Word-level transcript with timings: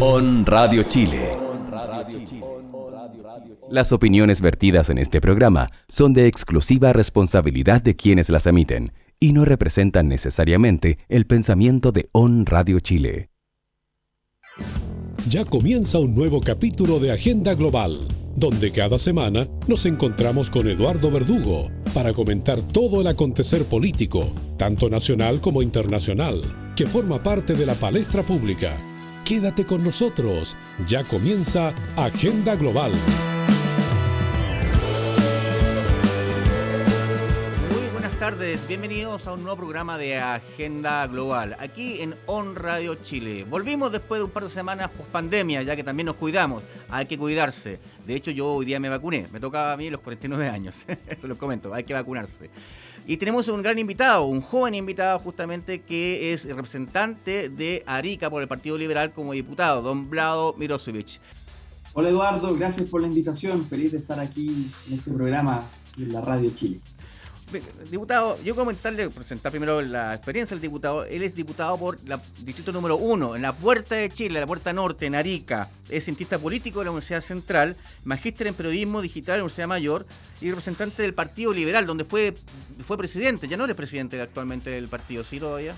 On 0.00 0.44
Radio 0.44 0.82
Chile. 0.82 1.30
Las 3.70 3.92
opiniones 3.92 4.42
vertidas 4.42 4.90
en 4.90 4.98
este 4.98 5.22
programa 5.22 5.70
son 5.88 6.12
de 6.12 6.26
exclusiva 6.26 6.92
responsabilidad 6.92 7.80
de 7.80 7.96
quienes 7.96 8.28
las 8.28 8.46
emiten 8.46 8.92
y 9.18 9.32
no 9.32 9.46
representan 9.46 10.06
necesariamente 10.08 10.98
el 11.08 11.26
pensamiento 11.26 11.92
de 11.92 12.10
On 12.12 12.44
Radio 12.44 12.78
Chile. 12.78 13.30
Ya 15.30 15.46
comienza 15.46 15.98
un 15.98 16.14
nuevo 16.14 16.42
capítulo 16.42 17.00
de 17.00 17.12
Agenda 17.12 17.54
Global, 17.54 18.06
donde 18.34 18.72
cada 18.72 18.98
semana 18.98 19.48
nos 19.66 19.86
encontramos 19.86 20.50
con 20.50 20.68
Eduardo 20.68 21.10
Verdugo 21.10 21.70
para 21.94 22.12
comentar 22.12 22.60
todo 22.60 23.00
el 23.00 23.06
acontecer 23.06 23.64
político, 23.64 24.30
tanto 24.58 24.90
nacional 24.90 25.40
como 25.40 25.62
internacional, 25.62 26.74
que 26.76 26.84
forma 26.86 27.22
parte 27.22 27.54
de 27.54 27.64
la 27.64 27.74
palestra 27.74 28.22
pública. 28.22 28.76
Quédate 29.26 29.66
con 29.66 29.82
nosotros, 29.82 30.56
ya 30.86 31.02
comienza 31.02 31.74
Agenda 31.96 32.54
Global. 32.54 32.92
Muy 37.72 37.88
buenas 37.92 38.16
tardes, 38.20 38.68
bienvenidos 38.68 39.26
a 39.26 39.32
un 39.32 39.42
nuevo 39.42 39.56
programa 39.56 39.98
de 39.98 40.18
Agenda 40.18 41.04
Global, 41.08 41.56
aquí 41.58 42.02
en 42.02 42.14
On 42.26 42.54
Radio 42.54 42.94
Chile. 43.02 43.44
Volvimos 43.50 43.90
después 43.90 44.20
de 44.20 44.26
un 44.26 44.30
par 44.30 44.44
de 44.44 44.50
semanas 44.50 44.90
post 44.96 45.10
pandemia, 45.10 45.60
ya 45.62 45.74
que 45.74 45.82
también 45.82 46.06
nos 46.06 46.14
cuidamos, 46.14 46.62
hay 46.88 47.06
que 47.06 47.18
cuidarse. 47.18 47.80
De 48.06 48.14
hecho, 48.14 48.30
yo 48.30 48.46
hoy 48.46 48.64
día 48.64 48.78
me 48.78 48.88
vacuné, 48.88 49.26
me 49.32 49.40
tocaba 49.40 49.72
a 49.72 49.76
mí 49.76 49.90
los 49.90 50.02
49 50.02 50.48
años, 50.48 50.76
eso 51.08 51.26
lo 51.26 51.36
comento, 51.36 51.74
hay 51.74 51.82
que 51.82 51.94
vacunarse. 51.94 52.48
Y 53.08 53.18
tenemos 53.18 53.46
un 53.46 53.62
gran 53.62 53.78
invitado, 53.78 54.24
un 54.24 54.40
joven 54.40 54.74
invitado 54.74 55.20
justamente 55.20 55.82
que 55.82 56.32
es 56.32 56.44
representante 56.44 57.48
de 57.48 57.84
Arica 57.86 58.28
por 58.28 58.42
el 58.42 58.48
Partido 58.48 58.76
Liberal 58.76 59.12
como 59.12 59.32
diputado, 59.32 59.80
don 59.80 60.10
Vlado 60.10 60.56
Mirosevic. 60.58 61.20
Hola 61.92 62.08
Eduardo, 62.08 62.52
gracias 62.56 62.88
por 62.88 63.00
la 63.00 63.06
invitación, 63.06 63.64
feliz 63.64 63.92
de 63.92 63.98
estar 63.98 64.18
aquí 64.18 64.72
en 64.88 64.94
este 64.94 65.12
programa 65.12 65.62
en 65.96 66.12
la 66.12 66.20
Radio 66.20 66.50
Chile. 66.50 66.80
Diputado, 67.90 68.42
yo 68.42 68.56
comentarle, 68.56 69.08
presentar 69.08 69.52
primero 69.52 69.80
la 69.80 70.14
experiencia 70.14 70.56
del 70.56 70.62
diputado. 70.62 71.04
Él 71.04 71.22
es 71.22 71.34
diputado 71.34 71.78
por 71.78 71.96
el 72.04 72.18
distrito 72.44 72.72
número 72.72 72.96
uno, 72.96 73.36
en 73.36 73.42
la 73.42 73.52
Puerta 73.52 73.94
de 73.94 74.10
Chile, 74.10 74.40
la 74.40 74.46
Puerta 74.46 74.72
Norte, 74.72 75.06
en 75.06 75.14
Arica. 75.14 75.70
Es 75.88 76.04
cientista 76.04 76.38
político 76.40 76.80
de 76.80 76.86
la 76.86 76.90
Universidad 76.90 77.20
Central, 77.20 77.76
magíster 78.04 78.48
en 78.48 78.54
periodismo 78.54 79.00
digital 79.00 79.34
de 79.34 79.38
la 79.38 79.44
Universidad 79.44 79.68
Mayor 79.68 80.06
y 80.40 80.48
representante 80.48 81.02
del 81.02 81.14
Partido 81.14 81.52
Liberal, 81.52 81.86
donde 81.86 82.04
fue, 82.04 82.34
fue 82.84 82.98
presidente. 82.98 83.46
Ya 83.46 83.56
no 83.56 83.64
eres 83.64 83.76
presidente 83.76 84.20
actualmente 84.20 84.70
del 84.70 84.88
partido, 84.88 85.22
¿sí 85.22 85.38
todavía? 85.38 85.74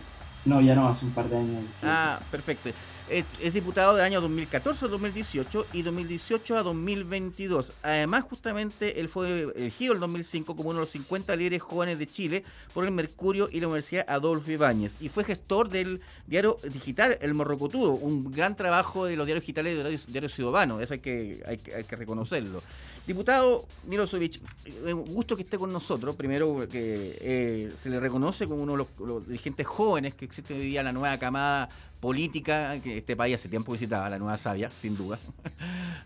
No, 0.46 0.62
ya 0.62 0.74
no, 0.74 0.88
hace 0.88 1.04
un 1.04 1.12
par 1.12 1.28
de 1.28 1.36
años. 1.36 1.64
Ah, 1.82 2.18
perfecto. 2.30 2.70
Es, 3.10 3.54
diputado 3.54 3.96
del 3.96 4.04
año 4.04 4.20
2014 4.20 4.84
a 4.84 4.88
2018 4.88 5.66
y 5.72 5.82
2018 5.82 6.58
a 6.58 6.62
2022. 6.62 7.72
Además, 7.82 8.24
justamente, 8.24 9.00
él 9.00 9.08
fue 9.08 9.50
elegido 9.56 9.94
en 9.94 10.00
2005 10.00 10.54
como 10.54 10.70
uno 10.70 10.80
de 10.80 10.82
los 10.82 10.90
50 10.90 11.34
líderes 11.36 11.62
jóvenes 11.62 11.98
de 11.98 12.06
Chile 12.06 12.44
por 12.74 12.84
el 12.84 12.90
Mercurio 12.90 13.48
y 13.50 13.60
la 13.60 13.68
Universidad 13.68 14.04
Adolfo 14.08 14.50
Ibáñez. 14.50 14.96
Y 15.00 15.08
fue 15.08 15.24
gestor 15.24 15.70
del 15.70 16.02
diario 16.26 16.58
digital 16.70 17.16
El 17.22 17.32
Morrocotudo, 17.32 17.92
un 17.92 18.30
gran 18.30 18.56
trabajo 18.56 19.06
de 19.06 19.16
los 19.16 19.24
diarios 19.24 19.42
digitales 19.42 19.78
de 19.78 19.90
los 19.90 20.06
diarios 20.06 20.34
ciudadanos. 20.34 20.82
Eso 20.82 20.92
hay 20.92 21.00
que, 21.00 21.42
hay, 21.46 21.56
que 21.56 21.96
reconocerlo. 21.96 22.62
Diputado 23.06 23.64
Milosevic, 23.86 24.38
un 24.84 25.14
gusto 25.14 25.34
que 25.34 25.42
esté 25.42 25.56
con 25.56 25.72
nosotros. 25.72 26.14
Primero, 26.14 26.68
que 26.70 27.16
eh, 27.20 27.72
se 27.76 27.88
le 27.88 28.00
reconoce 28.00 28.46
como 28.46 28.62
uno 28.62 28.72
de 28.72 28.86
los, 28.98 29.26
dirigentes 29.26 29.66
jóvenes 29.66 30.14
que 30.14 30.26
existe 30.26 30.52
hoy 30.52 30.60
día, 30.60 30.82
la 30.82 30.92
nueva 30.92 31.16
camada 31.16 31.70
política 32.00 32.78
que 32.82 32.98
este 32.98 33.16
país 33.16 33.34
hace 33.34 33.48
tiempo 33.48 33.72
visitaba, 33.72 34.08
la 34.08 34.18
nueva 34.18 34.36
sabia, 34.36 34.70
sin 34.70 34.96
duda. 34.96 35.18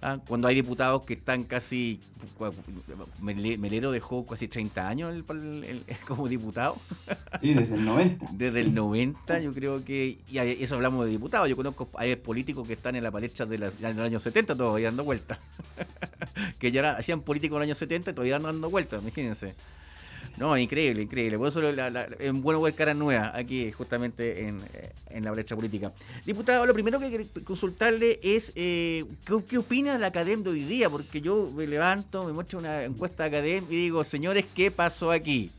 Ah, 0.05 0.19
cuando 0.27 0.49
hay 0.49 0.57
diputados 0.57 1.05
que 1.05 1.15
están 1.15 1.45
casi. 1.45 2.01
Melero 3.21 3.93
dejó 3.93 4.27
casi 4.27 4.49
30 4.49 4.89
años 4.89 5.25
como 6.09 6.27
diputado. 6.27 6.77
Sí, 7.41 7.55
desde 7.55 7.77
el 7.77 7.85
90. 7.85 8.27
Desde 8.33 8.61
el 8.63 8.75
90, 8.75 9.39
yo 9.39 9.55
creo 9.55 9.85
que. 9.85 10.19
Y 10.29 10.39
eso 10.39 10.75
hablamos 10.75 11.05
de 11.05 11.13
diputados. 11.13 11.49
Yo 11.49 11.55
conozco 11.55 11.89
hay 11.95 12.17
políticos 12.17 12.67
que 12.67 12.73
están 12.73 12.97
en 12.97 13.05
la 13.05 13.13
palestra 13.13 13.47
de 13.47 13.59
los 13.59 13.81
años 13.81 14.25
70 14.25 14.57
todavía 14.57 14.89
dando 14.89 15.05
vueltas. 15.05 15.39
que 16.59 16.73
ya 16.73 16.97
hacían 16.97 17.21
políticos 17.21 17.55
en 17.55 17.61
los 17.61 17.67
años 17.67 17.79
70 17.79 18.11
y 18.11 18.15
todavía 18.15 18.41
dando 18.41 18.71
vueltas, 18.71 19.01
imagínense. 19.03 19.55
No, 20.39 20.57
increíble, 20.57 21.03
increíble. 21.03 21.39
Por 21.39 21.49
eso 21.49 21.61
es 21.63 22.33
bueno 22.33 22.61
ver 22.61 22.75
caras 22.75 22.97
nuevas 22.97 23.33
aquí, 23.35 23.71
justamente 23.73 24.49
en, 24.49 25.25
la 25.25 25.31
brecha 25.31 25.55
política. 25.55 25.93
Diputado, 26.25 26.67
lo 26.67 26.73
primero 26.73 26.99
que 26.99 27.09
quiero 27.09 27.25
consultarle 27.45 28.19
es 28.23 28.53
eh, 28.57 29.05
¿qué, 29.49 29.59
opina 29.59 29.99
la 29.99 30.07
academia 30.09 30.45
de 30.45 30.51
hoy 30.51 30.65
día? 30.65 30.89
Porque 30.89 31.21
yo 31.21 31.51
me 31.55 31.67
levanto, 31.67 32.25
me 32.25 32.33
muestro 32.33 32.59
una 32.59 32.85
encuesta 32.85 33.25
de 33.25 33.37
academia 33.37 33.69
y 33.71 33.77
digo, 33.77 34.03
señores, 34.05 34.47
¿qué 34.55 34.71
pasó 34.71 35.11
aquí? 35.11 35.51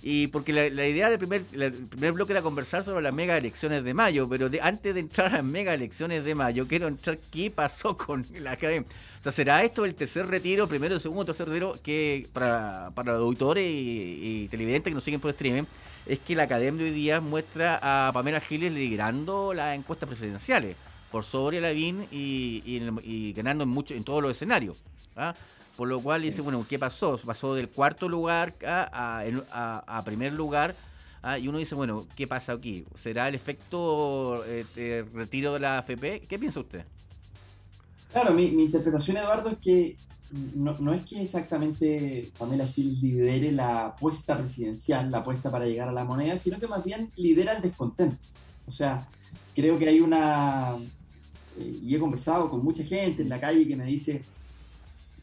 Y 0.00 0.28
porque 0.28 0.52
la, 0.52 0.86
idea 0.86 1.10
del 1.10 1.18
primer, 1.18 1.42
primer 1.42 2.12
bloque 2.12 2.32
era 2.32 2.40
conversar 2.40 2.84
sobre 2.84 3.02
las 3.02 3.12
mega 3.12 3.36
elecciones 3.36 3.82
de 3.82 3.94
mayo, 3.94 4.28
pero 4.28 4.48
antes 4.62 4.94
de 4.94 5.00
entrar 5.00 5.26
a 5.28 5.36
las 5.38 5.44
mega 5.44 5.74
elecciones 5.74 6.24
de 6.24 6.34
mayo, 6.36 6.68
quiero 6.68 6.86
entrar 6.86 7.18
qué 7.32 7.50
pasó 7.50 7.96
con 7.96 8.24
la 8.40 8.52
academia. 8.52 8.88
O 9.18 9.22
sea, 9.22 9.32
¿será 9.32 9.64
esto 9.64 9.84
el 9.84 9.96
tercer 9.96 10.26
retiro, 10.26 10.68
primero, 10.68 11.00
segundo, 11.00 11.24
tercer 11.24 11.48
retiro, 11.48 11.76
que 11.82 12.28
para, 12.32 12.92
para 12.94 13.14
los 13.14 13.22
auditores 13.22 13.64
y, 13.68 14.46
televidentes 14.50 14.90
que 14.90 14.94
nos 14.94 15.02
siguen 15.02 15.20
por 15.20 15.30
streaming, 15.30 15.64
es 16.06 16.20
que 16.20 16.36
la 16.36 16.44
academia 16.44 16.84
de 16.84 16.90
hoy 16.90 16.96
día 16.96 17.20
muestra 17.20 17.80
a 17.82 18.12
Pamela 18.12 18.40
Giles 18.40 18.72
liderando 18.72 19.52
las 19.52 19.76
encuestas 19.76 20.08
presidenciales 20.08 20.76
por 21.10 21.24
sobre 21.24 21.60
Lavín 21.60 22.06
y, 22.10 22.62
y, 22.64 23.32
ganando 23.32 23.64
en, 23.64 23.70
mucho, 23.70 23.94
en 23.94 24.04
todos 24.04 24.22
los 24.22 24.32
escenarios. 24.32 24.76
¿ah? 25.16 25.34
Por 25.76 25.88
lo 25.88 26.00
cual 26.00 26.22
dice, 26.22 26.40
bueno, 26.42 26.66
¿qué 26.68 26.78
pasó? 26.78 27.18
Pasó 27.18 27.54
del 27.54 27.68
cuarto 27.68 28.08
lugar 28.08 28.54
a, 28.66 29.22
a, 29.86 30.04
primer 30.04 30.32
lugar. 30.32 30.74
¿ah? 31.22 31.38
Y 31.38 31.48
uno 31.48 31.58
dice, 31.58 31.74
bueno, 31.74 32.06
¿qué 32.16 32.26
pasa 32.26 32.52
aquí? 32.52 32.84
¿Será 32.94 33.28
el 33.28 33.34
efecto 33.34 34.44
eh, 34.46 35.04
retiro 35.14 35.54
de 35.54 35.60
la 35.60 35.78
AFP? 35.78 36.26
¿Qué 36.28 36.38
piensa 36.38 36.60
usted? 36.60 36.84
Claro, 38.12 38.32
mi, 38.32 38.44
interpretación, 38.46 39.18
Eduardo, 39.18 39.50
es 39.50 39.58
que 39.58 39.96
no, 40.54 40.92
es 40.92 41.02
que 41.02 41.22
exactamente 41.22 42.30
Pamela 42.38 42.66
Giles 42.66 43.02
lidere 43.02 43.52
la 43.52 43.86
apuesta 43.86 44.36
presidencial, 44.36 45.10
la 45.10 45.18
apuesta 45.18 45.50
para 45.50 45.66
llegar 45.66 45.88
a 45.88 45.92
la 45.92 46.04
moneda, 46.04 46.36
sino 46.36 46.58
que 46.58 46.66
más 46.66 46.84
bien 46.84 47.10
lidera 47.16 47.52
el 47.52 47.62
descontento. 47.62 48.18
O 48.66 48.72
sea, 48.72 49.06
creo 49.54 49.78
que 49.78 49.88
hay 49.88 50.00
una... 50.00 50.76
Eh, 51.58 51.80
y 51.82 51.94
he 51.94 51.98
conversado 51.98 52.50
con 52.50 52.62
mucha 52.64 52.84
gente 52.84 53.22
en 53.22 53.28
la 53.28 53.40
calle 53.40 53.66
que 53.66 53.76
me 53.76 53.84
dice 53.84 54.22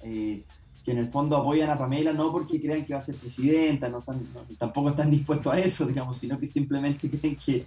eh, 0.01 0.43
que 0.83 0.91
en 0.91 0.97
el 0.99 1.07
fondo 1.07 1.37
apoyan 1.37 1.69
a 1.69 1.77
Pamela 1.77 2.13
no 2.13 2.31
porque 2.31 2.61
crean 2.61 2.85
que 2.85 2.93
va 2.93 2.99
a 2.99 3.03
ser 3.03 3.15
presidenta, 3.15 3.89
no, 3.89 4.03
tampoco 4.57 4.89
están 4.89 5.09
dispuestos 5.17 5.53
a 5.53 5.59
eso, 5.59 5.85
digamos, 5.85 6.17
sino 6.17 6.39
que 6.39 6.47
simplemente 6.47 7.09
creen 7.19 7.35
que 7.35 7.65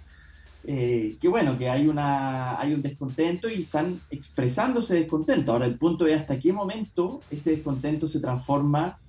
eh, 0.63 1.15
que 1.21 1.27
bueno, 1.27 1.57
que 1.57 1.69
hay, 1.69 1.87
una, 1.87 2.59
hay 2.59 2.73
un 2.73 2.81
descontento 2.81 3.49
y 3.49 3.61
están 3.61 3.99
expresándose 4.11 4.95
descontento. 4.95 5.51
Ahora, 5.53 5.65
el 5.65 5.77
punto 5.77 6.05
es 6.05 6.19
hasta 6.19 6.37
qué 6.37 6.51
momento 6.51 7.21
ese 7.31 7.51
descontento 7.51 8.07
se 8.07 8.19
transforma 8.19 8.99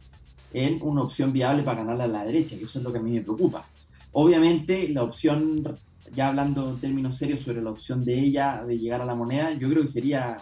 en 0.52 0.78
una 0.82 1.02
opción 1.02 1.32
viable 1.32 1.62
para 1.62 1.78
ganarle 1.78 2.04
a 2.04 2.08
la 2.08 2.24
derecha, 2.24 2.56
que 2.56 2.64
eso 2.64 2.78
es 2.78 2.84
lo 2.84 2.92
que 2.92 2.98
a 2.98 3.02
mí 3.02 3.12
me 3.12 3.22
preocupa. 3.22 3.66
Obviamente, 4.12 4.88
la 4.88 5.02
opción, 5.02 5.76
ya 6.14 6.28
hablando 6.28 6.70
en 6.70 6.80
términos 6.80 7.16
serios 7.16 7.40
sobre 7.40 7.62
la 7.62 7.70
opción 7.70 8.04
de 8.04 8.18
ella 8.18 8.64
de 8.66 8.78
llegar 8.78 9.00
a 9.00 9.04
la 9.04 9.14
moneda, 9.14 9.52
yo 9.52 9.68
creo 9.68 9.82
que 9.82 9.88
sería 9.88 10.36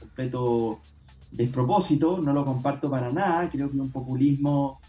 completo 0.00 0.80
despropósito, 1.30 2.18
no 2.18 2.32
lo 2.32 2.44
comparto 2.44 2.90
para 2.90 3.10
nada, 3.10 3.48
creo 3.50 3.70
que 3.70 3.78
un 3.78 3.90
populismo, 3.90 4.80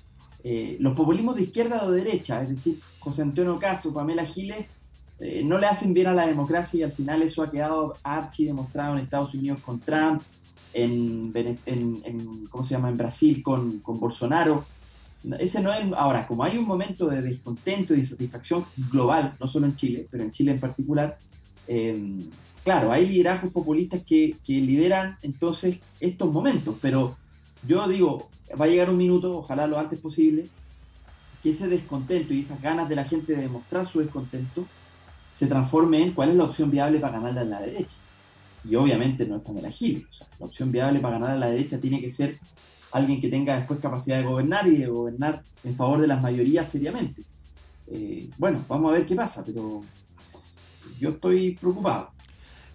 eh, 0.44 0.78
los 0.80 0.96
populismos 0.96 1.36
de 1.36 1.44
izquierda 1.44 1.84
o 1.84 1.92
de 1.92 2.04
derecha, 2.04 2.42
es 2.42 2.50
decir, 2.50 2.80
José 3.00 3.24
Antonio 3.24 3.58
Caso, 3.58 3.94
Pamela 3.94 4.26
Giles, 4.26 4.66
eh, 5.20 5.44
no 5.44 5.58
le 5.58 5.68
hacen 5.68 5.94
bien 5.94 6.08
a 6.08 6.14
la 6.14 6.26
democracia 6.26 6.80
y 6.80 6.84
al 6.84 6.94
final 6.94 7.22
eso 7.22 7.44
ha 7.44 7.52
quedado 7.52 7.96
archi 8.04 8.46
demostrado 8.46 8.96
en 8.96 9.04
Estados 9.04 9.34
Unidos 9.34 9.60
con 9.62 9.80
Trump, 9.80 10.22
en, 10.74 11.34
en, 11.66 12.46
¿cómo 12.50 12.64
se 12.64 12.72
llama? 12.72 12.90
en 12.90 12.98
Brasil 12.98 13.44
con, 13.44 13.80
con, 13.80 14.00
Bolsonaro. 14.00 14.64
Ese 15.40 15.62
no 15.62 15.74
es, 15.74 15.92
ahora, 15.94 16.26
como 16.26 16.44
hay 16.44 16.58
un 16.58 16.66
momento 16.66 17.08
de 17.08 17.22
descontento 17.22 17.94
y 17.94 17.98
de 17.98 18.06
satisfacción 18.06 18.66
global, 18.92 19.36
no 19.40 19.48
solo 19.48 19.66
en 19.66 19.76
Chile, 19.76 20.08
pero 20.10 20.24
en 20.24 20.32
Chile 20.32 20.52
en 20.52 20.60
particular, 20.60 21.18
eh, 21.68 22.26
claro, 22.64 22.92
hay 22.92 23.08
liderazgos 23.08 23.52
populistas 23.52 24.02
que, 24.04 24.38
que 24.46 24.54
lideran 24.54 25.18
entonces 25.22 25.78
estos 26.00 26.32
momentos, 26.32 26.78
pero 26.82 27.18
yo 27.68 27.88
digo, 27.88 28.30
va 28.60 28.66
a 28.66 28.68
llegar 28.70 28.90
un 28.90 28.98
minuto, 28.98 29.38
ojalá 29.38 29.68
lo 29.68 29.78
antes 29.78 30.00
posible, 30.00 30.48
que 31.44 31.52
ese 31.52 31.68
descontento 31.68 32.34
y 32.34 32.42
esas 32.42 32.62
ganas 32.62 32.90
de 32.90 32.96
la 32.96 33.06
gente 33.06 33.34
de 33.34 33.42
demostrar 33.42 33.88
su 33.88 34.00
descontento 34.00 34.66
se 35.32 35.48
transforme 35.48 36.02
en 36.02 36.14
cuál 36.14 36.30
es 36.30 36.36
la 36.36 36.46
opción 36.46 36.72
viable 36.72 37.00
para 37.00 37.14
ganarle 37.14 37.40
a 37.42 37.44
la 37.44 37.62
derecha. 37.62 37.96
Y 38.66 38.76
obviamente 38.76 39.26
no 39.26 39.38
es 39.38 39.42
Pamela 39.42 39.72
Gil. 39.72 40.06
O 40.10 40.14
sea, 40.14 40.28
la 40.40 40.46
opción 40.48 40.72
viable 40.72 41.00
para 41.00 41.18
ganar 41.18 41.32
a 41.32 41.38
la 41.38 41.50
derecha 41.50 41.80
tiene 41.80 42.02
que 42.02 42.10
ser 42.10 42.40
alguien 42.92 43.22
que 43.22 43.30
tenga 43.30 43.56
después 43.56 43.80
capacidad 43.80 44.18
de 44.18 44.24
gobernar 44.24 44.68
y 44.68 44.78
de 44.78 44.88
gobernar 44.88 45.44
en 45.64 45.76
favor 45.76 46.02
de 46.02 46.08
las 46.08 46.22
mayorías 46.22 46.70
seriamente. 46.70 47.24
Eh, 47.88 48.30
bueno, 48.38 48.64
vamos 48.68 48.92
a 48.92 48.98
ver 48.98 49.06
qué 49.06 49.16
pasa, 49.16 49.44
pero 49.46 49.82
yo 51.00 51.10
estoy 51.10 51.56
preocupado. 51.56 52.12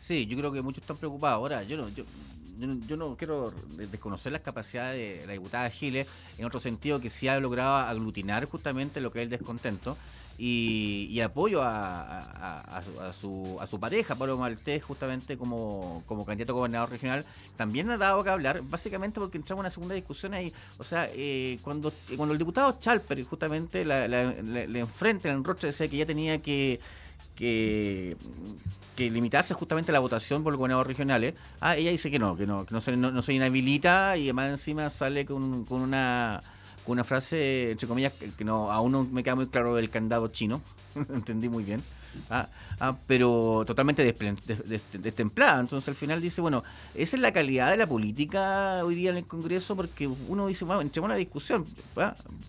Sí, 0.00 0.26
yo 0.26 0.36
creo 0.36 0.52
que 0.52 0.62
muchos 0.62 0.82
están 0.82 0.96
preocupados. 0.96 1.36
Ahora, 1.36 1.62
yo 1.62 1.76
no, 1.76 1.88
yo, 1.88 2.04
yo, 2.58 2.96
no 2.96 3.16
quiero 3.16 3.52
desconocer 3.76 4.32
las 4.32 4.42
capacidades 4.42 5.20
de 5.20 5.26
la 5.26 5.32
diputada 5.32 5.70
Giles, 5.70 6.06
en 6.36 6.44
otro 6.44 6.60
sentido 6.60 7.00
que 7.00 7.10
sí 7.10 7.28
ha 7.28 7.38
logrado 7.40 7.76
aglutinar 7.76 8.44
justamente 8.46 9.00
lo 9.00 9.10
que 9.10 9.20
es 9.20 9.24
el 9.24 9.30
descontento. 9.30 9.96
Y, 10.36 11.20
apoyo 11.20 11.60
a, 11.62 12.82
su, 13.18 13.58
a, 13.60 13.66
su, 13.66 13.78
pareja, 13.80 14.16
Pablo 14.16 14.36
Maltés, 14.36 14.82
justamente 14.82 15.38
como, 15.38 16.02
como 16.06 16.24
candidato 16.26 16.52
a 16.52 16.56
gobernador 16.56 16.90
regional, 16.90 17.24
también 17.56 17.88
ha 17.90 17.96
dado 17.96 18.24
que 18.24 18.30
hablar, 18.30 18.62
básicamente 18.62 19.20
porque 19.20 19.38
entramos 19.38 19.60
en 19.60 19.66
una 19.66 19.70
segunda 19.70 19.94
discusión 19.94 20.34
ahí. 20.34 20.52
O 20.78 20.84
sea, 20.84 21.08
eh, 21.12 21.58
cuando, 21.62 21.92
cuando 22.16 22.32
el 22.32 22.38
diputado 22.38 22.76
Chalper 22.80 23.22
justamente 23.24 23.84
le 23.84 24.78
enfrenta 24.80 25.28
en 25.28 25.36
el 25.36 25.44
roche 25.44 25.68
decía 25.68 25.88
que 25.88 25.96
ya 25.96 26.06
tenía 26.06 26.42
que 26.42 26.80
que, 27.34 28.16
que 28.96 29.10
limitarse 29.10 29.54
justamente 29.54 29.90
a 29.90 29.94
la 29.94 29.98
votación 30.00 30.42
por 30.42 30.52
los 30.52 30.58
gobernadores 30.58 30.88
regionales, 30.88 31.34
ah, 31.60 31.76
ella 31.76 31.90
dice 31.90 32.10
que 32.10 32.18
no, 32.18 32.36
que 32.36 32.46
no, 32.46 32.64
que 32.64 32.74
no, 32.74 33.22
se 33.22 33.32
inhabilita 33.32 34.16
y 34.16 34.24
además 34.24 34.50
encima 34.50 34.90
sale 34.90 35.26
con, 35.26 35.64
con 35.64 35.80
una 35.80 36.42
con 36.84 36.92
una 36.92 37.04
frase, 37.04 37.72
entre 37.72 37.88
comillas, 37.88 38.12
que 38.12 38.44
no, 38.44 38.70
aún 38.70 38.92
no 38.92 39.04
me 39.04 39.22
queda 39.22 39.34
muy 39.34 39.46
claro 39.46 39.74
del 39.74 39.90
candado 39.90 40.28
chino, 40.28 40.60
entendí 40.94 41.48
muy 41.48 41.64
bien. 41.64 41.82
Ah, 42.30 42.48
ah, 42.80 42.96
pero 43.06 43.64
totalmente 43.66 44.04
destemplada. 44.92 45.60
Entonces 45.60 45.88
al 45.88 45.94
final 45.94 46.20
dice, 46.20 46.40
bueno, 46.40 46.62
esa 46.94 47.16
es 47.16 47.22
la 47.22 47.32
calidad 47.32 47.70
de 47.70 47.76
la 47.76 47.86
política 47.86 48.84
hoy 48.84 48.94
día 48.94 49.10
en 49.10 49.16
el 49.16 49.26
Congreso, 49.26 49.76
porque 49.76 50.06
uno 50.06 50.46
dice, 50.46 50.64
bueno, 50.64 50.80
entremos 50.80 51.08
a 51.08 51.12
una 51.12 51.16
discusión, 51.16 51.66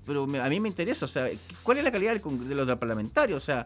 pero 0.06 0.24
a 0.24 0.50
mí 0.50 0.60
me 0.60 0.70
interesa, 0.70 1.06
o 1.06 1.10
sea, 1.10 1.30
¿cuál 1.64 1.80
es 1.80 1.84
la 1.84 1.92
calidad 1.92 2.16
de 2.16 2.56
los 2.56 2.78
parlamentarios? 2.78 3.42
O 3.42 3.46
sea, 3.46 3.66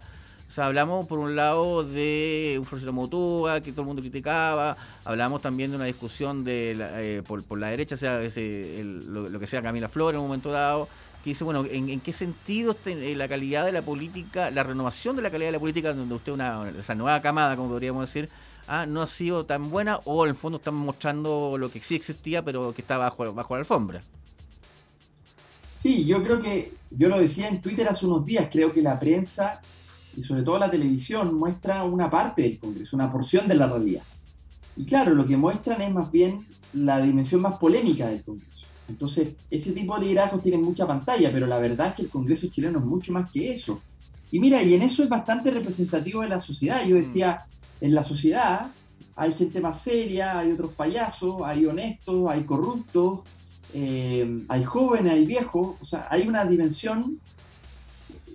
o 0.50 0.52
sea, 0.52 0.66
hablamos 0.66 1.06
por 1.06 1.20
un 1.20 1.36
lado 1.36 1.84
de 1.84 2.56
un 2.58 2.66
Francisco 2.66 2.92
Motúa, 2.92 3.62
que 3.62 3.72
todo 3.72 3.84
el 3.84 3.88
mundo 3.88 4.02
criticaba, 4.02 4.76
hablamos 5.06 5.44
también 5.44 5.70
de 5.70 5.76
una 5.76 5.86
discusión 5.86 6.44
de 6.44 6.76
eh, 6.80 7.22
por, 7.22 7.56
la 7.56 7.68
derecha, 7.68 7.96
sea 7.96 8.20
lo, 8.20 9.40
que 9.40 9.46
sea 9.46 9.62
Camila 9.62 9.88
Flores 9.90 10.16
en 10.16 10.22
un 10.22 10.28
momento 10.28 10.50
dado, 10.52 10.88
que 11.24 11.30
dice, 11.30 11.44
bueno, 11.44 11.66
¿en, 11.70 12.00
qué 12.00 12.12
sentido 12.12 12.76
eh, 12.88 13.14
la 13.16 13.28
calidad 13.28 13.64
de 13.64 13.72
la 13.72 13.84
política, 13.84 14.50
la 14.50 14.64
renovación 14.64 15.16
de 15.16 15.22
la 15.22 15.30
calidad 15.30 15.50
de 15.50 15.52
la 15.52 15.60
política, 15.60 15.94
donde 15.94 16.16
usted, 16.16 16.32
una 16.32 16.68
esa 16.80 16.96
nueva 16.96 17.22
camada, 17.22 17.56
como 17.56 17.70
podríamos 17.70 18.08
decir, 18.08 18.28
ah, 18.68 18.88
no 18.88 19.04
ha 19.04 19.08
sido 19.08 19.46
tan 19.46 19.70
buena, 19.70 20.00
o 20.06 20.26
en 20.26 20.32
el 20.32 20.36
fondo 20.36 20.58
están 20.58 20.74
mostrando 20.74 21.58
lo 21.60 21.70
que 21.70 21.80
sí 21.80 21.94
existía, 21.94 22.44
pero 22.44 22.74
que 22.74 22.82
está 22.82 22.98
bajo, 22.98 23.32
bajo 23.36 23.54
la 23.54 23.60
alfombra? 23.60 24.02
Sí, 25.78 26.08
yo 26.08 26.24
creo 26.24 26.42
que, 26.42 26.74
yo 26.90 27.08
lo 27.08 27.20
decía 27.20 27.48
en 27.48 27.62
Twitter 27.62 27.88
hace 27.88 28.08
unos 28.08 28.26
días, 28.26 28.50
creo 28.52 28.74
que 28.74 28.82
la 28.82 29.00
prensa 29.00 29.62
y 30.20 30.22
sobre 30.22 30.44
todo 30.44 30.60
la 30.60 30.70
televisión 30.70 31.34
muestra 31.34 31.86
una 31.86 32.10
parte 32.10 32.42
del 32.42 32.60
Congreso, 32.60 32.98
una 32.98 33.10
porción 33.10 33.48
de 33.48 33.56
la 33.56 33.68
realidad. 33.68 34.04
Y 34.76 34.84
claro, 34.84 35.16
lo 35.16 35.26
que 35.26 35.38
muestran 35.38 35.82
es 35.82 35.94
más 35.94 36.12
bien 36.12 36.46
la 36.74 37.00
dimensión 37.00 37.42
más 37.42 37.58
polémica 37.58 38.10
del 38.10 38.22
Congreso. 38.22 38.66
Entonces, 38.90 39.30
ese 39.50 39.72
tipo 39.72 39.96
de 39.96 40.08
liderazgos 40.08 40.42
tienen 40.42 40.62
mucha 40.62 40.86
pantalla, 40.86 41.32
pero 41.32 41.48
la 41.48 41.58
verdad 41.58 41.88
es 41.88 41.94
que 41.94 42.02
el 42.02 42.10
Congreso 42.10 42.48
chileno 42.48 42.80
es 42.80 42.86
mucho 42.86 43.14
más 43.14 43.32
que 43.32 43.54
eso. 43.54 43.80
Y 44.30 44.42
mira, 44.42 44.62
y 44.62 44.74
en 44.74 44.82
eso 44.82 45.04
es 45.04 45.08
bastante 45.08 45.52
representativo 45.52 46.22
de 46.22 46.28
la 46.28 46.42
sociedad. 46.42 46.86
Yo 46.86 46.98
decía, 46.98 47.46
en 47.80 47.96
la 47.96 48.04
sociedad 48.04 48.72
hay 49.16 49.32
gente 49.32 49.62
más 49.62 49.82
seria, 49.82 50.38
hay 50.38 50.52
otros 50.52 50.74
payasos, 50.74 51.38
hay 51.46 51.66
honestos, 51.66 52.30
hay 52.30 52.44
corruptos, 52.44 53.22
eh, 53.74 54.44
hay 54.50 54.66
jóvenes, 54.66 55.14
hay 55.14 55.26
viejos, 55.26 55.78
o 55.82 55.86
sea, 55.86 56.10
hay 56.12 56.28
una 56.28 56.44
dimensión 56.44 57.22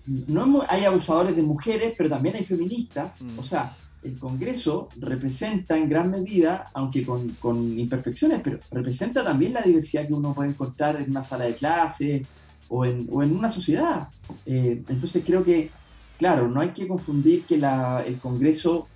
no 0.07 0.63
hay 0.69 0.85
abusadores 0.85 1.35
de 1.37 1.43
mujeres, 1.43 1.95
pero 1.97 2.11
también 2.11 2.37
hay 2.37 2.45
feministas. 2.45 3.23
Mm. 3.23 3.39
O 3.39 3.45
sea, 3.45 3.75
el 4.03 4.19
Congreso 4.19 4.89
representa 4.97 5.77
en 5.77 5.89
gran 5.89 6.11
medida, 6.11 6.71
aunque 6.75 7.05
con, 7.05 7.79
imperfecciones, 7.79 8.43
pero 8.45 8.59
representa 8.71 9.25
también 9.25 9.55
la 9.55 9.63
diversidad 9.63 10.07
que 10.07 10.13
uno 10.13 10.35
puede 10.35 10.51
encontrar 10.51 11.01
en 11.01 11.11
una 11.11 11.23
sala 11.23 11.47
de 11.47 11.55
clase 11.55 12.27
o 12.69 12.85
en, 12.85 13.09
una 13.11 13.49
sociedad. 13.49 14.09
Eh, 14.45 14.83
entonces 14.89 15.23
creo 15.25 15.43
que, 15.43 15.71
claro, 16.19 16.49
no 16.49 16.61
hay 16.61 16.71
que 16.71 16.87
confundir 16.87 17.45
que 17.45 17.55
el 17.55 18.19
Congreso 18.19 18.89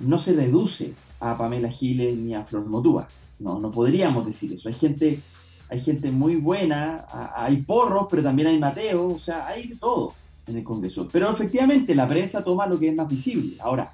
no 0.00 0.18
se 0.18 0.32
reduce 0.32 0.94
a 1.20 1.38
Pamela 1.38 1.70
Giles 1.70 2.16
ni 2.16 2.34
a 2.34 2.44
Flor 2.44 2.66
Motúa. 2.66 3.08
No, 3.38 3.60
no 3.60 3.70
podríamos 3.70 4.26
decir 4.26 4.52
eso. 4.52 4.68
Hay 4.68 4.74
gente, 4.74 5.20
hay 5.68 5.78
gente 5.78 6.10
muy 6.10 6.36
buena, 6.36 7.06
hay 7.36 7.58
porros, 7.62 8.08
pero 8.10 8.22
también 8.22 8.48
hay 8.48 8.58
Mateo, 8.58 9.08
o 9.08 9.18
sea, 9.18 9.46
hay 9.46 9.76
todo 9.76 10.12
en 10.46 10.56
el 10.56 10.64
Congreso. 10.64 11.08
Pero 11.10 11.30
efectivamente 11.30 11.94
la 11.94 12.08
prensa 12.08 12.44
toma 12.44 12.66
lo 12.66 12.78
que 12.78 12.88
es 12.88 12.94
más 12.94 13.08
visible. 13.08 13.56
Ahora, 13.60 13.92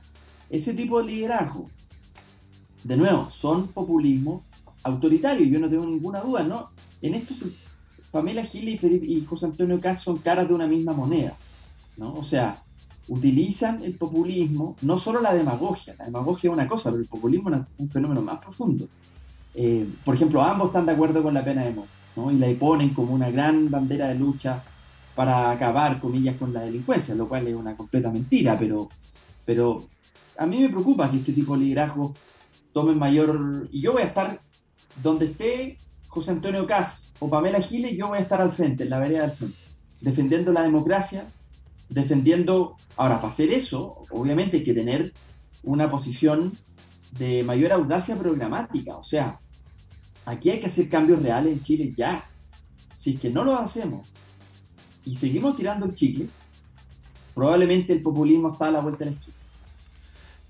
ese 0.51 0.75
tipo 0.75 1.01
de 1.01 1.07
liderazgo, 1.07 1.71
de 2.85 2.97
nuevo, 2.97 3.31
son 3.31 3.69
populismo 3.69 4.43
autoritario, 4.83 5.47
yo 5.47 5.61
no 5.61 5.69
tengo 5.69 5.87
ninguna 5.87 6.21
duda, 6.21 6.43
¿no? 6.43 6.71
En 7.01 7.15
esto, 7.15 7.35
Pamela 8.11 8.45
Gil 8.45 8.69
y, 8.69 9.25
José 9.25 9.47
Antonio 9.47 9.81
Caz 9.81 10.03
son 10.03 10.19
caras 10.19 10.49
de 10.49 10.55
una 10.55 10.67
misma 10.67 10.93
moneda, 10.93 11.37
¿no? 11.97 12.15
O 12.15 12.25
sea, 12.25 12.63
utilizan 13.09 13.83
el 13.83 13.95
populismo, 13.95 14.77
no 14.83 14.99
solo 14.99 15.21
la 15.21 15.33
demagogia, 15.33 15.95
la 15.99 16.07
demagogia 16.07 16.51
es 16.51 16.55
una 16.55 16.69
cosa, 16.69 16.91
pero 16.91 17.03
el 17.03 17.09
populismo 17.09 17.51
es 17.51 17.61
un 17.79 17.89
fenómeno 17.89 18.23
más 18.23 18.39
profundo. 18.39 18.87
Eh, 19.55 19.89
por 20.05 20.15
ejemplo, 20.15 20.43
ambos 20.43 20.69
están 20.69 20.87
de 20.87 20.93
acuerdo 20.93 21.23
con 21.23 21.35
la 21.35 21.45
pena 21.45 21.65
de 21.65 21.73
muerte, 21.73 21.93
¿no? 22.17 22.31
Y 22.31 22.37
la 22.37 22.53
ponen 22.59 22.91
como 22.91 23.15
una 23.15 23.31
gran 23.31 23.71
bandera 23.71 24.09
de 24.09 24.17
lucha 24.17 24.63
para 25.15 25.51
acabar, 25.51 26.01
comillas, 26.01 26.37
con 26.37 26.53
la 26.53 26.63
delincuencia, 26.63 27.15
lo 27.15 27.29
cual 27.29 27.47
es 27.47 27.55
una 27.55 27.77
completa 27.77 28.11
mentira, 28.11 28.59
pero, 28.59 28.89
pero 29.45 29.87
a 30.39 30.47
mí 30.47 30.61
me 30.61 30.69
preocupa 30.69 31.11
que 31.11 31.19
este 31.19 31.33
tipo 31.33 31.55
de 31.55 31.65
liderazgo 31.65 32.15
tome 32.73 32.95
mayor... 32.95 33.69
Y 33.71 33.81
yo 33.81 33.93
voy 33.93 34.03
a 34.03 34.07
estar 34.07 34.41
donde 35.03 35.27
esté 35.27 35.79
José 36.09 36.31
Antonio 36.31 36.67
Cas 36.67 37.13
o 37.19 37.29
Pamela 37.29 37.61
Giles, 37.61 37.97
yo 37.97 38.09
voy 38.09 38.19
a 38.19 38.23
estar 38.23 38.41
al 38.41 38.53
frente, 38.53 38.85
en 38.85 38.91
la 38.91 38.99
vereda 38.99 39.23
del 39.23 39.37
frente, 39.37 39.59
defendiendo 40.01 40.53
la 40.53 40.63
democracia, 40.63 41.27
defendiendo... 41.89 42.77
Ahora, 42.97 43.17
para 43.17 43.33
hacer 43.33 43.53
eso, 43.53 44.03
obviamente 44.11 44.59
hay 44.59 44.65
que 44.65 44.75
tener 44.75 45.13
una 45.63 45.91
posición 45.91 46.53
de 47.13 47.43
mayor 47.43 47.73
audacia 47.73 48.17
programática, 48.17 48.97
o 48.97 49.05
sea, 49.05 49.39
aquí 50.25 50.51
hay 50.51 50.61
que 50.61 50.67
hacer 50.67 50.89
cambios 50.89 51.23
reales 51.23 51.53
en 51.53 51.63
Chile 51.63 51.93
ya. 51.97 52.25
Si 52.97 53.15
es 53.15 53.21
que 53.21 53.31
no 53.31 53.45
lo 53.45 53.57
hacemos, 53.57 54.12
y 55.05 55.17
seguimos 55.17 55.57
tirando 55.57 55.87
el 55.87 55.95
chicle, 55.95 56.29
probablemente 57.35 57.93
el 57.93 58.03
populismo 58.03 58.53
está 58.53 58.67
a 58.67 58.71
la 58.71 58.81
vuelta 58.81 59.05
de 59.05 59.11
la 59.11 59.17
esquina. 59.17 59.37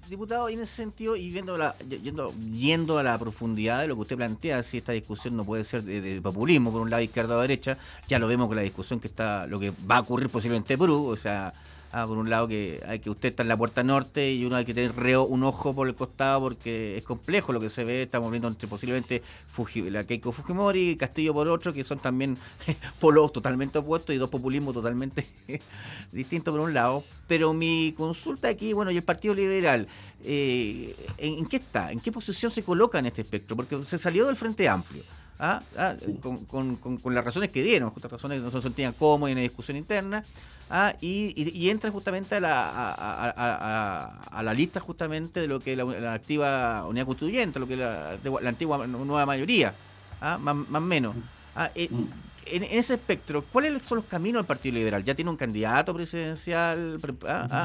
Diputado, 0.08 0.50
y 0.50 0.54
en 0.54 0.60
ese 0.60 0.74
sentido, 0.74 1.16
y 1.16 1.30
viendo 1.30 1.56
la, 1.56 1.74
yendo, 1.78 2.34
yendo 2.52 2.98
a 2.98 3.02
la 3.02 3.16
profundidad 3.18 3.80
de 3.80 3.88
lo 3.88 3.94
que 3.94 4.02
usted 4.02 4.16
plantea, 4.16 4.62
si 4.62 4.76
esta 4.76 4.92
discusión 4.92 5.36
no 5.36 5.44
puede 5.44 5.64
ser 5.64 5.82
de, 5.84 6.20
populismo, 6.20 6.70
por 6.70 6.82
un 6.82 6.90
lado 6.90 7.02
izquierda 7.02 7.36
o 7.36 7.40
derecha, 7.40 7.78
ya 8.08 8.18
lo 8.18 8.26
vemos 8.26 8.48
con 8.48 8.56
la 8.56 8.62
discusión 8.62 9.00
que 9.00 9.08
está, 9.08 9.46
lo 9.46 9.58
que 9.58 9.72
va 9.90 9.96
a 9.96 10.00
ocurrir 10.00 10.28
posiblemente 10.28 10.74
en 10.74 10.80
Perú, 10.80 11.06
o 11.06 11.16
sea, 11.16 11.54
Ah, 11.94 12.06
por 12.06 12.16
un 12.16 12.30
lado 12.30 12.48
que 12.48 12.82
hay 12.88 13.00
que 13.00 13.10
usted 13.10 13.28
está 13.28 13.42
en 13.42 13.48
la 13.48 13.56
puerta 13.58 13.82
norte 13.82 14.32
y 14.32 14.46
uno 14.46 14.56
hay 14.56 14.64
que 14.64 14.72
tener 14.72 14.96
reo, 14.96 15.24
un 15.24 15.42
ojo 15.42 15.74
por 15.74 15.86
el 15.86 15.94
costado 15.94 16.40
porque 16.40 16.96
es 16.96 17.04
complejo 17.04 17.52
lo 17.52 17.60
que 17.60 17.68
se 17.68 17.84
ve. 17.84 18.00
Estamos 18.00 18.30
viendo 18.30 18.48
entre 18.48 18.66
posiblemente 18.66 19.22
la 19.90 20.04
Keiko 20.04 20.32
Fujimori 20.32 20.92
y 20.92 20.96
Castillo 20.96 21.34
por 21.34 21.48
otro, 21.48 21.74
que 21.74 21.84
son 21.84 21.98
también 21.98 22.38
polos 23.00 23.30
totalmente 23.30 23.78
opuestos 23.78 24.14
y 24.14 24.18
dos 24.18 24.30
populismos 24.30 24.72
totalmente 24.72 25.26
distintos 26.12 26.50
por 26.52 26.60
un 26.60 26.72
lado. 26.72 27.04
Pero 27.28 27.52
mi 27.52 27.92
consulta 27.94 28.48
aquí, 28.48 28.72
bueno, 28.72 28.90
y 28.90 28.96
el 28.96 29.04
Partido 29.04 29.34
Liberal, 29.34 29.86
eh, 30.24 30.96
¿en, 31.18 31.44
qué 31.44 31.56
está? 31.56 31.92
¿En 31.92 32.00
qué 32.00 32.10
posición 32.10 32.50
se 32.50 32.62
coloca 32.62 33.00
en 33.00 33.06
este 33.06 33.20
espectro? 33.20 33.54
Porque 33.54 33.82
se 33.82 33.98
salió 33.98 34.26
del 34.26 34.36
Frente 34.36 34.66
Amplio. 34.66 35.02
¿Ah? 35.42 35.60
Ah, 35.76 35.96
con, 36.48 37.14
las 37.14 37.24
razones 37.24 37.50
que 37.50 37.62
dieron, 37.62 37.90
con 37.90 38.02
las 38.02 38.12
razones 38.12 38.38
que 38.38 38.44
no 38.44 38.50
se 38.50 38.62
sentían 38.62 38.92
cómodos 38.92 39.30
en 39.30 39.36
la 39.36 39.42
discusión 39.42 39.76
interna. 39.76 40.24
Ah, 40.70 40.94
y, 41.02 41.68
entra 41.68 41.90
justamente 41.90 42.36
a 42.36 42.40
la, 42.40 44.14
a, 44.30 44.42
la 44.42 44.54
lista 44.54 44.80
justamente 44.80 45.40
de 45.40 45.48
lo 45.48 45.60
que 45.60 45.76
la, 45.76 45.84
la 45.84 46.14
activa 46.14 46.86
unidad 46.86 47.04
constituyente, 47.04 47.58
lo 47.58 47.68
que 47.68 47.76
la, 47.76 48.16
la 48.22 48.48
antigua 48.48 48.86
nueva 48.86 49.26
mayoría, 49.26 49.74
¿ah? 50.20 50.38
más 50.38 50.54
o 50.56 50.80
menos. 50.80 51.14
Ah, 51.54 51.70
eh, 51.74 51.88
mm. 51.90 52.04
en, 52.46 52.62
ese 52.62 52.94
espectro, 52.94 53.44
¿cuáles 53.52 53.84
son 53.84 53.96
los 53.96 54.06
caminos 54.06 54.40
del 54.40 54.46
Partido 54.46 54.76
Liberal? 54.76 55.04
¿Ya 55.04 55.14
tiene 55.14 55.30
un 55.30 55.36
candidato 55.36 55.92
presidencial? 55.92 56.98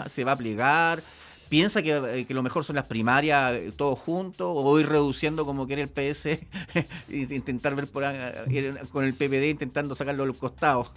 ¿Se 0.08 0.24
va 0.26 0.32
a 0.34 0.36
plegar? 0.36 1.02
Piensa 1.50 1.82
que, 1.82 2.26
que, 2.28 2.34
lo 2.34 2.44
mejor 2.44 2.64
son 2.64 2.76
las 2.76 2.86
primarias 2.86 3.54
eh, 3.54 3.72
todos 3.76 4.00
juntos 4.00 4.48
o 4.50 4.64
voy 4.64 4.84
reduciendo 4.84 5.46
como 5.46 5.68
quiere 5.68 5.84
el 5.84 5.90
PS 5.90 6.40
intentar 7.10 7.76
ver 7.76 7.88
por 7.88 8.04
con 8.92 9.06
el 9.06 9.14
PPD 9.14 9.50
intentando 9.50 9.96
sacarlo 9.96 10.24
a 10.24 10.28
los 10.28 10.38
costados. 10.38 10.92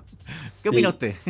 ¿Qué 0.62 0.68
opina 0.68 0.90
usted? 0.90 1.14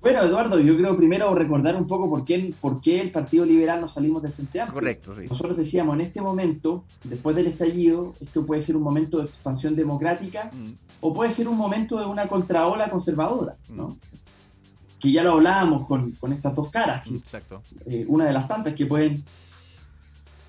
Bueno, 0.00 0.22
Eduardo, 0.22 0.60
yo 0.60 0.76
creo 0.76 0.96
primero 0.96 1.34
recordar 1.34 1.74
un 1.74 1.88
poco 1.88 2.08
por 2.08 2.24
qué, 2.24 2.54
por 2.60 2.80
qué 2.80 3.00
el 3.00 3.10
Partido 3.10 3.44
Liberal 3.44 3.80
nos 3.80 3.94
salimos 3.94 4.22
del 4.22 4.32
Frente 4.32 4.60
Amplio. 4.60 4.74
Correcto, 4.74 5.12
sí. 5.16 5.22
Nosotros 5.28 5.56
decíamos, 5.56 5.96
en 5.96 6.02
este 6.02 6.20
momento, 6.20 6.84
después 7.02 7.34
del 7.34 7.48
estallido, 7.48 8.14
esto 8.20 8.46
puede 8.46 8.62
ser 8.62 8.76
un 8.76 8.84
momento 8.84 9.18
de 9.18 9.24
expansión 9.24 9.74
democrática 9.74 10.52
mm. 10.52 10.70
o 11.00 11.12
puede 11.12 11.32
ser 11.32 11.48
un 11.48 11.56
momento 11.56 11.98
de 11.98 12.06
una 12.06 12.28
contraola 12.28 12.88
conservadora, 12.88 13.56
¿no? 13.70 13.88
Mm 13.88 14.17
que 14.98 15.12
ya 15.12 15.22
lo 15.22 15.32
hablábamos 15.32 15.86
con, 15.86 16.12
con 16.12 16.32
estas 16.32 16.54
dos 16.54 16.70
caras. 16.70 17.06
Exacto. 17.06 17.62
Eh, 17.86 18.04
una 18.08 18.24
de 18.24 18.32
las 18.32 18.48
tantas 18.48 18.74
que 18.74 18.86
pueden 18.86 19.24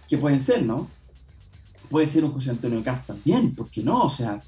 que 0.10 0.18
pueden 0.18 0.42
ser, 0.42 0.64
¿no? 0.66 0.88
Puede 1.90 2.08
ser 2.08 2.26
un 2.26 2.32
José 2.32 2.50
Antonio 2.50 2.84
Cast 2.84 3.08
también, 3.08 3.54
¿por 3.54 3.70
qué 3.70 3.84
no? 3.84 4.02
O 4.02 4.10
sea, 4.10 4.42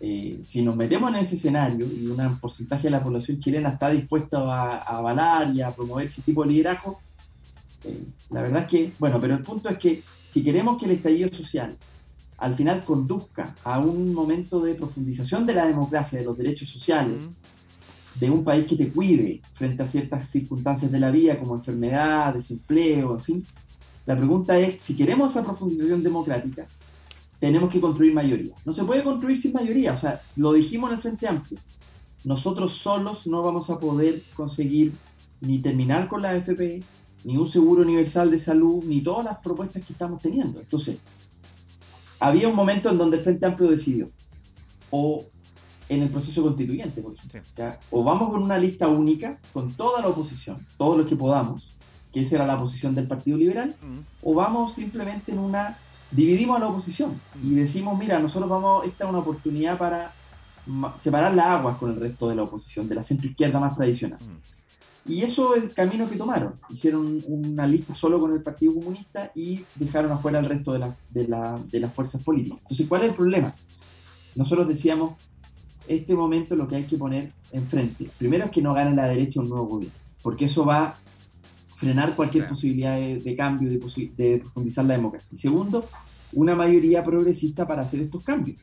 eh, 0.00 0.40
si 0.42 0.62
nos 0.62 0.74
metemos 0.74 1.10
en 1.10 1.16
ese 1.16 1.36
escenario 1.36 1.86
y 1.86 2.06
un 2.06 2.38
porcentaje 2.38 2.84
de 2.84 2.90
la 2.90 3.02
población 3.02 3.38
chilena 3.38 3.68
está 3.70 3.90
dispuesto 3.90 4.50
a, 4.50 4.78
avalar 4.78 5.54
y 5.54 5.60
a 5.60 5.70
promover 5.70 6.06
ese 6.06 6.22
tipo 6.22 6.42
de 6.42 6.50
liderazgo, 6.50 7.00
eh, 7.84 8.04
la 8.30 8.42
verdad 8.42 8.62
es 8.62 8.68
que, 8.68 8.92
bueno, 8.98 9.20
pero 9.20 9.34
el 9.34 9.42
punto 9.42 9.68
es 9.68 9.78
que 9.78 10.02
si 10.26 10.42
queremos 10.42 10.78
que 10.78 10.86
el 10.86 10.92
estallido 10.92 11.32
social 11.32 11.76
al 12.38 12.54
final 12.56 12.82
conduzca 12.84 13.54
a 13.62 13.78
un 13.78 14.12
momento 14.12 14.60
de 14.60 14.74
profundización 14.74 15.46
de 15.46 15.54
la 15.54 15.66
democracia, 15.66 16.18
de 16.18 16.24
los 16.24 16.36
derechos 16.36 16.68
sociales, 16.68 17.18
de 18.14 18.30
un 18.30 18.44
país 18.44 18.66
que 18.66 18.76
te 18.76 18.88
cuide 18.88 19.40
frente 19.52 19.82
a 19.82 19.86
ciertas 19.86 20.28
circunstancias 20.28 20.90
de 20.90 21.00
la 21.00 21.10
vida 21.10 21.38
como 21.38 21.54
enfermedad, 21.54 22.34
desempleo, 22.34 23.14
en 23.14 23.20
fin, 23.20 23.46
la 24.04 24.16
pregunta 24.16 24.58
es, 24.58 24.82
si 24.82 24.96
queremos 24.96 25.30
esa 25.30 25.44
profundización 25.44 26.02
democrática, 26.02 26.66
tenemos 27.38 27.72
que 27.72 27.80
construir 27.80 28.12
mayoría. 28.14 28.54
No 28.64 28.72
se 28.72 28.84
puede 28.84 29.02
construir 29.02 29.40
sin 29.40 29.52
mayoría, 29.52 29.92
o 29.92 29.96
sea, 29.96 30.20
lo 30.36 30.52
dijimos 30.52 30.90
en 30.90 30.96
el 30.96 31.02
Frente 31.02 31.26
Amplio. 31.26 31.58
Nosotros 32.24 32.74
solos 32.74 33.26
no 33.26 33.42
vamos 33.42 33.70
a 33.70 33.80
poder 33.80 34.22
conseguir 34.34 34.92
ni 35.40 35.58
terminar 35.58 36.08
con 36.08 36.22
la 36.22 36.30
AFP, 36.30 36.82
ni 37.24 37.36
un 37.36 37.48
seguro 37.48 37.82
universal 37.82 38.30
de 38.30 38.38
salud, 38.38 38.84
ni 38.84 39.00
todas 39.00 39.24
las 39.24 39.38
propuestas 39.38 39.84
que 39.84 39.92
estamos 39.92 40.20
teniendo. 40.20 40.60
Entonces, 40.60 40.98
había 42.20 42.48
un 42.48 42.54
momento 42.54 42.90
en 42.90 42.98
donde 42.98 43.16
el 43.18 43.24
Frente 43.24 43.46
Amplio 43.46 43.70
decidió, 43.70 44.10
o 44.90 45.24
en 45.94 46.02
el 46.02 46.08
proceso 46.08 46.42
constituyente, 46.42 47.00
por 47.02 47.14
ejemplo, 47.14 47.42
o 47.90 48.04
vamos 48.04 48.30
con 48.30 48.42
una 48.42 48.58
lista 48.58 48.88
única, 48.88 49.38
con 49.52 49.72
toda 49.72 50.00
la 50.00 50.08
oposición, 50.08 50.66
todo 50.76 50.96
lo 50.96 51.06
que 51.06 51.16
podamos, 51.16 51.74
que 52.12 52.22
esa 52.22 52.36
era 52.36 52.46
la 52.46 52.58
posición 52.58 52.94
del 52.94 53.06
Partido 53.06 53.36
Liberal, 53.36 53.74
o 54.22 54.34
vamos 54.34 54.74
simplemente 54.74 55.32
en 55.32 55.38
una 55.38 55.78
dividimos 56.10 56.58
a 56.58 56.60
la 56.60 56.68
oposición 56.68 57.18
y 57.42 57.54
decimos, 57.54 57.98
mira, 57.98 58.18
nosotros 58.18 58.48
vamos, 58.48 58.86
esta 58.86 59.04
es 59.04 59.10
una 59.10 59.20
oportunidad 59.20 59.78
para 59.78 60.12
separar 60.98 61.34
las 61.34 61.46
aguas 61.46 61.76
con 61.78 61.90
el 61.90 61.96
resto 61.96 62.28
de 62.28 62.36
la 62.36 62.42
oposición, 62.42 62.88
de 62.88 62.94
la 62.94 63.02
centro 63.02 63.28
izquierda 63.28 63.58
más 63.58 63.74
tradicional. 63.74 64.18
Y 65.04 65.22
eso 65.22 65.56
es 65.56 65.64
el 65.64 65.74
camino 65.74 66.08
que 66.08 66.16
tomaron. 66.16 66.54
Hicieron 66.68 67.20
una 67.26 67.66
lista 67.66 67.92
solo 67.92 68.20
con 68.20 68.32
el 68.32 68.40
Partido 68.40 68.74
Comunista 68.74 69.32
y 69.34 69.64
dejaron 69.74 70.12
afuera 70.12 70.38
el 70.38 70.46
resto 70.46 70.74
de, 70.74 70.92
de, 71.10 71.26
de 71.72 71.80
las 71.80 71.92
fuerzas 71.92 72.22
políticas. 72.22 72.58
Entonces, 72.60 72.86
¿cuál 72.86 73.02
es 73.02 73.08
el 73.08 73.14
problema? 73.16 73.52
Nosotros 74.36 74.68
decíamos, 74.68 75.14
este 75.88 76.14
momento 76.14 76.56
lo 76.56 76.68
que 76.68 76.76
hay 76.76 76.84
que 76.84 76.96
poner 76.96 77.32
enfrente, 77.52 78.08
primero 78.18 78.46
es 78.46 78.50
que 78.50 78.62
no 78.62 78.74
gane 78.74 78.94
la 78.94 79.06
derecha 79.06 79.40
un 79.40 79.48
nuevo 79.48 79.66
gobierno, 79.66 79.98
porque 80.22 80.46
eso 80.46 80.64
va 80.64 80.84
a 80.84 80.98
frenar 81.76 82.14
cualquier 82.14 82.48
posibilidad 82.48 82.96
de, 82.96 83.36
cambio, 83.36 83.68
de, 83.68 83.78
de 84.16 84.38
profundizar 84.38 84.84
la 84.84 84.94
democracia. 84.94 85.30
Y 85.32 85.38
segundo, 85.38 85.88
una 86.32 86.54
mayoría 86.54 87.04
progresista 87.04 87.66
para 87.66 87.82
hacer 87.82 88.00
estos 88.00 88.22
cambios. 88.22 88.58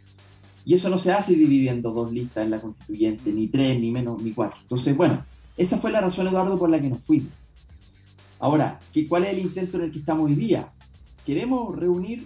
Y 0.65 0.73
eso 0.73 0.89
no 0.89 0.97
se 0.97 1.11
hace 1.11 1.35
dividiendo 1.35 1.91
dos 1.91 2.11
listas 2.11 2.45
en 2.45 2.51
la 2.51 2.61
constituyente, 2.61 3.31
ni 3.33 3.47
tres, 3.47 3.79
ni 3.79 3.91
menos, 3.91 4.21
ni 4.21 4.31
cuatro. 4.31 4.59
Entonces, 4.61 4.95
bueno, 4.95 5.25
esa 5.57 5.77
fue 5.77 5.91
la 5.91 6.01
razón, 6.01 6.27
Eduardo, 6.27 6.57
por 6.57 6.69
la 6.69 6.79
que 6.79 6.89
nos 6.89 6.99
fuimos. 6.99 7.31
Ahora, 8.39 8.79
¿cuál 9.09 9.25
es 9.25 9.33
el 9.33 9.39
intento 9.39 9.77
en 9.77 9.83
el 9.83 9.91
que 9.91 9.99
estamos 9.99 10.25
hoy 10.25 10.35
día? 10.35 10.71
Queremos 11.25 11.75
reunir 11.75 12.25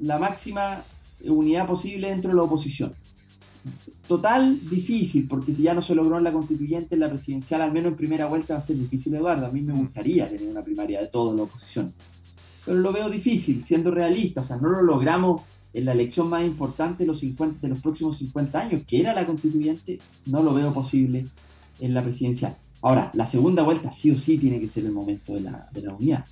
la 0.00 0.18
máxima 0.18 0.82
unidad 1.24 1.66
posible 1.66 2.08
dentro 2.08 2.30
de 2.30 2.36
la 2.36 2.42
oposición. 2.42 2.94
Total 4.06 4.58
difícil, 4.68 5.28
porque 5.28 5.54
si 5.54 5.62
ya 5.62 5.74
no 5.74 5.82
se 5.82 5.94
logró 5.94 6.18
en 6.18 6.24
la 6.24 6.32
constituyente, 6.32 6.94
en 6.94 7.00
la 7.00 7.08
presidencial, 7.08 7.62
al 7.62 7.72
menos 7.72 7.92
en 7.92 7.96
primera 7.96 8.26
vuelta 8.26 8.54
va 8.54 8.60
a 8.60 8.62
ser 8.62 8.76
difícil, 8.76 9.14
Eduardo. 9.14 9.46
A 9.46 9.50
mí 9.50 9.62
me 9.62 9.72
gustaría 9.72 10.28
tener 10.28 10.48
una 10.48 10.62
primaria 10.62 11.00
de 11.00 11.06
toda 11.06 11.34
la 11.34 11.42
oposición 11.42 11.92
pero 12.64 12.78
lo 12.78 12.92
veo 12.92 13.10
difícil, 13.10 13.62
siendo 13.62 13.90
realista. 13.90 14.40
O 14.40 14.44
sea, 14.44 14.56
no 14.56 14.68
lo 14.68 14.82
logramos 14.82 15.42
en 15.72 15.84
la 15.84 15.92
elección 15.92 16.28
más 16.28 16.44
importante 16.44 17.02
de 17.02 17.06
los, 17.06 17.20
50, 17.20 17.60
de 17.60 17.68
los 17.68 17.80
próximos 17.80 18.18
50 18.18 18.60
años, 18.60 18.82
que 18.86 19.00
era 19.00 19.14
la 19.14 19.26
constituyente, 19.26 19.98
no 20.26 20.42
lo 20.42 20.54
veo 20.54 20.72
posible 20.72 21.26
en 21.80 21.94
la 21.94 22.02
presidencial. 22.02 22.56
Ahora, 22.82 23.10
la 23.14 23.26
segunda 23.26 23.62
vuelta 23.62 23.90
sí 23.90 24.10
o 24.10 24.18
sí 24.18 24.38
tiene 24.38 24.60
que 24.60 24.68
ser 24.68 24.84
el 24.84 24.92
momento 24.92 25.34
de 25.34 25.40
la, 25.40 25.68
de 25.72 25.82
la 25.82 25.94
unidad. 25.94 26.24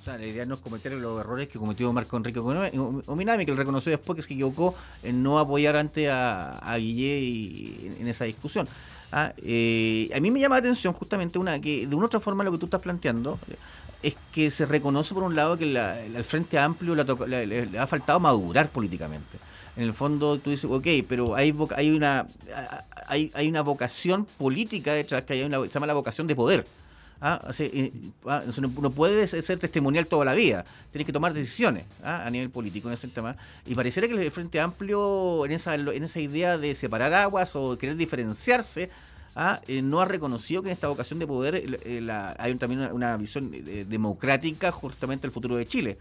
O 0.00 0.02
sea, 0.02 0.16
la 0.16 0.24
idea 0.24 0.46
no 0.46 0.54
es 0.54 0.60
cometer 0.62 0.92
los 0.92 1.20
errores 1.20 1.46
que 1.48 1.58
cometió 1.58 1.92
Marco 1.92 2.16
Enrique 2.16 2.40
Ominami, 2.40 3.44
que 3.44 3.50
él 3.50 3.56
reconoció 3.58 3.90
después 3.90 4.16
que 4.16 4.22
se 4.22 4.32
equivocó 4.32 4.74
en 5.02 5.22
no 5.22 5.38
apoyar 5.38 5.76
ante 5.76 6.08
a, 6.08 6.56
a 6.56 6.76
Guille 6.78 7.92
en, 8.00 8.08
esa 8.08 8.24
discusión. 8.24 8.66
Ah, 9.12 9.34
eh, 9.36 10.08
a 10.14 10.20
mí 10.20 10.30
me 10.30 10.40
llama 10.40 10.54
la 10.54 10.60
atención 10.60 10.94
justamente 10.94 11.38
una 11.38 11.60
que 11.60 11.86
de 11.86 11.94
una 11.94 12.06
otra 12.06 12.18
forma 12.18 12.44
lo 12.44 12.52
que 12.52 12.56
tú 12.56 12.64
estás 12.64 12.80
planteando 12.80 13.38
es 14.02 14.16
que 14.32 14.50
se 14.50 14.64
reconoce 14.64 15.12
por 15.12 15.22
un 15.22 15.36
lado 15.36 15.58
que 15.58 15.64
el 15.64 16.24
Frente 16.24 16.58
Amplio 16.58 16.94
le, 16.94 17.78
ha 17.78 17.86
faltado 17.86 18.18
madurar 18.20 18.70
políticamente. 18.70 19.38
En 19.76 19.82
el 19.82 19.92
fondo 19.92 20.38
tú 20.38 20.48
dices, 20.48 20.70
ok, 20.70 20.86
pero 21.06 21.34
hay, 21.36 21.54
hay, 21.76 21.90
una, 21.90 22.26
hay, 23.06 23.30
hay 23.34 23.48
una 23.48 23.60
vocación 23.60 24.24
política 24.38 24.94
detrás, 24.94 25.24
que 25.24 25.34
hay 25.34 25.42
una, 25.42 25.60
se 25.60 25.68
llama 25.68 25.86
la 25.86 25.94
vocación 25.94 26.26
de 26.26 26.34
poder. 26.34 26.66
¿Ah? 27.20 27.40
Eh, 27.58 27.92
ah 28.26 28.42
no, 28.60 28.90
puede 28.90 29.26
ser 29.26 29.58
testimonial 29.58 30.06
toda 30.06 30.24
la 30.24 30.34
vida, 30.34 30.64
tienes 30.90 31.06
que 31.06 31.12
tomar 31.12 31.32
decisiones 31.32 31.84
¿ah? 32.02 32.24
a 32.24 32.30
nivel 32.30 32.50
político 32.50 32.88
en 32.88 32.94
ese 32.94 33.08
tema. 33.08 33.36
Y 33.66 33.74
pareciera 33.74 34.08
que 34.08 34.14
el 34.14 34.30
Frente 34.30 34.60
Amplio, 34.60 35.44
en 35.44 35.52
esa, 35.52 35.74
en 35.74 36.04
esa 36.04 36.20
idea 36.20 36.58
de 36.58 36.74
separar 36.74 37.12
aguas 37.14 37.54
o 37.56 37.76
querer 37.78 37.96
diferenciarse, 37.96 38.90
¿ah? 39.36 39.60
Eh, 39.68 39.82
no 39.82 40.00
ha 40.00 40.04
reconocido 40.04 40.62
que 40.62 40.68
en 40.70 40.74
esta 40.74 40.88
vocación 40.88 41.18
de 41.18 41.26
poder 41.26 42.34
hay 42.38 42.54
también 42.56 42.92
una, 42.92 43.16
visión 43.16 43.50
eh, 43.52 43.84
democrática 43.88 44.72
justamente 44.72 45.22
del 45.22 45.32
futuro 45.32 45.56
de 45.56 45.66
Chile. 45.66 45.98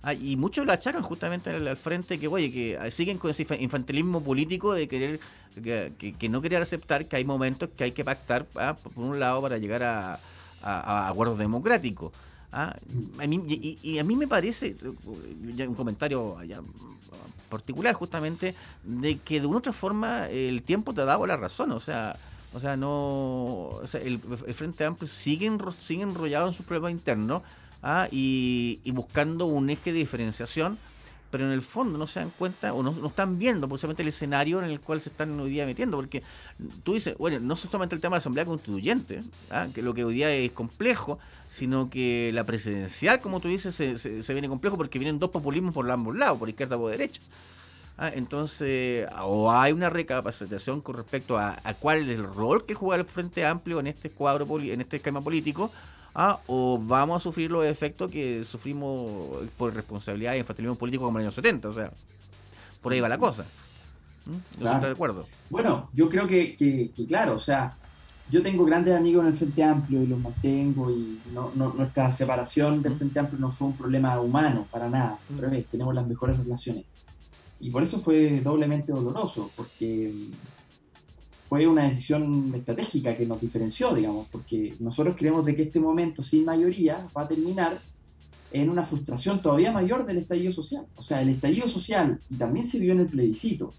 Ah, 0.00 0.14
y 0.14 0.36
muchos 0.36 0.64
la 0.64 0.74
achacan 0.74 1.02
justamente 1.02 1.50
al, 1.50 1.76
frente 1.76 2.20
que, 2.20 2.28
oye, 2.28 2.52
que 2.52 2.90
siguen 2.92 3.18
con 3.18 3.32
ese 3.32 3.44
infantilismo 3.58 4.22
político 4.22 4.72
de 4.72 4.86
querer, 4.86 5.18
que, 5.60 6.28
no 6.28 6.40
querer 6.40 6.62
aceptar 6.62 7.06
que 7.06 7.16
hay 7.16 7.24
momentos 7.24 7.68
que 7.76 7.82
hay 7.82 7.90
que 7.90 8.04
pactar, 8.04 8.46
¿ah? 8.54 8.76
por 8.80 9.02
un 9.02 9.18
lado, 9.18 9.42
para 9.42 9.58
llegar 9.58 9.82
a, 9.82 10.20
acuerdos 10.62 11.38
democráticos. 11.38 12.12
y, 12.52 13.98
a 13.98 14.04
mí 14.04 14.16
me 14.16 14.28
parece, 14.28 14.76
un 14.82 15.74
comentario 15.74 16.36
particular 17.48 17.94
justamente, 17.94 18.54
de 18.84 19.18
que 19.18 19.40
de 19.40 19.46
una 19.46 19.58
otra 19.58 19.72
forma 19.72 20.26
el 20.26 20.62
tiempo 20.62 20.92
te 20.94 21.00
ha 21.00 21.04
dado 21.04 21.26
la 21.26 21.36
razón. 21.36 21.72
O 21.72 21.80
sea, 21.80 22.16
o 22.54 22.60
sea, 22.60 22.76
no. 22.76 23.80
el, 23.94 24.18
Frente 24.54 24.84
Amplio 24.84 25.08
sigue, 25.08 25.50
sigue 25.78 26.02
enrollado 26.02 26.48
en 26.48 26.54
sus 26.54 26.64
problemas 26.64 26.92
internos 26.92 27.42
¿ah? 27.82 28.08
y, 28.10 28.80
buscando 28.92 29.46
un 29.46 29.70
eje 29.70 29.92
de 29.92 29.98
diferenciación, 29.98 30.78
pero 31.30 31.44
en 31.44 31.52
el 31.52 31.62
fondo 31.62 31.98
no 31.98 32.06
se 32.06 32.20
dan 32.20 32.30
cuenta 32.30 32.72
o 32.72 32.82
no, 32.82 33.06
están 33.06 33.38
viendo 33.38 33.68
precisamente 33.68 34.02
el 34.02 34.08
escenario 34.08 34.62
en 34.62 34.70
el 34.70 34.80
cual 34.80 35.00
se 35.00 35.10
están 35.10 35.38
hoy 35.38 35.50
día 35.50 35.66
metiendo. 35.66 35.96
Porque 35.96 36.22
tú 36.82 36.94
dices, 36.94 37.16
bueno, 37.18 37.38
no 37.40 37.56
solamente 37.56 37.94
el 37.94 38.00
tema 38.00 38.14
de 38.14 38.18
la 38.18 38.22
Asamblea 38.22 38.44
Constituyente, 38.44 39.22
¿ah? 39.50 39.68
que 39.74 39.82
lo 39.82 39.94
que 39.94 40.04
hoy 40.04 40.14
día 40.14 40.32
es 40.32 40.52
complejo, 40.52 41.18
sino 41.48 41.90
que 41.90 42.30
la 42.32 42.44
presidencial, 42.44 43.20
como 43.20 43.40
tú 43.40 43.48
dices, 43.48 43.74
se, 43.74 43.98
se 43.98 44.32
viene 44.32 44.48
complejo 44.48 44.76
porque 44.76 44.98
vienen 44.98 45.18
dos 45.18 45.30
populismos 45.30 45.74
por 45.74 45.90
ambos 45.90 46.16
lados, 46.16 46.38
por 46.38 46.48
izquierda 46.48 46.76
o 46.76 46.80
por 46.80 46.90
derecha. 46.90 47.20
Ah, 48.00 48.12
entonces, 48.14 49.08
o 49.22 49.50
hay 49.50 49.72
una 49.72 49.90
recapacitación 49.90 50.80
con 50.80 50.94
respecto 50.94 51.36
a, 51.36 51.58
cuál 51.80 52.08
es 52.08 52.16
el 52.16 52.32
rol 52.32 52.64
que 52.64 52.74
juega 52.74 53.02
el 53.02 53.08
Frente 53.08 53.44
Amplio 53.44 53.80
en 53.80 53.88
este 53.88 54.08
cuadro, 54.08 54.46
en 54.60 54.80
este 54.80 54.98
esquema 54.98 55.20
político, 55.20 55.72
ah, 56.14 56.40
o 56.46 56.78
vamos 56.80 57.16
a 57.16 57.20
sufrir 57.20 57.50
los 57.50 57.64
efectos 57.64 58.10
que 58.10 58.44
sufrimos 58.44 59.46
por 59.56 59.74
responsabilidad 59.74 60.34
y 60.34 60.38
infantilismo 60.38 60.76
político 60.76 61.04
como 61.04 61.18
en 61.18 61.26
los 61.26 61.36
años 61.38 61.46
70. 61.46 61.68
O 61.68 61.72
sea, 61.72 61.92
por 62.82 62.92
ahí 62.92 63.00
va 63.00 63.08
la 63.08 63.18
cosa. 63.18 63.44
¿Mm? 64.26 64.62
¿No 64.62 64.80
de 64.80 64.90
acuerdo? 64.90 65.26
Bueno, 65.50 65.88
yo 65.92 66.08
creo 66.08 66.26
que, 66.26 66.90
claro, 67.08 67.36
o 67.36 67.38
sea, 67.38 67.76
yo 68.30 68.42
tengo 68.42 68.64
grandes 68.64 68.94
amigos 68.94 69.22
en 69.22 69.28
el 69.32 69.36
Frente 69.36 69.64
Amplio 69.64 70.02
y 70.02 70.06
los 70.06 70.20
mantengo 70.20 70.90
y 70.90 71.18
no, 71.32 71.52
nuestra 71.54 72.12
separación 72.12 72.82
del 72.82 72.96
Frente 72.96 73.18
Amplio 73.18 73.40
no 73.40 73.50
fue 73.50 73.68
un 73.68 73.76
problema 73.76 74.20
humano 74.20 74.66
para 74.70 74.88
nada. 74.88 75.18
Al 75.30 75.38
revés, 75.38 75.66
tenemos 75.66 75.94
las 75.94 76.06
mejores 76.06 76.38
relaciones. 76.38 76.84
Y 77.60 77.70
por 77.70 77.82
eso 77.82 78.00
fue 78.00 78.40
doblemente 78.40 78.92
doloroso, 78.92 79.50
porque 79.56 80.28
fue 81.48 81.66
una 81.66 81.84
decisión 81.84 82.52
estratégica 82.54 83.16
que 83.16 83.24
nos 83.24 83.40
diferenció, 83.40 83.94
digamos, 83.94 84.26
porque 84.30 84.74
nosotros 84.80 85.16
creemos 85.16 85.46
de 85.46 85.56
que 85.56 85.62
este 85.62 85.80
momento 85.80 86.22
sin 86.22 86.44
mayoría 86.44 87.06
va 87.16 87.22
a 87.22 87.28
terminar 87.28 87.80
en 88.52 88.68
una 88.68 88.84
frustración 88.84 89.40
todavía 89.40 89.72
mayor 89.72 90.04
del 90.04 90.18
estallido 90.18 90.52
social. 90.52 90.84
O 90.96 91.02
sea, 91.02 91.22
el 91.22 91.30
estallido 91.30 91.68
social, 91.68 92.20
y 92.28 92.36
también 92.36 92.66
se 92.66 92.78
vio 92.78 92.92
en 92.92 93.00
el 93.00 93.06
plebiscito, 93.06 93.72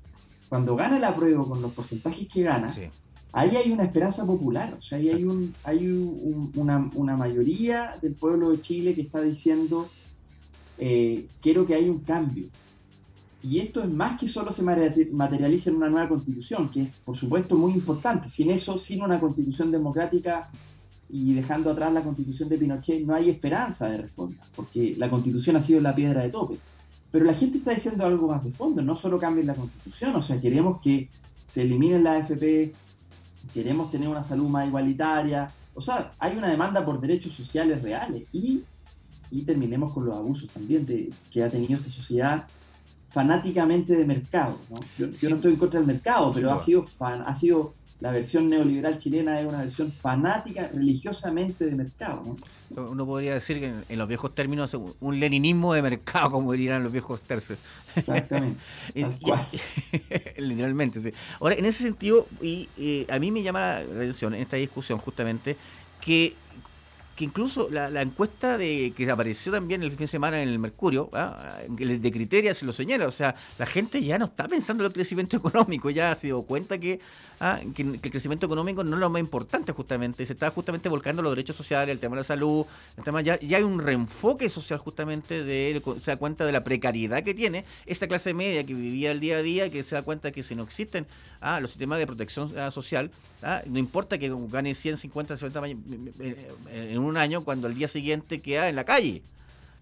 cuando 0.48 0.76
gana 0.76 0.98
el 0.98 1.04
apruebo 1.04 1.48
con 1.48 1.62
los 1.62 1.72
porcentajes 1.74 2.28
que 2.28 2.42
gana, 2.42 2.74
ahí 3.32 3.56
hay 3.56 3.72
una 3.72 3.84
esperanza 3.84 4.26
popular, 4.26 4.76
o 4.78 4.82
sea, 4.82 4.98
ahí 4.98 5.10
hay, 5.10 5.24
un, 5.24 5.54
hay 5.64 5.88
una, 6.56 6.90
una, 6.96 7.16
mayoría 7.16 7.96
del 8.02 8.16
pueblo 8.16 8.50
de 8.50 8.62
Chile 8.62 8.96
que 8.96 9.02
está 9.02 9.22
diciendo, 9.22 9.88
eh, 10.80 11.28
quiero 11.40 11.68
que 11.68 11.76
haya 11.76 11.92
un 11.92 12.00
cambio, 12.00 12.48
y 13.42 13.60
esto 13.60 13.82
es 13.82 13.90
más 13.90 14.20
que 14.20 14.28
solo 14.28 14.52
se 14.52 14.62
materializa 14.64 15.70
en 15.70 15.78
una 15.78 15.90
nueva 15.90 16.10
constitución, 16.10 16.70
que 16.70 16.84
es 16.84 16.90
por 17.06 17.16
supuesto 17.16 17.56
muy 17.56 17.74
importante. 17.74 18.28
Sin 18.28 18.52
eso, 18.52 18.78
sin 18.78 19.02
una 19.02 19.20
constitución 19.20 19.72
democrática, 19.72 20.50
y 21.10 21.34
dejando 21.34 21.72
atrás 21.72 21.92
la 21.94 22.02
constitución 22.02 22.50
de 22.50 22.58
Pinochet, 22.58 23.06
no 23.06 23.16
hay 23.16 23.30
esperanza 23.30 23.90
de 23.90 23.98
reforma, 23.98 24.36
porque 24.56 24.96
la 24.98 25.10
constitución 25.10 25.56
ha 25.56 25.64
sido 25.64 25.82
la 25.82 25.96
piedra 25.96 26.22
de 26.22 26.30
tope. 26.30 26.58
Pero 27.12 27.26
la 27.26 27.34
gente 27.34 27.58
está 27.58 27.72
diciendo 27.72 28.06
algo 28.06 28.28
más 28.28 28.44
de 28.44 28.52
fondo, 28.52 28.82
no 28.82 28.96
solo 28.96 29.18
cambien 29.18 29.48
la 29.48 29.56
constitución, 29.56 30.16
o 30.16 30.22
sea, 30.22 30.40
queremos 30.40 30.80
que 30.80 31.10
se 31.48 31.64
eliminen 31.64 32.04
la 32.04 32.18
AFP, 32.18 32.72
queremos 33.54 33.90
tener 33.90 34.08
una 34.08 34.22
salud 34.22 34.48
más 34.50 34.68
igualitaria, 34.68 35.50
o 35.74 35.82
sea, 35.82 36.12
hay 36.20 36.38
una 36.38 36.50
demanda 36.50 36.86
por 36.86 37.02
derechos 37.02 37.34
sociales 37.34 37.82
reales 37.82 38.24
y, 38.32 38.64
y 39.32 39.42
terminemos 39.44 39.94
con 39.94 40.06
los 40.06 40.16
abusos 40.16 40.50
también 40.52 40.86
que 41.32 41.44
ha 41.44 41.50
tenido 41.50 41.80
esta 41.80 41.90
sociedad 41.90 42.46
fanáticamente 43.12 43.96
de 43.96 44.06
mercado. 44.06 44.58
¿no? 44.70 44.78
Yo, 44.98 45.08
yo 45.12 45.30
no 45.30 45.36
estoy 45.38 45.54
en 45.54 45.58
contra 45.58 45.80
del 45.80 45.88
mercado, 45.88 46.32
pero 46.34 46.52
ha 46.52 46.60
sido, 46.60 46.84
fan, 46.84 47.24
ha 47.26 47.34
sido 47.36 47.74
la 48.00 48.12
versión 48.12 48.48
neoliberal 48.48 48.98
chilena 48.98 49.40
es 49.42 49.46
una 49.46 49.60
versión 49.60 49.92
fanática 49.92 50.70
religiosamente 50.74 51.66
de 51.66 51.76
mercado. 51.76 52.24
¿no? 52.70 52.90
Uno 52.92 53.06
podría 53.06 53.34
decir 53.34 53.60
que 53.60 53.74
en, 53.90 54.00
los 54.00 54.08
viejos 54.08 54.34
términos 54.34 54.76
un 55.02 55.20
leninismo 55.20 55.74
de 55.74 55.82
mercado, 55.82 56.32
como 56.32 56.54
dirían 56.54 56.82
los 56.82 56.94
viejos 56.94 57.22
tercios. 57.22 57.60
Exactamente. 57.96 58.60
literalmente, 60.38 61.02
sí. 61.02 61.12
Ahora, 61.42 61.56
en 61.56 61.66
ese 61.66 61.84
sentido, 61.84 62.26
y, 62.42 62.70
eh, 62.78 63.06
a 63.10 63.20
mí 63.20 63.32
me 63.32 63.44
llama 63.44 63.82
la 63.82 63.96
atención 63.96 64.34
en 64.34 64.44
esta 64.44 64.56
discusión 64.56 64.98
justamente 65.00 65.58
que 66.00 66.36
que 67.20 67.26
incluso 67.26 67.68
la, 67.70 68.02
encuesta 68.02 68.58
de 68.58 68.94
que 68.96 69.12
apareció 69.12 69.52
también 69.52 69.84
el 69.84 69.90
fin 69.90 70.00
de 70.00 70.08
semana 70.08 70.42
en 70.42 70.48
el 70.48 70.58
Mercurio, 70.58 71.10
¿ah? 71.12 71.58
de 71.68 72.12
Criteria 72.14 72.56
se 72.56 72.66
lo 72.66 72.72
señala, 72.72 73.08
o 73.08 73.12
sea, 73.12 73.36
la 73.58 73.66
gente 73.66 74.02
ya 74.02 74.18
no 74.18 74.24
está 74.24 74.48
pensando 74.48 74.86
en 74.86 74.88
el 74.88 74.94
crecimiento 74.94 75.36
económico, 75.46 75.90
ya 75.90 76.16
se 76.16 76.28
dio 76.28 76.44
cuenta 76.44 76.78
que, 76.78 77.02
¿ah? 77.42 77.60
que, 77.76 77.82
el 77.82 78.00
crecimiento 78.00 78.46
económico 78.46 78.86
no 78.86 78.96
es 78.96 79.02
lo 79.02 79.10
más 79.10 79.20
importante 79.20 79.74
justamente, 79.74 80.26
se 80.26 80.32
está 80.32 80.50
justamente 80.50 80.88
volcando 80.88 81.22
los 81.22 81.34
derechos 81.34 81.58
sociales, 81.58 81.92
el 81.92 82.00
tema 82.00 82.16
de 82.16 82.22
la 82.22 82.24
salud, 82.24 82.66
el 82.96 83.04
tema 83.04 83.20
ya, 83.20 83.38
ya 83.42 83.58
hay 83.58 83.64
un 83.64 83.80
reenfoque 83.80 84.48
social 84.48 84.80
justamente 84.80 85.44
de, 85.44 85.82
se 86.00 86.12
da 86.12 86.16
cuenta 86.16 86.46
de 86.46 86.54
la 86.54 86.64
precariedad 86.64 87.22
que 87.22 87.34
tiene 87.34 87.66
esta 87.86 88.08
clase 88.08 88.34
media 88.34 88.66
que 88.66 88.74
vivía 88.74 89.12
el 89.12 89.20
día 89.20 89.40
a 89.40 89.42
día, 89.42 89.70
que 89.70 89.84
se 89.84 89.94
da 89.94 90.04
cuenta 90.04 90.32
que 90.32 90.42
si 90.42 90.56
no 90.56 90.64
existen 90.64 91.06
¿ah? 91.42 91.60
los 91.60 91.72
sistemas 91.72 92.00
de 92.00 92.08
protección 92.08 92.54
social, 92.72 93.12
no 93.68 93.80
importa 93.80 94.18
que 94.18 94.32
gane 94.50 94.76
150, 94.76 95.36
60 95.36 95.68
en 95.68 96.98
un 96.98 97.09
un 97.10 97.18
año 97.18 97.44
cuando 97.44 97.68
al 97.68 97.76
día 97.76 97.88
siguiente 97.88 98.42
queda 98.42 98.70
en 98.70 98.76
la 98.76 98.84
calle. 98.84 99.22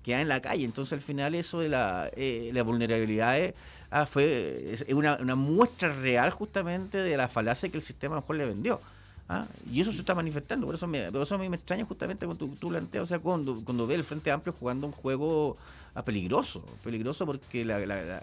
Queda 0.03 0.21
en 0.21 0.27
la 0.27 0.41
calle. 0.41 0.63
Entonces 0.65 0.93
al 0.93 1.01
final 1.01 1.35
eso 1.35 1.59
de 1.59 1.69
la, 1.69 2.09
eh, 2.15 2.51
la 2.53 2.63
vulnerabilidad 2.63 3.37
es, 3.39 3.53
ah, 3.91 4.05
fue 4.05 4.73
es 4.73 4.85
una, 4.89 5.17
muestra 5.35 5.93
real 5.93 6.31
justamente 6.31 6.97
de 6.97 7.17
la 7.17 7.27
falacia 7.27 7.69
que 7.69 7.77
el 7.77 7.83
sistema 7.83 8.15
mejor 8.15 8.37
le 8.37 8.45
vendió. 8.45 8.79
¿ah? 9.29 9.45
Y 9.71 9.81
eso 9.81 9.91
se 9.91 9.99
está 9.99 10.15
manifestando, 10.15 10.65
por 10.65 10.75
eso, 10.75 10.87
me, 10.87 11.11
por 11.11 11.21
eso 11.21 11.35
a 11.35 11.37
mí 11.37 11.49
me 11.49 11.57
extraña 11.57 11.85
justamente 11.85 12.25
cuando 12.25 12.47
tú, 12.47 12.69
planteas, 12.69 13.03
o 13.03 13.07
sea, 13.07 13.19
cuando, 13.19 13.61
cuando 13.63 13.85
ve 13.85 13.95
el 13.95 14.03
Frente 14.03 14.31
Amplio 14.31 14.53
jugando 14.57 14.87
un 14.87 14.93
juego 14.93 15.57
ah, 15.93 16.03
peligroso, 16.03 16.63
peligroso 16.83 17.25
porque 17.25 17.65
la, 17.65 17.79
la, 17.79 18.21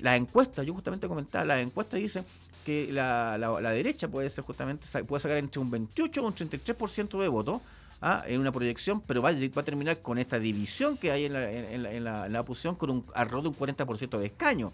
la, 0.00 0.16
encuesta, 0.16 0.62
yo 0.62 0.74
justamente 0.74 1.08
comentaba, 1.08 1.44
las 1.44 1.60
encuestas 1.60 2.00
dicen 2.00 2.24
que 2.64 2.92
la, 2.92 3.38
la, 3.38 3.70
derecha 3.70 4.08
puede 4.08 4.30
ser 4.30 4.44
justamente, 4.44 4.86
puede 5.04 5.20
sacar 5.20 5.36
entre 5.36 5.60
un 5.60 5.70
28 5.70 6.22
o 6.22 6.26
un 6.26 6.34
33% 6.34 7.20
de 7.20 7.28
votos, 7.28 7.60
¿ah? 8.02 8.24
en 8.26 8.40
una 8.40 8.52
proyección, 8.52 9.00
pero 9.00 9.22
va, 9.22 9.30
va, 9.30 9.62
a 9.62 9.64
terminar 9.64 10.02
con 10.02 10.18
esta 10.18 10.38
división 10.38 10.96
que 10.98 11.12
hay 11.12 11.24
en 11.24 11.32
la, 11.32 11.50
en, 11.50 11.82
la, 12.04 12.26
en 12.26 12.32
la, 12.32 12.40
oposición 12.40 12.74
con 12.74 12.90
un 12.90 13.04
arroz 13.14 13.44
de 13.44 13.48
un 13.48 13.56
40% 13.56 14.18
de 14.18 14.26
escaño. 14.26 14.72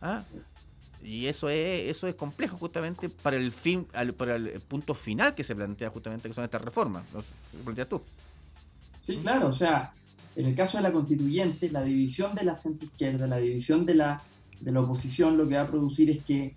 ¿ah? 0.00 0.22
Y 1.02 1.26
eso 1.26 1.48
es, 1.48 1.90
eso 1.90 2.06
es 2.06 2.14
complejo 2.14 2.56
justamente 2.58 3.08
para 3.08 3.36
el 3.36 3.50
fin, 3.52 3.86
para 4.16 4.36
el 4.36 4.60
punto 4.60 4.94
final 4.94 5.34
que 5.34 5.42
se 5.42 5.56
plantea 5.56 5.90
justamente 5.90 6.28
que 6.28 6.34
son 6.34 6.44
estas 6.44 6.62
reformas. 6.62 7.04
¿Lo 7.12 7.22
planteas 7.64 7.88
tú? 7.88 8.02
Sí, 9.00 9.16
claro, 9.22 9.48
o 9.48 9.52
sea, 9.52 9.92
en 10.36 10.46
el 10.46 10.54
caso 10.54 10.76
de 10.76 10.82
la 10.82 10.92
constituyente, 10.92 11.70
la 11.70 11.82
división 11.82 12.34
de 12.34 12.44
la 12.44 12.54
centro 12.54 12.86
izquierda, 12.86 13.26
la 13.26 13.38
división 13.38 13.86
de 13.86 13.94
la, 13.94 14.22
de 14.60 14.70
la 14.70 14.80
oposición, 14.80 15.38
lo 15.38 15.48
que 15.48 15.54
va 15.54 15.62
a 15.62 15.66
producir 15.66 16.10
es 16.10 16.22
que 16.24 16.54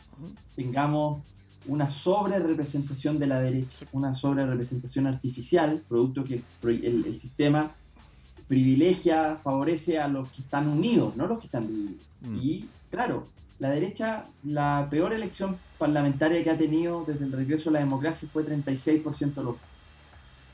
tengamos 0.55 1.23
una 1.67 1.87
sobre 1.89 2.39
representación 2.39 3.19
de 3.19 3.27
la 3.27 3.39
derecha, 3.39 3.85
una 3.91 4.13
sobre 4.13 4.45
representación 4.45 5.07
artificial, 5.07 5.83
producto 5.87 6.23
que 6.23 6.41
el, 6.63 7.17
sistema 7.19 7.71
privilegia, 8.47 9.37
favorece 9.41 9.99
a 9.99 10.07
los 10.07 10.29
que 10.31 10.41
están 10.41 10.67
unidos, 10.67 11.15
no 11.15 11.27
los 11.27 11.39
que 11.39 11.45
están 11.45 11.67
divididos. 11.67 12.05
Mm. 12.21 12.35
Y 12.41 12.65
claro, 12.89 13.27
la 13.59 13.69
derecha, 13.69 14.25
la 14.43 14.87
peor 14.89 15.13
elección 15.13 15.57
parlamentaria 15.77 16.43
que 16.43 16.49
ha 16.49 16.57
tenido 16.57 17.05
desde 17.05 17.25
el 17.25 17.31
regreso 17.31 17.69
a 17.69 17.73
la 17.73 17.79
democracia 17.79 18.27
fue 18.31 18.43
36% 18.43 19.35
local. 19.43 19.67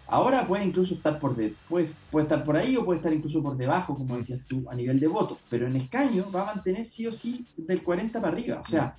Ahora 0.09 0.47
puede 0.47 0.63
incluso 0.63 0.93
estar 0.93 1.19
por 1.19 1.35
de, 1.35 1.53
puede, 1.67 1.89
puede 2.11 2.23
estar 2.23 2.45
por 2.45 2.55
ahí 2.55 2.77
o 2.77 2.85
puede 2.85 2.99
estar 2.99 3.11
incluso 3.11 3.41
por 3.41 3.57
debajo, 3.57 3.95
como 3.95 4.15
decías 4.15 4.39
tú, 4.47 4.63
a 4.69 4.75
nivel 4.75 4.99
de 4.99 5.07
votos, 5.07 5.37
pero 5.49 5.67
en 5.67 5.75
escaño 5.75 6.25
va 6.33 6.43
a 6.43 6.55
mantener 6.55 6.89
sí 6.89 7.07
o 7.07 7.11
sí 7.11 7.45
del 7.57 7.81
40 7.83 8.21
para 8.21 8.33
arriba. 8.33 8.61
O 8.61 8.67
sea, 8.67 8.95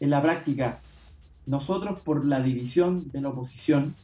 en 0.00 0.10
la 0.10 0.22
práctica, 0.22 0.80
nosotros 1.48 2.00
por 2.00 2.24
la 2.26 2.40
división 2.40 3.10
de 3.10 3.22
la 3.22 3.30
oposición, 3.30 3.94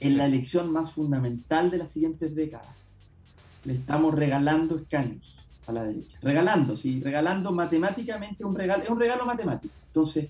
en 0.00 0.18
la 0.18 0.26
elección 0.26 0.70
más 0.70 0.92
fundamental 0.92 1.70
de 1.70 1.78
las 1.78 1.92
siguientes 1.92 2.34
décadas, 2.34 2.76
le 3.64 3.74
estamos 3.74 4.14
regalando 4.14 4.76
escaños 4.76 5.36
a 5.66 5.72
la 5.72 5.84
derecha. 5.84 6.18
Regalando, 6.20 6.76
sí, 6.76 7.00
regalando 7.00 7.52
matemáticamente 7.52 8.44
un 8.44 8.54
regalo, 8.54 8.82
es 8.82 8.90
un 8.90 8.98
regalo 8.98 9.24
matemático. 9.24 9.72
Entonces, 9.86 10.28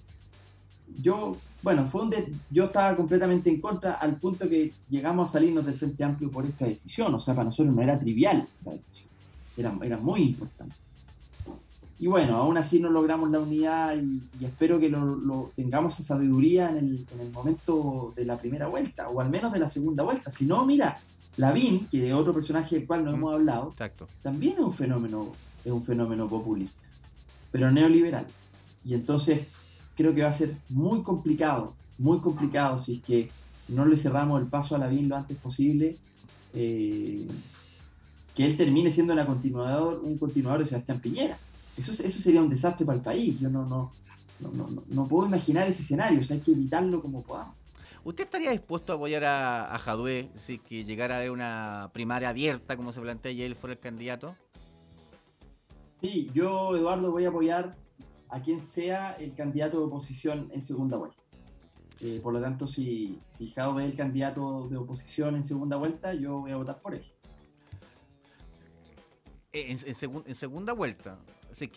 yo, 1.00 1.36
bueno, 1.62 1.86
fue 1.88 2.02
un 2.02 2.14
yo 2.50 2.64
estaba 2.64 2.94
completamente 2.94 3.50
en 3.50 3.60
contra 3.60 3.94
al 3.94 4.16
punto 4.16 4.48
que 4.48 4.72
llegamos 4.90 5.28
a 5.28 5.32
salirnos 5.32 5.64
del 5.66 5.74
Frente 5.74 6.04
Amplio 6.04 6.30
por 6.30 6.44
esta 6.46 6.66
decisión. 6.66 7.12
O 7.14 7.18
sea, 7.18 7.34
para 7.34 7.46
nosotros 7.46 7.74
no 7.74 7.82
era 7.82 7.98
trivial 7.98 8.46
esta 8.58 8.72
decisión, 8.72 9.08
era, 9.56 9.76
era 9.82 9.96
muy 9.96 10.22
importante. 10.22 10.76
Y 12.02 12.08
bueno, 12.08 12.36
aún 12.36 12.56
así 12.56 12.80
no 12.80 12.90
logramos 12.90 13.30
la 13.30 13.38
unidad 13.38 13.94
y, 13.94 14.44
espero 14.44 14.80
que 14.80 14.88
lo, 14.88 15.52
tengamos 15.54 15.94
esa 15.94 16.16
sabiduría 16.16 16.68
en 16.70 16.78
el, 16.78 17.06
en 17.14 17.20
el, 17.20 17.30
momento 17.30 18.12
de 18.16 18.24
la 18.24 18.36
primera 18.38 18.66
vuelta, 18.66 19.08
o 19.08 19.20
al 19.20 19.30
menos 19.30 19.52
de 19.52 19.60
la 19.60 19.68
segunda 19.68 20.02
vuelta. 20.02 20.28
Si 20.28 20.44
no, 20.44 20.66
mira, 20.66 20.98
Lavín, 21.36 21.86
que 21.86 22.08
es 22.08 22.12
otro 22.12 22.34
personaje 22.34 22.74
del 22.74 22.88
cual 22.88 23.04
no 23.04 23.12
hemos 23.12 23.34
hablado, 23.34 23.72
también 24.20 24.54
es 24.54 24.58
un 24.58 24.74
fenómeno, 24.74 25.30
es 25.64 25.70
un 25.70 25.84
fenómeno 25.84 26.26
populista, 26.26 26.76
pero 27.52 27.70
neoliberal. 27.70 28.26
Y 28.84 28.94
entonces 28.94 29.46
creo 29.96 30.12
que 30.12 30.24
va 30.24 30.30
a 30.30 30.32
ser 30.32 30.56
muy 30.70 31.04
complicado, 31.04 31.72
muy 31.98 32.18
complicado 32.18 32.80
si 32.80 32.96
es 32.96 33.02
que 33.04 33.30
no 33.68 33.84
le 33.84 33.96
cerramos 33.96 34.42
el 34.42 34.48
paso 34.48 34.74
a 34.74 34.78
Lavín 34.78 35.08
lo 35.08 35.14
antes 35.14 35.36
posible. 35.36 35.96
Eh, 36.52 37.28
que 38.34 38.44
él 38.44 38.56
termine 38.56 38.90
siendo 38.90 39.12
una 39.12 39.24
continuador, 39.24 40.00
un 40.02 40.18
continuador 40.18 40.64
de 40.64 40.66
Sebastián 40.66 40.98
Piñera. 40.98 41.38
Eso, 41.76 41.92
eso 41.92 42.20
sería 42.20 42.42
un 42.42 42.50
desastre 42.50 42.84
para 42.84 42.98
el 42.98 43.04
país. 43.04 43.38
Yo 43.40 43.48
no, 43.48 43.64
no, 43.66 43.92
no, 44.40 44.82
no, 44.86 45.06
puedo 45.06 45.26
imaginar 45.26 45.68
ese 45.68 45.82
escenario. 45.82 46.20
O 46.20 46.22
sea, 46.22 46.36
hay 46.36 46.42
que 46.42 46.52
evitarlo 46.52 47.00
como 47.00 47.22
podamos. 47.22 47.56
¿Usted 48.04 48.24
estaría 48.24 48.50
dispuesto 48.50 48.92
a 48.92 48.96
apoyar 48.96 49.24
a, 49.24 49.74
a 49.74 49.78
Jadwe 49.78 50.28
si 50.36 50.58
que 50.58 50.84
llegara 50.84 51.14
a 51.14 51.18
haber 51.18 51.30
una 51.30 51.90
primaria 51.92 52.30
abierta, 52.30 52.76
como 52.76 52.92
se 52.92 53.00
plantea, 53.00 53.32
y 53.32 53.42
él 53.42 53.54
fuera 53.54 53.74
el 53.74 53.78
candidato? 53.78 54.34
Sí, 56.00 56.30
yo, 56.34 56.76
Eduardo, 56.76 57.12
voy 57.12 57.26
a 57.26 57.28
apoyar 57.28 57.76
a 58.28 58.40
quien 58.40 58.60
sea 58.60 59.12
el 59.12 59.34
candidato 59.34 59.78
de 59.78 59.84
oposición 59.84 60.50
en 60.52 60.62
segunda 60.62 60.96
vuelta. 60.96 61.22
Eh, 62.00 62.18
por 62.20 62.32
lo 62.32 62.40
tanto, 62.40 62.66
si, 62.66 63.20
si 63.26 63.52
Jadwe 63.52 63.84
es 63.84 63.90
el 63.92 63.96
candidato 63.96 64.66
de 64.68 64.76
oposición 64.76 65.36
en 65.36 65.44
segunda 65.44 65.76
vuelta, 65.76 66.12
yo 66.12 66.40
voy 66.40 66.50
a 66.50 66.56
votar 66.56 66.80
por 66.80 66.96
él. 66.96 67.11
En, 69.52 69.76
en 69.86 70.34
segunda 70.34 70.72
vuelta. 70.72 71.18
Eh, 71.60 71.70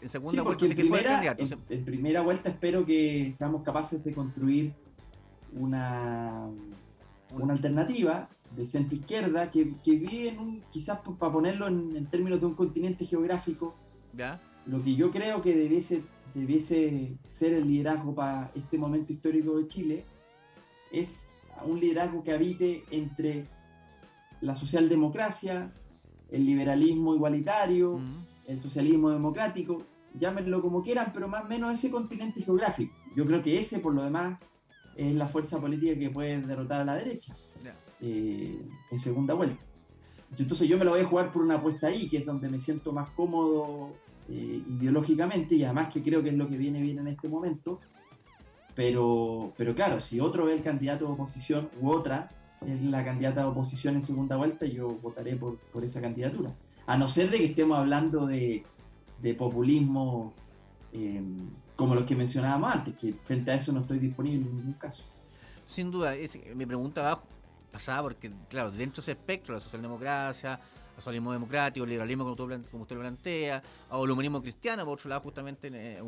en 0.00 0.08
segunda 0.08 0.42
vuelta, 0.42 0.66
en, 0.66 0.74
primera, 0.74 1.36
en, 1.68 1.84
primera 1.84 2.22
vuelta 2.22 2.48
espero 2.48 2.86
que 2.86 3.30
seamos 3.32 3.62
capaces 3.62 4.02
de 4.02 4.14
construir 4.14 4.72
una, 5.52 6.48
una 7.32 7.52
alternativa 7.52 8.28
de 8.56 8.64
centro 8.64 8.96
izquierda 8.96 9.50
que, 9.50 9.74
que 9.84 9.92
vive 9.92 10.30
en 10.30 10.38
un, 10.38 10.62
quizás 10.70 11.00
para 11.00 11.32
ponerlo 11.32 11.66
en, 11.66 12.06
términos 12.06 12.40
de 12.40 12.46
un 12.46 12.54
continente 12.54 13.04
geográfico, 13.04 13.74
lo 14.66 14.82
que 14.82 14.94
yo 14.94 15.10
creo 15.10 15.42
que 15.42 15.54
debiese, 15.54 16.02
debiese 16.34 17.12
ser 17.28 17.52
el 17.52 17.68
liderazgo 17.68 18.14
para 18.14 18.50
este 18.54 18.78
momento 18.78 19.12
histórico 19.12 19.58
de 19.58 19.68
Chile 19.68 20.04
es 20.90 21.42
un 21.66 21.78
liderazgo 21.78 22.24
que 22.24 22.32
habite 22.32 22.84
entre 22.90 23.46
la 24.40 24.54
socialdemocracia, 24.54 25.72
el 26.30 26.44
liberalismo 26.44 27.14
igualitario, 27.14 28.00
el 28.46 28.60
socialismo 28.60 29.10
democrático, 29.10 29.82
llámenlo 30.18 30.60
como 30.60 30.82
quieran, 30.82 31.10
pero 31.12 31.28
más 31.28 31.44
o 31.44 31.48
menos 31.48 31.72
ese 31.72 31.90
continente 31.90 32.42
geográfico. 32.42 32.94
Yo 33.14 33.26
creo 33.26 33.42
que 33.42 33.58
ese, 33.58 33.78
por 33.78 33.94
lo 33.94 34.04
demás, 34.04 34.38
es 34.96 35.14
la 35.14 35.28
fuerza 35.28 35.58
política 35.58 35.98
que 35.98 36.10
puede 36.10 36.40
derrotar 36.40 36.80
a 36.80 36.84
la 36.84 36.94
derecha 36.96 37.34
eh, 38.00 38.60
en 38.90 38.98
segunda 38.98 39.34
vuelta. 39.34 39.62
Entonces 40.36 40.68
yo 40.68 40.76
me 40.76 40.84
lo 40.84 40.90
voy 40.90 41.00
a 41.00 41.06
jugar 41.06 41.32
por 41.32 41.42
una 41.42 41.56
apuesta 41.56 41.86
ahí, 41.86 42.08
que 42.08 42.18
es 42.18 42.26
donde 42.26 42.48
me 42.48 42.60
siento 42.60 42.92
más 42.92 43.08
cómodo 43.10 43.92
eh, 44.28 44.62
ideológicamente 44.68 45.54
y 45.54 45.64
además 45.64 45.92
que 45.92 46.02
creo 46.02 46.22
que 46.22 46.28
es 46.28 46.34
lo 46.34 46.48
que 46.48 46.56
viene 46.56 46.82
bien 46.82 46.98
en 46.98 47.08
este 47.08 47.28
momento. 47.28 47.80
pero, 48.74 49.52
pero 49.56 49.74
claro, 49.74 50.00
si 50.00 50.20
otro 50.20 50.44
ve 50.44 50.54
el 50.54 50.62
candidato 50.62 51.06
de 51.06 51.12
oposición 51.12 51.70
u 51.80 51.90
otra 51.90 52.28
es 52.28 52.47
la 52.66 53.04
candidata 53.04 53.42
de 53.42 53.46
oposición 53.46 53.94
en 53.94 54.02
segunda 54.02 54.36
vuelta, 54.36 54.66
yo 54.66 54.88
votaré 54.88 55.36
por, 55.36 55.58
por 55.58 55.84
esa 55.84 56.00
candidatura. 56.00 56.52
A 56.86 56.96
no 56.96 57.08
ser 57.08 57.30
de 57.30 57.38
que 57.38 57.46
estemos 57.46 57.78
hablando 57.78 58.26
de, 58.26 58.64
de 59.20 59.34
populismo 59.34 60.32
eh, 60.92 61.22
como 61.76 61.94
los 61.94 62.04
que 62.06 62.16
mencionábamos 62.16 62.74
antes, 62.74 62.96
que 62.96 63.12
frente 63.12 63.52
a 63.52 63.54
eso 63.54 63.72
no 63.72 63.80
estoy 63.80 64.00
disponible 64.00 64.48
en 64.48 64.56
ningún 64.56 64.72
caso. 64.74 65.04
Sin 65.66 65.90
duda, 65.90 66.16
es, 66.16 66.36
mi 66.56 66.66
pregunta 66.66 67.02
va 67.02 67.22
pasada 67.70 68.02
porque, 68.02 68.32
claro, 68.48 68.70
dentro 68.70 68.96
de 68.96 69.02
ese 69.02 69.12
espectro, 69.12 69.54
la 69.54 69.60
socialdemocracia, 69.60 70.58
socialismo 70.98 71.32
democrático, 71.32 71.84
el 71.84 71.90
liberalismo 71.90 72.24
como, 72.36 72.82
usted 72.82 72.96
lo 72.96 73.00
plantea, 73.00 73.62
o 73.90 74.04
el 74.04 74.10
humanismo 74.10 74.42
cristiano, 74.42 74.84
por 74.84 74.94
otro 74.94 75.08
lado, 75.08 75.22
justamente, 75.22 75.70
eh, 75.72 76.02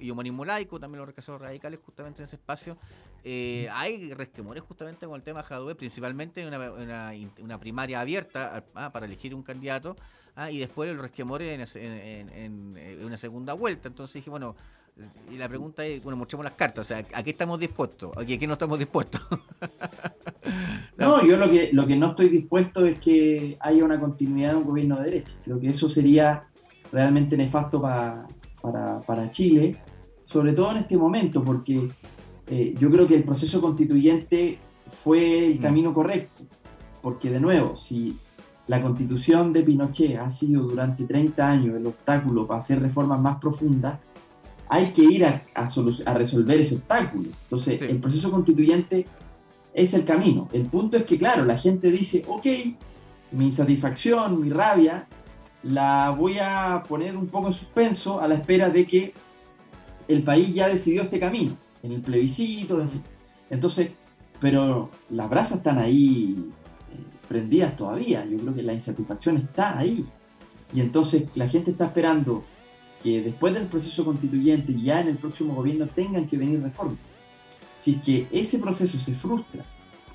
y 0.00 0.10
humanismo 0.10 0.44
laico, 0.44 0.78
también 0.80 0.98
los 0.98 1.08
recasados 1.08 1.40
radicales, 1.40 1.80
justamente 1.84 2.22
en 2.22 2.24
ese 2.24 2.36
espacio. 2.36 2.76
Eh, 3.24 3.68
hay 3.72 4.12
resquemores 4.14 4.62
justamente 4.62 5.06
con 5.06 5.16
el 5.16 5.22
tema 5.22 5.42
Jadwe, 5.42 5.74
principalmente 5.74 6.40
en 6.42 6.48
una, 6.48 7.12
una, 7.40 7.58
primaria 7.58 8.00
abierta 8.00 8.64
ah, 8.74 8.90
para 8.90 9.06
elegir 9.06 9.34
un 9.34 9.42
candidato, 9.42 9.96
ah, 10.36 10.50
y 10.50 10.58
después 10.58 10.90
el 10.90 10.98
resquemor 10.98 11.42
en, 11.42 11.60
en, 11.76 13.04
una 13.04 13.16
segunda 13.16 13.54
vuelta. 13.54 13.88
Entonces 13.88 14.14
dije, 14.14 14.30
bueno, 14.30 14.56
y 15.30 15.36
la 15.36 15.48
pregunta 15.48 15.84
es, 15.84 16.02
bueno, 16.02 16.16
mostremos 16.16 16.44
las 16.44 16.54
cartas, 16.54 16.86
o 16.86 16.88
sea, 16.88 17.04
¿a 17.12 17.22
qué 17.22 17.30
estamos 17.30 17.60
dispuestos? 17.60 18.16
¿A 18.16 18.24
qué 18.24 18.46
no 18.46 18.54
estamos 18.54 18.78
dispuestos? 18.78 19.20
no, 20.96 21.24
yo 21.24 21.36
lo 21.36 21.50
que, 21.50 21.70
lo 21.72 21.86
que 21.86 21.96
no 21.96 22.08
estoy 22.08 22.28
dispuesto 22.28 22.84
es 22.84 22.98
que 22.98 23.56
haya 23.60 23.84
una 23.84 24.00
continuidad 24.00 24.52
de 24.52 24.56
un 24.56 24.64
gobierno 24.64 24.96
de 24.96 25.04
derecha. 25.04 25.32
Creo 25.44 25.60
que 25.60 25.68
eso 25.68 25.88
sería 25.88 26.44
realmente 26.92 27.36
nefasto 27.36 27.80
para, 27.80 28.26
para, 29.06 29.30
Chile, 29.30 29.76
sobre 30.24 30.52
todo 30.52 30.72
en 30.72 30.78
este 30.78 30.96
momento, 30.96 31.44
porque 31.44 31.90
eh, 32.46 32.74
yo 32.78 32.90
creo 32.90 33.06
que 33.06 33.16
el 33.16 33.24
proceso 33.24 33.60
constituyente 33.60 34.58
fue 35.04 35.46
el 35.46 35.58
mm. 35.58 35.62
camino 35.62 35.94
correcto, 35.94 36.44
porque 37.02 37.30
de 37.30 37.40
nuevo, 37.40 37.76
si 37.76 38.16
la 38.66 38.82
constitución 38.82 39.52
de 39.52 39.62
Pinochet 39.62 40.18
ha 40.18 40.30
sido 40.30 40.62
durante 40.62 41.04
30 41.04 41.46
años 41.46 41.76
el 41.76 41.86
obstáculo 41.86 42.46
para 42.46 42.60
hacer 42.60 42.80
reformas 42.80 43.20
más 43.20 43.38
profundas, 43.38 43.98
hay 44.68 44.88
que 44.88 45.02
ir 45.02 45.24
a, 45.24 45.42
a, 45.54 46.14
resolver 46.14 46.60
ese 46.60 46.76
obstáculo. 46.76 47.30
Entonces, 47.44 47.80
el 47.82 47.98
proceso 47.98 48.30
constituyente 48.30 49.06
es 49.72 49.94
el 49.94 50.04
camino. 50.04 50.48
El 50.52 50.66
punto 50.66 50.96
es 50.96 51.04
que, 51.04 51.18
claro, 51.18 51.44
la 51.44 51.56
gente 51.56 51.90
dice, 51.90 52.24
ok, 52.26 52.46
mi 53.32 53.46
insatisfacción, 53.46 54.40
mi 54.40 54.50
rabia, 54.50 55.06
la 55.62 56.10
voy 56.10 56.38
a 56.38 56.84
poner 56.88 57.16
un 57.16 57.26
poco 57.26 57.48
en 57.48 57.52
suspenso 57.52 58.20
a 58.20 58.28
la 58.28 58.34
espera 58.34 58.68
de 58.70 58.86
que 58.86 59.14
el 60.06 60.22
país 60.22 60.54
ya 60.54 60.68
decidió 60.68 61.02
este 61.02 61.18
camino, 61.18 61.56
en 61.82 61.92
el 61.92 62.00
plebiscito, 62.00 62.80
en 62.80 62.90
fin. 62.90 63.02
Entonces, 63.50 63.90
pero 64.40 64.90
las 65.10 65.28
brasas 65.28 65.58
están 65.58 65.78
ahí 65.78 66.36
eh, 66.38 67.26
prendidas 67.28 67.76
todavía. 67.76 68.24
Yo 68.24 68.38
creo 68.38 68.54
que 68.54 68.62
la 68.62 68.72
insatisfacción 68.72 69.36
está 69.38 69.78
ahí. 69.78 70.06
Y 70.72 70.80
entonces 70.80 71.24
la 71.34 71.48
gente 71.48 71.70
está 71.70 71.86
esperando 71.86 72.44
que 73.02 73.22
después 73.22 73.54
del 73.54 73.66
proceso 73.66 74.04
constituyente, 74.04 74.74
ya 74.74 75.00
en 75.00 75.08
el 75.08 75.16
próximo 75.16 75.54
gobierno, 75.54 75.86
tengan 75.86 76.26
que 76.26 76.36
venir 76.36 76.62
reformas. 76.62 76.98
Si 77.74 77.92
es 77.92 78.02
que 78.02 78.28
ese 78.32 78.58
proceso 78.58 78.98
se 78.98 79.14
frustra, 79.14 79.64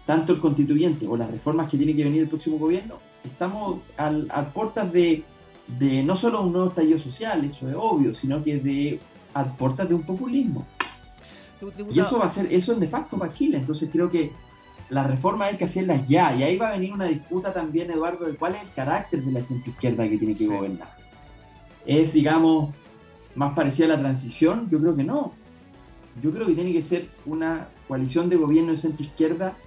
tanto 0.06 0.34
el 0.34 0.40
constituyente 0.40 1.08
o 1.08 1.16
las 1.16 1.32
reformas 1.32 1.70
que 1.70 1.78
tiene 1.78 1.96
que 1.96 2.04
venir 2.04 2.24
el 2.24 2.28
próximo 2.28 2.58
gobierno, 2.58 2.96
estamos 3.24 3.80
al, 3.96 4.28
a 4.30 4.50
puertas 4.50 4.92
de, 4.92 5.24
de, 5.80 6.04
no 6.04 6.16
solo 6.16 6.42
un 6.42 6.52
nuevo 6.52 6.70
estallido 6.70 7.00
social, 7.00 7.46
eso 7.46 7.70
es 7.70 7.76
obvio, 7.78 8.14
sino 8.14 8.44
que 8.44 8.58
de 8.58 9.00
a 9.34 9.46
puertas 9.46 9.88
de 9.88 9.96
un 9.96 10.04
populismo. 10.04 10.66
Y 11.90 12.00
eso 12.00 12.20
va 12.20 12.26
a 12.26 12.30
ser, 12.30 12.52
eso 12.52 12.74
es 12.74 12.78
nefasto 12.78 13.18
para 13.18 13.32
Chile. 13.32 13.58
Entonces 13.58 13.90
creo 13.90 14.12
que 14.12 14.34
las 14.90 15.08
reformas 15.08 15.48
hay 15.48 15.58
que 15.58 15.64
hacerlas 15.64 16.06
ya. 16.06 16.36
Y 16.36 16.44
ahí 16.44 16.58
va 16.58 16.68
a 16.68 16.72
venir 16.74 16.92
una 16.92 17.06
disputa 17.06 17.54
también, 17.54 17.90
Eduardo, 17.90 18.26
de 18.26 18.36
cuál 18.36 18.56
es 18.56 18.64
el 18.64 18.74
carácter 18.74 19.24
de 19.24 19.32
la 19.32 19.42
centroizquierda 19.42 20.08
que 20.10 20.18
tiene 20.18 20.36
que 20.36 20.46
gobernar 20.46 21.03
es, 21.86 22.14
digamos, 22.14 22.74
más 23.36 23.54
parecida 23.54 23.86
a 23.86 23.90
la 23.90 24.00
transición? 24.00 24.70
Yo 24.70 24.80
creo 24.80 24.96
que 24.96 25.04
no. 25.04 25.34
Yo 26.22 26.32
creo 26.32 26.46
que 26.46 26.54
tiene 26.54 26.72
que 26.74 26.82
ser 26.82 27.10
una 27.26 27.68
coalición 27.88 28.30
de 28.30 28.36
gobierno 28.36 28.72
de 28.72 28.78
centro-izquierda 28.78 29.58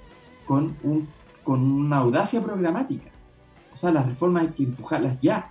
con, 0.46 0.76
un, 0.82 1.08
con 1.42 1.60
una 1.60 1.98
audacia 1.98 2.42
programática. 2.42 3.10
O 3.74 3.76
sea, 3.76 3.90
las 3.90 4.06
reformas 4.06 4.44
hay 4.44 4.48
que 4.50 4.62
empujarlas 4.62 5.20
ya. 5.20 5.50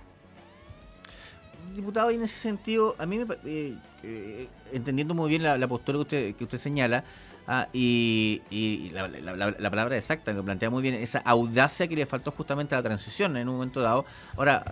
Diputado, 1.74 2.10
y 2.10 2.14
en 2.14 2.22
ese 2.22 2.38
sentido, 2.38 2.96
a 2.98 3.04
mí, 3.04 3.18
me, 3.18 3.34
eh, 3.44 3.76
eh, 4.02 4.48
entendiendo 4.72 5.14
muy 5.14 5.28
bien 5.28 5.42
la, 5.42 5.58
la 5.58 5.68
postura 5.68 5.98
que 5.98 6.02
usted, 6.02 6.34
que 6.34 6.44
usted 6.44 6.58
señala, 6.58 7.04
Ah, 7.48 7.68
y, 7.72 8.42
la, 8.92 9.70
palabra 9.70 9.96
exacta, 9.96 10.32
lo 10.32 10.42
plantea 10.44 10.68
muy 10.68 10.82
bien, 10.82 10.94
esa 10.94 11.20
audacia 11.20 11.86
que 11.86 11.94
le 11.94 12.04
faltó 12.04 12.32
justamente 12.32 12.74
a 12.74 12.78
la 12.78 12.82
transición 12.82 13.36
en 13.36 13.48
un 13.48 13.54
momento 13.54 13.80
dado. 13.80 14.04
Ahora, 14.36 14.64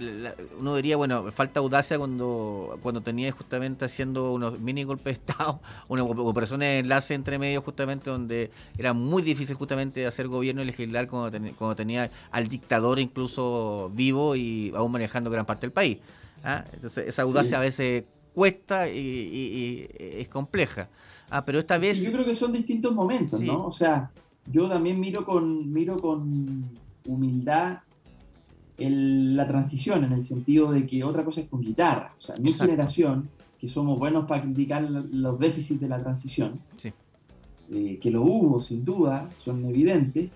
eh, 0.00 0.32
uno 0.58 0.74
diría, 0.74 0.96
bueno, 0.96 1.30
falta 1.30 1.60
audacia 1.60 1.98
cuando, 1.98 2.78
cuando 2.82 3.00
tenía 3.00 3.30
justamente 3.30 3.84
haciendo 3.84 4.32
unos 4.32 4.58
mini 4.58 4.82
golpes 4.82 5.04
de 5.04 5.20
Estado, 5.20 5.60
una 5.88 6.02
operación 6.02 6.60
de 6.60 6.78
enlace 6.78 7.14
entre 7.14 7.38
medios 7.38 7.62
justamente 7.62 8.10
donde 8.10 8.50
era 8.76 8.92
muy 8.92 9.22
difícil 9.22 9.54
justamente 9.54 10.04
hacer 10.04 10.26
gobierno 10.26 10.62
y 10.62 10.64
legislar 10.64 11.06
cuando, 11.06 11.38
cuando 11.56 11.76
tenía 11.76 12.10
al 12.32 12.48
dictador 12.48 12.98
incluso 12.98 13.90
vivo 13.94 14.34
y 14.34 14.72
aún 14.74 14.90
manejando 14.90 15.30
gran 15.30 15.46
parte 15.46 15.66
del 15.66 15.72
país. 15.72 15.98
¿ah? 16.42 16.64
Entonces, 16.72 17.06
esa 17.06 17.22
audacia 17.22 17.58
a 17.58 17.60
veces 17.60 18.04
cuesta 18.34 18.88
y 18.88 19.88
es 19.98 20.28
compleja. 20.28 20.88
Ah, 21.30 21.44
pero 21.44 21.60
esta 21.60 21.78
vez... 21.78 22.02
Yo 22.04 22.12
creo 22.12 22.24
que 22.24 22.34
son 22.34 22.52
distintos 22.52 22.94
momentos, 22.94 23.40
¿no? 23.40 23.66
O 23.66 23.72
sea, 23.72 24.10
yo 24.50 24.68
también 24.68 24.98
miro 24.98 25.24
con, 25.24 25.72
miro 25.72 25.96
con 25.96 26.64
humildad 27.06 27.78
la 28.88 29.46
transición, 29.46 30.04
en 30.04 30.12
el 30.12 30.22
sentido 30.22 30.72
de 30.72 30.86
que 30.86 31.04
otra 31.04 31.24
cosa 31.24 31.42
es 31.42 31.48
con 31.48 31.60
guitarra. 31.60 32.14
O 32.16 32.20
sea, 32.20 32.36
mi 32.36 32.52
generación, 32.52 33.28
que 33.58 33.68
somos 33.68 33.98
buenos 33.98 34.26
para 34.26 34.42
criticar 34.42 34.82
los 34.82 35.38
déficits 35.38 35.80
de 35.80 35.88
la 35.88 36.00
transición, 36.00 36.60
eh, 37.70 37.98
que 38.00 38.10
lo 38.10 38.22
hubo 38.22 38.60
sin 38.60 38.84
duda, 38.84 39.28
son 39.44 39.64
evidentes, 39.66 40.30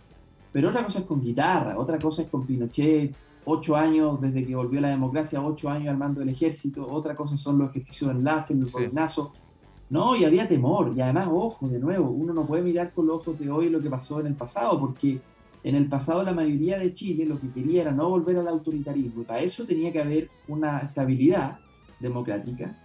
pero 0.53 0.69
otra 0.69 0.85
cosa 0.85 1.01
es 1.01 1.05
con 1.07 1.23
guitarra, 1.23 1.79
otra 1.79 1.99
cosa 1.99 2.23
es 2.23 2.29
con 2.29 2.47
Pinochet, 2.47 3.15
ocho 3.45 3.77
años 3.77 4.21
desde 4.21 4.47
que 4.47 4.55
volvió 4.55 4.81
la 4.81 4.89
democracia, 4.89 5.43
ocho 5.43 5.69
años 5.69 5.89
al 5.89 5.99
mando 5.99 6.21
del 6.21 6.31
ejército, 6.31 6.87
otra 6.91 7.15
cosa 7.15 7.37
son 7.37 7.59
los 7.59 7.71
ejercicios 7.71 8.11
de 8.11 8.17
enlace, 8.19 8.55
el 8.55 8.69
sí. 8.69 8.77
No, 9.91 10.17
y 10.17 10.25
había 10.25 10.49
temor. 10.49 10.93
Y 10.97 11.01
además, 11.01 11.29
ojo, 11.31 11.69
de 11.69 11.79
nuevo, 11.79 12.11
uno 12.11 12.33
no 12.33 12.47
puede 12.47 12.63
mirar 12.63 12.93
con 12.93 13.07
los 13.07 13.17
ojos 13.17 13.39
de 13.39 13.51
hoy 13.51 13.69
lo 13.69 13.81
que 13.81 13.91
pasó 13.91 14.21
en 14.21 14.27
el 14.27 14.35
pasado, 14.35 14.81
porque 14.81 15.21
en 15.63 15.75
el 15.75 15.89
pasado 15.89 16.23
la 16.23 16.33
mayoría 16.33 16.79
de 16.79 16.93
Chile 16.93 17.25
lo 17.27 17.41
que 17.41 17.51
quería 17.51 17.83
era 17.83 17.93
no 17.93 18.09
volver 18.09 18.39
al 18.39 18.49
autoritarismo. 18.49 19.23
Y 19.23 19.25
para 19.25 19.41
eso 19.41 19.65
tenía 19.65 19.93
que 19.93 20.01
haber 20.01 20.31
una 20.49 20.79
estabilidad 20.79 21.59
democrática. 22.01 22.79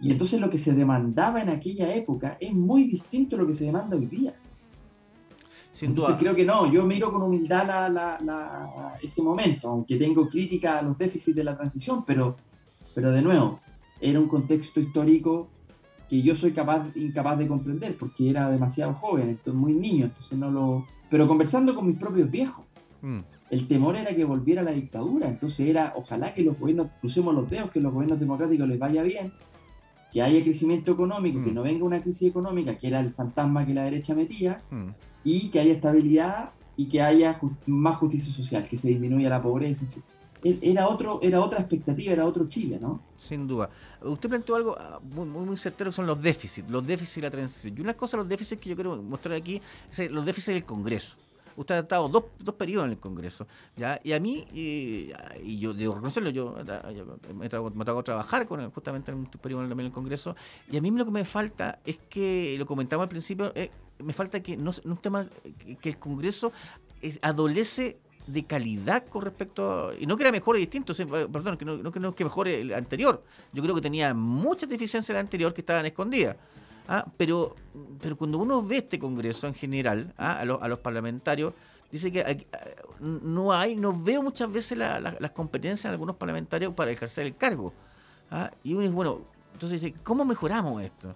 Y 0.00 0.10
entonces 0.10 0.40
lo 0.40 0.50
que 0.50 0.58
se 0.58 0.74
demandaba 0.74 1.40
en 1.40 1.48
aquella 1.48 1.94
época 1.94 2.36
es 2.40 2.52
muy 2.52 2.84
distinto 2.84 3.36
a 3.36 3.38
lo 3.38 3.46
que 3.46 3.54
se 3.54 3.64
demanda 3.64 3.96
hoy 3.96 4.06
día. 4.06 4.34
Sin 5.74 5.88
entonces 5.90 6.14
creo 6.20 6.36
que 6.36 6.44
no, 6.44 6.70
yo 6.70 6.84
miro 6.84 7.12
con 7.12 7.20
humildad 7.20 7.90
ese 9.02 9.20
momento, 9.20 9.68
aunque 9.68 9.96
tengo 9.96 10.28
crítica 10.28 10.78
a 10.78 10.82
los 10.82 10.96
déficits 10.96 11.34
de 11.34 11.42
la 11.42 11.56
transición, 11.56 12.04
pero, 12.04 12.36
pero 12.94 13.10
de 13.10 13.20
nuevo, 13.20 13.58
era 14.00 14.20
un 14.20 14.28
contexto 14.28 14.78
histórico 14.78 15.48
que 16.08 16.22
yo 16.22 16.36
soy 16.36 16.52
capaz, 16.52 16.86
incapaz 16.94 17.38
de 17.38 17.48
comprender 17.48 17.96
porque 17.96 18.30
era 18.30 18.48
demasiado 18.50 18.94
joven, 18.94 19.30
entonces 19.30 19.54
muy 19.54 19.72
niño, 19.72 20.04
entonces 20.04 20.38
no 20.38 20.48
lo... 20.48 20.86
Pero 21.10 21.26
conversando 21.26 21.74
con 21.74 21.88
mis 21.88 21.98
propios 21.98 22.30
viejos, 22.30 22.64
mm. 23.02 23.18
el 23.50 23.66
temor 23.66 23.96
era 23.96 24.14
que 24.14 24.24
volviera 24.24 24.62
la 24.62 24.70
dictadura, 24.70 25.26
entonces 25.26 25.68
era, 25.68 25.92
ojalá 25.96 26.34
que 26.34 26.44
los 26.44 26.56
gobiernos, 26.56 26.86
crucemos 27.00 27.34
los 27.34 27.50
dedos, 27.50 27.72
que 27.72 27.80
los 27.80 27.92
gobiernos 27.92 28.20
democráticos 28.20 28.68
les 28.68 28.78
vaya 28.78 29.02
bien, 29.02 29.32
que 30.14 30.22
haya 30.22 30.42
crecimiento 30.44 30.92
económico, 30.92 31.42
que 31.42 31.50
mm. 31.50 31.54
no 31.54 31.62
venga 31.64 31.84
una 31.84 32.00
crisis 32.00 32.30
económica, 32.30 32.78
que 32.78 32.86
era 32.86 33.00
el 33.00 33.12
fantasma 33.12 33.66
que 33.66 33.74
la 33.74 33.82
derecha 33.82 34.14
metía, 34.14 34.62
mm. 34.70 34.88
y 35.24 35.50
que 35.50 35.58
haya 35.60 35.74
estabilidad 35.74 36.50
y 36.76 36.86
que 36.86 37.02
haya 37.02 37.40
más 37.66 37.96
justicia 37.96 38.32
social, 38.32 38.66
que 38.68 38.76
se 38.76 38.88
disminuya 38.88 39.28
la 39.28 39.42
pobreza, 39.42 39.84
etc 39.84 40.02
era 40.44 40.88
otro 40.88 41.20
era 41.22 41.40
otra 41.40 41.60
expectativa, 41.60 42.12
era 42.12 42.26
otro 42.26 42.46
Chile, 42.48 42.78
¿no? 42.80 43.00
Sin 43.16 43.46
duda. 43.46 43.70
Usted 44.02 44.28
planteó 44.28 44.56
algo 44.56 44.76
ah, 44.78 45.00
muy, 45.02 45.26
muy, 45.26 45.56
certero, 45.56 45.90
son 45.90 46.06
los 46.06 46.20
déficits, 46.20 46.68
los 46.68 46.86
déficits 46.86 47.18
y 47.18 47.20
la 47.22 47.30
transición. 47.30 47.74
Y 47.78 47.80
una 47.80 47.94
cosa, 47.94 48.16
los 48.18 48.28
déficits 48.28 48.60
que 48.60 48.70
yo 48.70 48.76
quiero 48.76 49.00
mostrar 49.02 49.36
aquí, 49.36 49.60
es 49.90 50.10
los 50.10 50.24
déficits 50.24 50.54
del 50.54 50.64
Congreso. 50.64 51.16
Usted 51.56 51.74
ha 51.74 51.78
estado 51.80 52.08
dos, 52.08 52.24
dos 52.38 52.54
periodos 52.54 52.86
en 52.86 52.92
el 52.92 52.98
Congreso, 52.98 53.46
¿ya? 53.76 54.00
Y 54.02 54.12
a 54.12 54.20
mí, 54.20 54.46
y, 54.52 55.12
yo 55.58 55.74
debo 55.74 55.94
reconocerlo, 55.94 56.30
yo, 56.30 56.54
me, 57.34 57.46
he 57.46 57.48
tocado 57.48 58.02
trabajar 58.02 58.46
con 58.46 58.70
justamente 58.70 59.10
en 59.10 59.18
un 59.18 59.26
periodo 59.26 59.62
también 59.62 59.80
en 59.80 59.86
el 59.86 59.92
Congreso, 59.92 60.36
y 60.70 60.76
a 60.76 60.80
mí 60.80 60.90
lo 60.90 61.04
que 61.04 61.10
me 61.10 61.24
falta 61.24 61.78
es 61.84 61.98
que, 62.08 62.56
lo 62.58 62.66
comentaba 62.66 63.04
al 63.04 63.08
principio, 63.08 63.52
eh, 63.54 63.70
me 63.98 64.12
falta 64.12 64.42
que 64.42 64.56
no 64.56 64.72
un 64.84 64.96
tema 64.96 65.26
que 65.80 65.88
el 65.88 65.98
Congreso 65.98 66.52
adolece 67.22 67.98
de 68.26 68.44
calidad 68.44 69.06
con 69.06 69.22
respecto 69.22 69.90
a, 69.90 69.94
y 69.94 70.06
no 70.06 70.16
que 70.16 70.22
era 70.22 70.32
mejor 70.32 70.56
y 70.56 70.60
distinto, 70.60 70.92
eh, 70.98 71.28
perdón, 71.30 71.56
que 71.56 71.64
no, 71.64 71.76
no 71.76 72.14
que 72.14 72.24
mejore 72.24 72.60
el 72.60 72.72
anterior. 72.72 73.22
Yo 73.52 73.62
creo 73.62 73.74
que 73.74 73.80
tenía 73.80 74.14
muchas 74.14 74.68
deficiencias 74.68 75.10
el 75.10 75.16
anterior 75.16 75.52
que 75.52 75.60
estaban 75.60 75.84
escondidas. 75.86 76.36
¿Ah? 76.88 77.06
pero, 77.16 77.56
pero 78.00 78.16
cuando 78.16 78.38
uno 78.38 78.62
ve 78.62 78.78
este 78.78 78.98
Congreso 78.98 79.46
en 79.46 79.54
general, 79.54 80.12
¿ah? 80.16 80.38
a, 80.40 80.44
los, 80.44 80.62
a 80.62 80.68
los 80.68 80.78
parlamentarios, 80.78 81.54
dice 81.90 82.10
que 82.10 82.46
no 83.00 83.52
hay, 83.52 83.76
no 83.76 83.92
veo 83.98 84.22
muchas 84.22 84.50
veces 84.50 84.78
las 84.78 85.30
competencias 85.32 85.84
de 85.84 85.94
algunos 85.94 86.16
parlamentarios 86.16 86.74
para 86.74 86.90
ejercer 86.90 87.26
el 87.26 87.36
cargo. 87.36 87.72
¿ah? 88.30 88.50
Y 88.62 88.72
uno 88.72 88.82
dice, 88.82 88.94
bueno, 88.94 89.20
entonces 89.52 89.80
dice, 89.80 89.94
¿cómo 90.02 90.24
mejoramos 90.24 90.82
esto? 90.82 91.14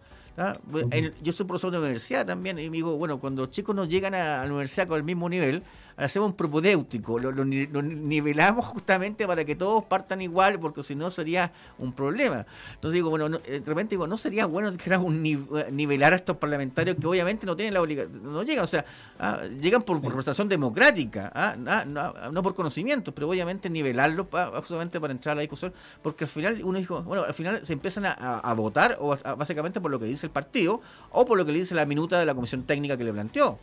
yo 1.21 1.33
soy 1.33 1.47
profesor 1.47 1.73
de 1.73 1.79
universidad 1.79 2.25
también 2.25 2.59
y 2.61 2.71
me 2.71 2.77
digo, 2.77 2.97
bueno, 2.97 3.19
cuando 3.19 3.43
los 3.43 3.51
chicos 3.51 3.75
no 3.75 3.87
llegan 3.87 4.15
a 4.15 4.39
la 4.39 4.45
universidad 4.45 4.87
con 4.87 4.97
el 4.97 5.03
mismo 5.03 5.29
nivel, 5.29 5.65
hacemos 5.99 6.31
un 6.31 6.35
propodéutico, 6.35 7.19
lo, 7.19 7.45
nivelamos 7.45 8.65
justamente 8.67 9.27
para 9.27 9.45
que 9.45 9.57
todos 9.57 9.85
partan 9.85 10.23
igual, 10.23 10.59
porque 10.61 10.83
si 10.83 10.95
no 10.95 11.11
sería 11.11 11.53
un 11.79 11.93
problema. 11.93 12.47
Entonces 12.75 12.95
digo, 12.95 13.11
bueno, 13.11 13.29
de 13.29 13.63
repente 13.65 13.91
digo, 13.91 14.07
¿no 14.07 14.17
sería 14.17 14.47
bueno 14.47 14.73
que 14.77 14.89
un 14.97 15.23
nivelar 15.23 16.13
a 16.13 16.17
estos 16.17 16.37
parlamentarios 16.37 16.97
que 16.99 17.07
obviamente 17.07 17.47
no 17.47 17.57
tienen 17.57 17.75
la 17.75 17.83
obligación, 17.83 18.23
no 18.23 18.43
llegan, 18.43 18.65
o 18.65 18.69
sea, 18.69 18.85
ah, 19.19 19.43
llegan 19.61 19.83
por, 19.83 20.03
representación 20.03 20.49
democrática, 20.49 21.31
ah, 21.35 21.57
ah, 21.67 22.31
no, 22.33 22.43
por 22.43 22.55
conocimiento, 22.55 23.13
pero 23.13 23.29
obviamente 23.29 23.69
nivelarlos 23.69 24.27
absolutamente 24.33 25.01
para 25.01 25.13
entrar 25.13 25.33
a 25.33 25.37
la 25.37 25.41
discusión, 25.43 25.73
porque 26.03 26.25
al 26.25 26.31
final 26.31 26.61
uno 26.65 26.79
dijo, 26.79 27.03
bueno, 27.03 27.25
al 27.25 27.35
final 27.35 27.65
se 27.65 27.73
empiezan 27.73 28.07
a, 28.07 28.55
votar, 28.55 28.97
o 29.01 29.17
básicamente 29.37 29.81
por 29.81 29.91
lo 29.91 29.99
que 29.99 30.07
dice 30.07 30.27
el 30.27 30.33
partido, 30.33 30.81
o 31.11 31.27
por 31.27 31.37
lo 31.37 31.45
que 31.45 31.53
le 31.53 31.61
dice 31.61 31.75
la 31.75 31.87
minuta 31.87 32.19
de 32.19 32.27
la 32.27 32.35
comisión 32.35 32.63
técnica 32.63 32.97
que 32.97 33.05
le 33.05 33.13
planteó. 33.13 33.59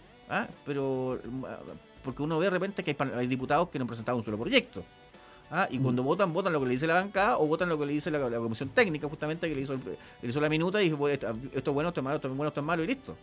Pero 0.65 1.19
porque 2.05 2.21
uno 2.23 2.37
ve 2.37 2.45
de 2.45 2.51
repente 2.51 2.83
que 2.83 2.95
hay, 3.15 3.27
diputados 3.27 3.69
que 3.69 3.79
no 3.79 3.83
han 3.83 3.87
presentado 3.87 4.17
un 4.17 4.23
solo 4.23 4.37
proyecto. 4.37 4.83
¿ah? 5.51 5.67
Y 5.69 5.79
cuando 5.79 6.03
mm. 6.03 6.05
votan, 6.05 6.31
votan 6.31 6.53
lo 6.53 6.59
que 6.59 6.67
le 6.67 6.71
dice 6.73 6.87
la 6.87 6.93
bancada 6.93 7.39
o 7.39 7.47
votan 7.47 7.67
lo 7.67 7.77
que 7.77 7.85
le 7.87 7.93
dice 7.93 8.11
la, 8.11 8.19
comisión 8.37 8.69
técnica, 8.69 9.09
justamente 9.09 9.49
que 9.49 9.55
le 9.55 9.61
hizo, 9.61 9.73
le 9.73 10.29
hizo 10.29 10.39
la 10.39 10.47
minuta 10.47 10.81
y 10.81 10.89
dijo, 10.89 11.09
esto, 11.09 11.35
es 11.53 11.63
bueno, 11.65 11.89
esto 11.89 11.99
es 11.99 12.03
malo, 12.03 12.15
esto 12.17 12.27
es 12.29 12.37
bueno, 12.37 12.47
esto 12.49 12.59
es 12.61 12.65
malo 12.65 12.83
y 12.83 12.87
listo. 12.87 13.17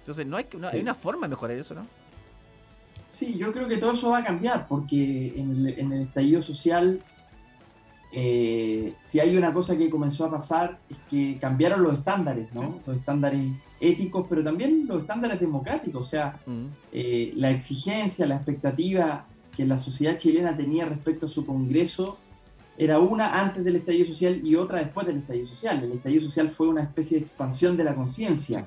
Entonces, 0.00 0.26
no 0.26 0.36
hay, 0.36 0.46
hay 0.70 0.80
una 0.80 0.94
forma 0.94 1.26
de 1.26 1.30
mejorar 1.30 1.56
eso, 1.56 1.74
¿no? 1.74 1.86
Sí, 3.10 3.36
yo 3.38 3.50
creo 3.52 3.66
que 3.66 3.78
todo 3.78 3.92
eso 3.92 4.10
va 4.10 4.18
a 4.18 4.24
cambiar, 4.24 4.68
porque 4.68 5.32
en 5.36 5.52
el, 5.52 5.78
en 5.78 5.92
el 5.92 6.02
estallido 6.02 6.42
social, 6.42 7.00
eh, 8.12 8.92
si 9.00 9.20
hay 9.20 9.36
una 9.36 9.52
cosa 9.54 9.76
que 9.76 9.88
comenzó 9.88 10.26
a 10.26 10.30
pasar, 10.30 10.78
es 10.90 10.98
que 11.08 11.38
cambiaron 11.40 11.82
los 11.82 11.96
estándares, 11.96 12.52
¿no? 12.52 12.80
Los 12.86 12.98
estándares 12.98 13.42
éticos, 13.80 14.26
pero 14.28 14.42
también 14.42 14.86
los 14.86 15.02
estándares 15.02 15.38
democráticos, 15.40 16.06
o 16.06 16.08
sea, 16.08 16.40
mm. 16.46 16.64
eh, 16.92 17.32
la 17.36 17.50
exigencia, 17.50 18.26
la 18.26 18.36
expectativa 18.36 19.26
que 19.56 19.66
la 19.66 19.78
sociedad 19.78 20.18
chilena 20.18 20.56
tenía 20.56 20.84
respecto 20.84 21.26
a 21.26 21.28
su 21.28 21.44
Congreso 21.46 22.18
era 22.78 22.98
una 22.98 23.40
antes 23.40 23.64
del 23.64 23.76
estallido 23.76 24.06
social 24.06 24.40
y 24.44 24.54
otra 24.54 24.80
después 24.80 25.06
del 25.06 25.18
estallido 25.18 25.46
social. 25.46 25.82
El 25.82 25.92
estallido 25.92 26.22
social 26.22 26.50
fue 26.50 26.68
una 26.68 26.82
especie 26.82 27.18
de 27.18 27.24
expansión 27.24 27.74
de 27.76 27.84
la 27.84 27.94
conciencia, 27.94 28.66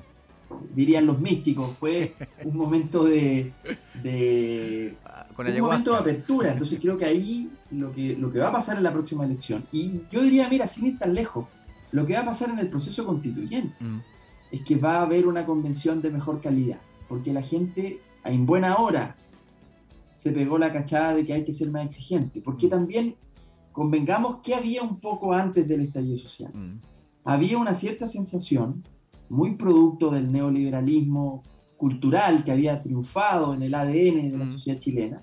dirían 0.74 1.06
los 1.06 1.20
místicos, 1.20 1.76
fue 1.78 2.14
un 2.44 2.56
momento 2.56 3.04
de, 3.04 3.52
un 5.38 5.60
momento 5.60 5.92
de 5.92 5.98
apertura. 5.98 6.52
Entonces 6.52 6.80
creo 6.80 6.98
que 6.98 7.04
ahí 7.04 7.50
lo 7.70 7.92
que, 7.92 8.16
lo 8.16 8.32
que 8.32 8.40
va 8.40 8.48
a 8.48 8.52
pasar 8.52 8.76
en 8.76 8.82
la 8.82 8.92
próxima 8.92 9.24
elección, 9.24 9.64
y 9.70 10.00
yo 10.10 10.22
diría, 10.22 10.48
mira, 10.48 10.66
sin 10.66 10.86
ir 10.86 10.98
tan 10.98 11.14
lejos, 11.14 11.46
lo 11.92 12.04
que 12.04 12.14
va 12.14 12.20
a 12.20 12.26
pasar 12.26 12.50
en 12.50 12.58
el 12.58 12.68
proceso 12.68 13.04
constituyente. 13.04 13.74
Mm 13.78 13.98
es 14.50 14.62
que 14.62 14.76
va 14.76 14.98
a 14.98 15.02
haber 15.02 15.26
una 15.26 15.46
convención 15.46 16.02
de 16.02 16.10
mejor 16.10 16.40
calidad, 16.40 16.80
porque 17.08 17.32
la 17.32 17.42
gente 17.42 18.00
en 18.24 18.46
buena 18.46 18.76
hora 18.76 19.16
se 20.14 20.32
pegó 20.32 20.58
la 20.58 20.72
cachada 20.72 21.14
de 21.14 21.24
que 21.24 21.32
hay 21.32 21.44
que 21.44 21.54
ser 21.54 21.70
más 21.70 21.86
exigente, 21.86 22.40
porque 22.42 22.66
mm. 22.66 22.70
también 22.70 23.14
convengamos 23.72 24.40
que 24.42 24.54
había 24.54 24.82
un 24.82 25.00
poco 25.00 25.32
antes 25.32 25.66
del 25.66 25.80
estallido 25.80 26.18
social. 26.18 26.52
Mm. 26.52 26.80
Había 27.24 27.58
una 27.58 27.74
cierta 27.74 28.06
sensación, 28.06 28.82
muy 29.28 29.54
producto 29.54 30.10
del 30.10 30.30
neoliberalismo 30.30 31.42
cultural 31.76 32.44
que 32.44 32.50
había 32.52 32.82
triunfado 32.82 33.54
en 33.54 33.62
el 33.62 33.74
ADN 33.74 34.30
de 34.30 34.38
la 34.38 34.44
mm. 34.44 34.50
sociedad 34.50 34.78
chilena, 34.78 35.22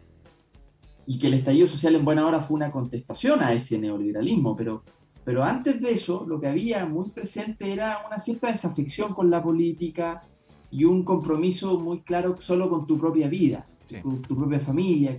y 1.06 1.20
que 1.20 1.28
el 1.28 1.36
estallido 1.36 1.68
social 1.68 1.96
en 1.96 2.04
buena 2.04 2.26
hora 2.26 2.42
fue 2.42 2.56
una 2.56 2.72
contestación 2.72 3.42
a 3.42 3.54
ese 3.54 3.78
neoliberalismo, 3.78 4.56
pero 4.56 4.84
pero 5.28 5.44
antes 5.44 5.82
de 5.82 5.92
eso, 5.92 6.26
lo 6.26 6.40
que 6.40 6.48
había 6.48 6.86
muy 6.86 7.10
presente 7.10 7.74
era 7.74 7.98
una 8.08 8.18
cierta 8.18 8.50
desafección 8.50 9.13
con 9.13 9.30
la 9.30 9.44
política 9.44 10.24
y 10.72 10.86
un 10.86 11.04
compromiso 11.04 11.78
muy 11.82 12.00
claro 12.00 12.38
solo 12.40 12.70
con 12.70 12.88
tu 12.88 12.98
propia 12.98 13.28
vida, 13.28 13.66
con 14.02 14.22
tu 14.22 14.38
propia 14.38 14.62
familia. 14.62 15.18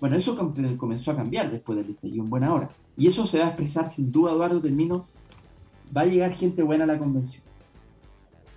Bueno, 0.00 0.16
eso 0.16 0.36
comenzó 0.76 1.12
a 1.12 1.16
cambiar 1.16 1.52
después 1.52 1.78
del 1.78 1.90
estallido 1.90 2.24
en 2.24 2.30
buena 2.30 2.52
hora. 2.52 2.68
Y 2.96 3.06
eso 3.06 3.28
se 3.28 3.38
va 3.38 3.44
a 3.44 3.48
expresar 3.50 3.88
sin 3.88 4.10
duda, 4.10 4.32
Eduardo, 4.32 4.60
termino, 4.60 5.06
va 5.96 6.00
a 6.00 6.06
llegar 6.06 6.32
gente 6.32 6.64
buena 6.64 6.82
a 6.82 6.88
la 6.88 6.98
convención. 6.98 7.44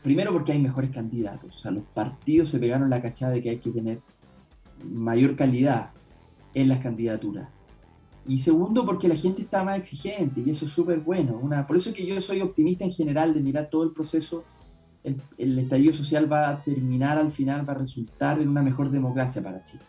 Primero 0.02 0.34
porque 0.34 0.54
hay 0.54 0.60
mejores 0.60 0.90
candidatos, 0.90 1.58
o 1.58 1.60
sea, 1.60 1.70
los 1.70 1.84
partidos 1.84 2.50
se 2.50 2.58
pegaron 2.58 2.90
la 2.90 3.04
cachada 3.04 3.34
de 3.34 3.44
que 3.44 3.52
hay 3.52 3.58
que 3.58 3.70
tener 3.70 4.00
mayor 4.84 5.36
calidad 5.36 5.92
en 6.56 6.70
las 6.70 6.80
candidaturas. 6.80 7.50
Y 8.28 8.40
segundo, 8.40 8.86
porque 8.86 9.08
la 9.08 9.16
gente 9.16 9.42
está 9.42 9.64
más 9.64 9.78
exigente 9.78 10.44
y 10.46 10.50
eso 10.50 10.66
es 10.66 10.72
súper 10.72 11.00
bueno. 11.00 11.40
Una, 11.42 11.66
por 11.66 11.78
eso 11.78 11.90
es 11.90 11.96
que 11.96 12.06
yo 12.06 12.20
soy 12.20 12.42
optimista 12.42 12.84
en 12.84 12.92
general 12.92 13.34
de 13.34 13.40
mirar 13.40 13.70
todo 13.70 13.84
el 13.84 13.92
proceso. 13.92 14.44
El, 15.04 15.22
el, 15.38 15.58
estallido 15.60 15.94
social 15.94 16.32
va 16.32 16.50
a 16.50 16.62
terminar 16.62 17.18
al 17.18 17.32
final, 17.32 17.68
va 17.68 17.72
a 17.72 17.78
resultar 17.78 18.42
en 18.42 18.50
una 18.50 18.62
mejor 18.62 18.92
democracia 18.92 19.42
para 19.42 19.64
Chile. 19.64 19.84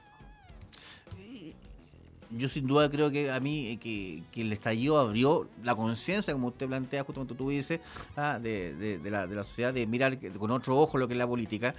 Yo 2.30 2.48
sin 2.48 2.66
duda 2.66 2.90
creo 2.90 3.10
que 3.10 3.30
a 3.30 3.40
mí 3.40 3.78
que, 3.78 4.22
que 4.30 4.42
el 4.42 4.52
estallido 4.52 4.98
abrió 4.98 5.48
la 5.64 5.74
conciencia, 5.74 6.32
como 6.34 6.48
usted 6.48 6.68
plantea, 6.68 7.02
como 7.04 7.24
tú 7.24 7.48
dices, 7.48 7.80
ah, 8.16 8.38
de, 8.40 8.98
de, 9.02 9.10
la, 9.10 9.26
de 9.26 9.34
la 9.34 9.42
sociedad, 9.42 9.72
de 9.72 9.86
mirar 9.86 10.18
con 10.38 10.50
otro 10.50 10.78
ojo 10.78 10.98
lo 10.98 11.08
que 11.08 11.14
es 11.14 11.18
la 11.18 11.26
política. 11.26 11.74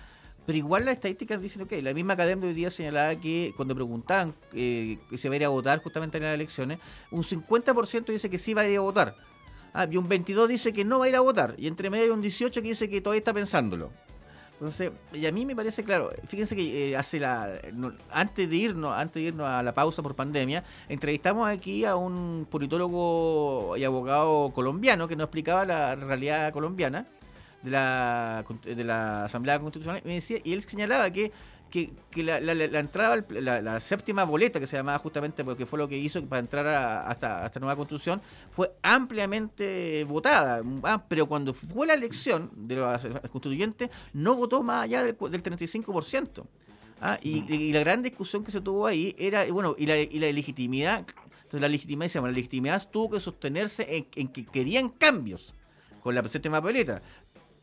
Pero 0.50 0.58
igual 0.58 0.84
las 0.84 0.96
estadísticas 0.96 1.40
dicen, 1.40 1.62
ok, 1.62 1.74
la 1.84 1.94
misma 1.94 2.14
academia 2.14 2.48
hoy 2.48 2.56
día 2.56 2.72
señalaba 2.72 3.14
que 3.18 3.54
cuando 3.56 3.76
preguntaban 3.76 4.34
eh, 4.54 4.98
que 5.08 5.16
se 5.16 5.30
va 5.30 5.34
a 5.34 5.36
ir 5.36 5.46
a 5.46 5.50
votar 5.50 5.80
justamente 5.84 6.18
en 6.18 6.24
las 6.24 6.34
elecciones, 6.34 6.80
un 7.12 7.22
50% 7.22 8.06
dice 8.06 8.32
que 8.32 8.40
sí 8.40 8.56
va 8.56 8.62
a 8.62 8.68
ir 8.68 8.78
a 8.78 8.82
votar. 8.82 9.16
Ah, 9.76 9.88
y 9.88 9.96
un 9.96 10.10
22% 10.10 10.48
dice 10.48 10.74
que 10.74 10.84
no 10.84 10.98
va 10.98 11.06
a 11.06 11.10
ir 11.10 11.16
a 11.16 11.20
votar. 11.20 11.54
Y 11.60 11.68
entre 11.68 11.92
medio 11.92 12.06
hay 12.06 12.10
un 12.10 12.24
18% 12.24 12.52
que 12.52 12.62
dice 12.62 12.90
que 12.90 13.00
todavía 13.00 13.20
está 13.20 13.32
pensándolo. 13.32 13.92
Entonces, 14.54 14.92
y 15.14 15.24
a 15.28 15.32
mí 15.32 15.46
me 15.46 15.56
parece 15.56 15.84
claro, 15.84 16.12
fíjense 16.28 16.56
que 16.56 16.90
eh, 16.90 16.98
hace 16.98 17.20
la 17.20 17.62
antes 18.12 18.50
de 18.50 18.56
irnos, 18.56 18.98
antes 18.98 19.22
de 19.22 19.30
irnos 19.30 19.48
a 19.48 19.62
la 19.62 19.76
pausa 19.76 20.02
por 20.02 20.16
pandemia, 20.16 20.64
entrevistamos 20.90 21.48
aquí 21.48 21.86
a 21.86 21.96
un 21.96 22.48
politólogo 22.50 23.78
y 23.78 23.84
abogado 23.84 24.52
colombiano 24.52 25.08
que 25.08 25.16
nos 25.16 25.26
explicaba 25.26 25.64
la 25.64 25.96
realidad 25.96 26.52
colombiana 26.52 27.06
de 27.64 27.72
la, 27.72 28.46
de 28.64 28.84
la 28.84 29.26
Asamblea 29.26 29.60
Constitucional 29.60 30.02
y, 30.06 30.16
decía, 30.16 30.40
y 30.44 30.54
él 30.54 30.64
señalaba 30.64 31.12
que, 31.12 31.32
que, 31.70 31.92
la, 32.24 32.40
la, 32.40 32.54
la, 32.54 32.80
entrada, 32.80 33.24
la, 33.30 33.80
séptima 33.80 34.24
boleta 34.24 34.60
que 34.60 34.68
se 34.68 34.78
llamaba 34.78 34.98
justamente 35.00 35.44
porque 35.44 35.66
fue 35.66 35.78
lo 35.78 35.88
que 35.88 35.98
hizo 35.98 36.24
para 36.26 36.40
entrar 36.40 36.68
a, 36.68 37.08
hasta 37.08 37.46
esta 37.46 37.60
nueva 37.60 37.76
constitución, 37.76 38.22
fue 38.52 38.72
ampliamente 38.82 40.04
votada. 40.06 40.64
Ah, 40.84 41.04
pero 41.08 41.28
cuando 41.28 41.54
fue 41.54 41.88
la 41.88 41.94
elección 41.94 42.50
de 42.56 42.78
los 42.78 43.06
constituyentes, 43.32 43.90
no 44.14 44.36
votó 44.36 44.64
más 44.64 44.86
allá 44.86 45.04
del, 45.04 45.16
del 45.18 45.44
35%. 45.44 46.44
Ah, 47.02 47.18
y, 47.22 47.54
y, 47.54 47.72
la 47.72 47.80
gran 47.80 48.04
discusión 48.04 48.44
que 48.44 48.52
se 48.52 48.60
tuvo 48.60 48.86
ahí 48.86 49.16
era, 49.18 49.46
bueno, 49.52 49.76
y 49.78 49.86
la, 49.86 49.98
y 49.98 50.20
la 50.20 50.32
legitimidad, 50.32 51.06
entonces 51.44 51.62
la 51.62 51.70
legitimidad, 51.70 52.22
la 52.24 52.32
legitimidad 52.32 52.90
tuvo 52.90 53.12
que 53.12 53.20
sostenerse 53.22 53.96
en, 53.96 54.08
en 54.16 54.28
que 54.28 54.46
querían 54.46 54.90
cambios 54.90 55.54
con 56.02 56.14
la 56.16 56.28
séptima 56.28 56.60
boleta 56.60 57.02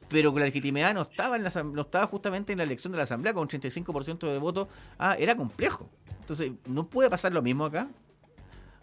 pero 0.08 0.32
que 0.32 0.40
la 0.40 0.46
legitimidad 0.46 0.94
no 0.94 1.02
estaba 1.02 1.36
en 1.36 1.44
la, 1.44 1.52
no 1.64 1.82
estaba 1.82 2.06
justamente 2.06 2.52
en 2.52 2.58
la 2.58 2.64
elección 2.64 2.92
de 2.92 2.98
la 2.98 3.04
asamblea 3.04 3.34
con 3.34 3.42
un 3.42 3.48
35% 3.48 4.30
de 4.30 4.38
votos, 4.38 4.68
ah, 4.98 5.16
era 5.18 5.36
complejo. 5.36 5.88
Entonces, 6.20 6.52
no 6.68 6.86
puede 6.86 7.10
pasar 7.10 7.32
lo 7.32 7.42
mismo 7.42 7.64
acá. 7.64 7.88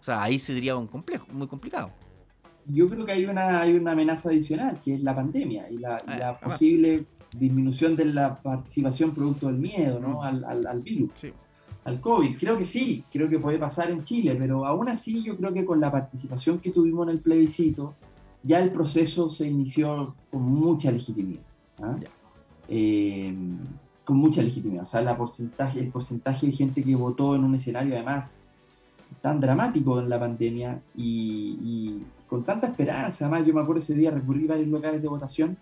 O 0.00 0.02
sea, 0.02 0.22
ahí 0.22 0.38
sería 0.38 0.76
un 0.76 0.86
complejo, 0.86 1.26
muy 1.32 1.46
complicado. 1.46 1.90
Yo 2.66 2.88
creo 2.88 3.04
que 3.04 3.12
hay 3.12 3.26
una, 3.26 3.60
hay 3.60 3.74
una 3.74 3.92
amenaza 3.92 4.30
adicional, 4.30 4.80
que 4.82 4.94
es 4.94 5.02
la 5.02 5.14
pandemia 5.14 5.70
y 5.70 5.78
la, 5.78 5.96
ah, 6.06 6.38
posible 6.38 7.04
disminución 7.34 7.96
de 7.96 8.06
la 8.06 8.40
participación 8.40 9.12
producto 9.12 9.48
del 9.48 9.56
miedo 9.56 9.98
¿no? 9.98 10.20
Mm. 10.20 10.44
al, 10.44 10.66
al, 10.66 10.80
virus, 10.80 11.10
al 11.84 12.00
COVID. 12.00 12.38
Creo 12.38 12.56
que 12.56 12.64
sí, 12.64 13.04
creo 13.10 13.28
que 13.28 13.38
puede 13.38 13.58
pasar 13.58 13.90
en 13.90 14.02
Chile, 14.04 14.36
pero 14.38 14.66
aún 14.66 14.88
así 14.88 15.22
yo 15.22 15.36
creo 15.36 15.52
que 15.52 15.64
con 15.64 15.80
la 15.80 15.90
participación 15.90 16.58
que 16.58 16.70
tuvimos 16.70 17.08
en 17.08 17.14
el 17.14 17.20
plebiscito, 17.20 17.94
ya 18.44 18.60
el 18.60 18.70
proceso 18.70 19.30
se 19.30 19.46
inició 19.46 20.14
con 20.30 20.42
mucha 20.42 20.92
legitimidad. 20.92 21.42
¿ah? 21.82 21.96
Eh, 22.68 23.34
con 24.04 24.18
mucha 24.18 24.42
legitimidad. 24.42 24.82
O 24.82 24.86
sea, 24.86 25.00
la 25.00 25.16
porcentaje, 25.16 25.80
el 25.80 25.88
porcentaje 25.88 26.46
de 26.46 26.52
gente 26.52 26.84
que 26.84 26.94
votó 26.94 27.34
en 27.34 27.44
un 27.44 27.54
escenario 27.54 27.94
además 27.94 28.26
tan 29.22 29.40
dramático 29.40 29.98
en 29.98 30.10
la 30.10 30.20
pandemia 30.20 30.82
y, 30.94 32.02
con 32.28 32.44
tanta 32.44 32.66
esperanza. 32.66 33.26
Además, 33.26 33.46
yo 33.46 33.54
me 33.54 33.62
acuerdo 33.62 33.80
ese 33.80 33.94
día 33.94 34.10
recurrí 34.10 34.44
a 34.44 34.48
varios 34.48 34.68
locales 34.68 35.00
de 35.00 35.08
votación 35.08 35.56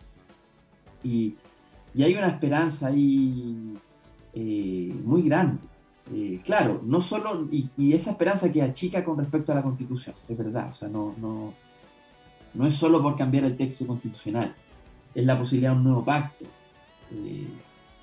y, 1.05 1.37
hay 1.95 2.15
una 2.15 2.29
esperanza 2.29 2.89
ahí 2.89 3.79
eh, 4.35 4.95
muy 5.05 5.23
grande. 5.23 5.59
Eh, 6.13 6.41
claro, 6.45 6.81
no 6.85 7.01
solo, 7.01 7.47
y, 7.53 7.71
y, 7.77 7.93
esa 7.93 8.11
esperanza 8.11 8.51
que 8.51 8.63
achica 8.63 9.05
con 9.05 9.19
respecto 9.19 9.53
a 9.53 9.55
la 9.55 9.63
constitución, 9.63 10.17
es 10.29 10.37
verdad, 10.37 10.71
o 10.73 10.75
sea, 10.75 10.89
no, 10.89 11.15
no, 11.21 11.53
no 12.55 12.67
es 12.67 12.75
solo 12.75 13.03
por 13.03 13.17
cambiar 13.17 13.45
el 13.45 13.57
texto 13.57 13.87
constitucional, 13.87 14.55
es 15.15 15.25
la 15.25 15.39
posibilidad 15.39 15.73
de 15.73 15.77
un 15.77 15.85
nuevo 15.85 16.05
pacto, 16.05 16.45
eh, 17.13 17.47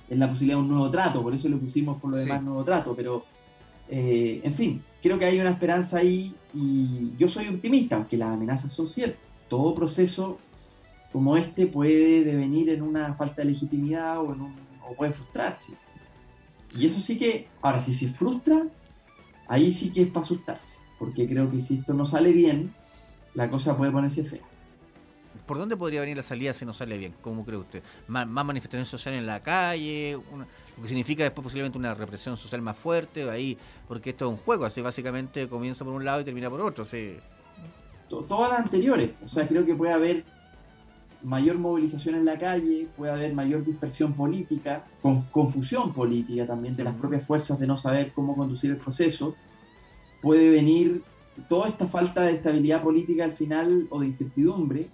es 0.09 0.17
la 0.17 0.29
posibilidad 0.29 0.57
de 0.57 0.63
un 0.63 0.69
nuevo 0.69 0.89
trato, 0.89 1.21
por 1.21 1.33
eso 1.33 1.49
le 1.49 1.57
pusimos 1.57 1.99
por 2.01 2.11
lo 2.11 2.17
demás 2.17 2.41
nuevo 2.41 2.63
trato, 2.63 2.95
pero 2.95 3.23
eh, 3.89 4.41
en 4.43 4.53
fin, 4.53 4.83
creo 5.01 5.17
que 5.17 5.25
hay 5.25 5.39
una 5.39 5.51
esperanza 5.51 5.97
ahí 5.97 6.35
y 6.53 7.11
yo 7.17 7.27
soy 7.27 7.47
optimista, 7.47 7.95
aunque 7.95 8.17
las 8.17 8.33
amenazas 8.33 8.71
son 8.71 8.87
ciertas. 8.87 9.21
Todo 9.47 9.73
proceso 9.73 10.37
como 11.11 11.35
este 11.37 11.65
puede 11.65 12.23
devenir 12.23 12.69
en 12.69 12.83
una 12.83 13.15
falta 13.15 13.41
de 13.41 13.49
legitimidad 13.49 14.19
o, 14.19 14.33
en 14.33 14.41
un, 14.41 14.55
o 14.87 14.93
puede 14.93 15.11
frustrarse. 15.11 15.73
Y 16.77 16.85
eso 16.85 16.99
sí 16.99 17.17
que, 17.17 17.47
ahora, 17.61 17.83
si 17.83 17.93
se 17.93 18.09
frustra, 18.09 18.63
ahí 19.47 19.71
sí 19.71 19.91
que 19.91 20.03
es 20.03 20.07
para 20.09 20.23
asustarse, 20.23 20.77
porque 20.99 21.27
creo 21.27 21.49
que 21.49 21.61
si 21.61 21.79
esto 21.79 21.95
no 21.95 22.05
sale 22.05 22.31
bien, 22.31 22.73
la 23.33 23.49
cosa 23.49 23.75
puede 23.77 23.91
ponerse 23.91 24.23
fea. 24.23 24.41
¿Por 25.45 25.57
dónde 25.57 25.75
podría 25.75 26.01
venir 26.01 26.17
la 26.17 26.23
salida 26.23 26.53
si 26.53 26.65
no 26.65 26.73
sale 26.73 26.97
bien? 26.97 27.15
¿Cómo 27.21 27.43
cree 27.43 27.57
usted? 27.57 27.81
¿Más, 28.07 28.27
manifestación 28.27 28.85
social 28.85 29.15
en 29.15 29.25
la 29.25 29.41
calle? 29.41 30.13
lo 30.13 30.83
que 30.83 30.87
significa 30.87 31.23
después 31.23 31.43
posiblemente 31.43 31.77
una 31.77 31.93
represión 31.93 32.37
social 32.37 32.61
más 32.61 32.77
fuerte, 32.77 33.29
ahí, 33.29 33.57
porque 33.87 34.11
esto 34.11 34.25
es 34.25 34.31
un 34.31 34.37
juego, 34.37 34.65
así 34.65 34.81
básicamente 34.81 35.49
comienza 35.49 35.83
por 35.83 35.93
un 35.93 36.05
lado 36.05 36.21
y 36.21 36.23
termina 36.23 36.49
por 36.49 36.61
otro. 36.61 36.85
Sí. 36.85 37.17
Todas 38.07 38.51
las 38.51 38.59
anteriores, 38.59 39.11
o 39.23 39.27
sea, 39.27 39.47
creo 39.47 39.65
que 39.65 39.75
puede 39.75 39.93
haber 39.93 40.23
mayor 41.21 41.57
movilización 41.57 42.15
en 42.15 42.25
la 42.25 42.37
calle, 42.37 42.87
puede 42.95 43.11
haber 43.11 43.33
mayor 43.33 43.65
dispersión 43.65 44.13
política, 44.13 44.85
con, 45.01 45.23
confusión 45.23 45.93
política 45.93 46.45
también 46.45 46.75
de 46.75 46.83
las 46.83 46.95
propias 46.95 47.25
fuerzas 47.25 47.59
de 47.59 47.67
no 47.67 47.77
saber 47.77 48.11
cómo 48.13 48.35
conducir 48.35 48.71
el 48.71 48.77
proceso, 48.77 49.35
puede 50.21 50.49
venir 50.49 51.03
toda 51.47 51.69
esta 51.69 51.87
falta 51.87 52.23
de 52.23 52.33
estabilidad 52.33 52.83
política 52.83 53.23
al 53.23 53.33
final 53.33 53.87
o 53.89 53.99
de 53.99 54.07
incertidumbre, 54.07 54.89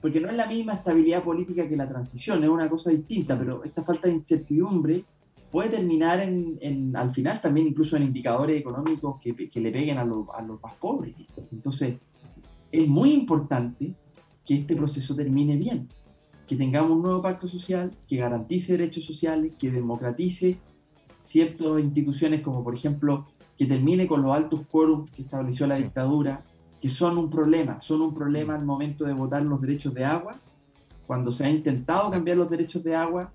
porque 0.00 0.20
no 0.20 0.28
es 0.28 0.36
la 0.36 0.46
misma 0.46 0.74
estabilidad 0.74 1.22
política 1.22 1.68
que 1.68 1.76
la 1.76 1.88
transición, 1.88 2.42
es 2.42 2.50
una 2.50 2.68
cosa 2.68 2.90
distinta, 2.90 3.38
pero 3.38 3.64
esta 3.64 3.82
falta 3.82 4.08
de 4.08 4.14
incertidumbre 4.14 5.04
puede 5.50 5.70
terminar 5.70 6.20
en, 6.20 6.94
al 6.94 7.12
final 7.12 7.40
también 7.40 7.66
incluso 7.66 7.96
en 7.96 8.04
indicadores 8.04 8.58
económicos 8.58 9.20
que, 9.20 9.60
le 9.60 9.72
peguen 9.72 9.98
a, 9.98 10.02
a 10.02 10.42
los 10.42 10.62
más 10.62 10.74
pobres. 10.80 11.14
Entonces, 11.52 11.96
es 12.70 12.88
muy 12.88 13.12
importante 13.12 13.94
que 14.46 14.54
este 14.54 14.76
proceso 14.76 15.14
termine 15.14 15.56
bien, 15.56 15.88
que 16.46 16.56
tengamos 16.56 16.92
un 16.92 17.02
nuevo 17.02 17.20
pacto 17.20 17.48
social 17.48 17.90
que 18.08 18.16
garantice 18.16 18.72
derechos 18.72 19.04
sociales, 19.04 19.52
que 19.58 19.70
democratice 19.70 20.58
ciertas 21.20 21.80
instituciones 21.80 22.40
como 22.40 22.64
por 22.64 22.74
ejemplo 22.74 23.26
que 23.60 23.66
termine 23.66 24.06
con 24.06 24.22
los 24.22 24.34
altos 24.34 24.62
quórum 24.70 25.06
que 25.14 25.20
estableció 25.20 25.66
la 25.66 25.76
dictadura, 25.76 26.42
que 26.80 26.88
son 26.88 27.18
un 27.18 27.28
problema, 27.28 27.78
son 27.78 28.00
un 28.00 28.14
problema 28.14 28.54
al 28.54 28.64
momento 28.64 29.04
de 29.04 29.12
votar 29.12 29.42
los 29.42 29.60
derechos 29.60 29.92
de 29.92 30.02
agua. 30.02 30.36
Cuando 31.06 31.30
se 31.30 31.44
ha 31.44 31.50
intentado 31.50 32.10
cambiar 32.10 32.38
los 32.38 32.48
derechos 32.48 32.82
de 32.82 32.96
agua, 32.96 33.30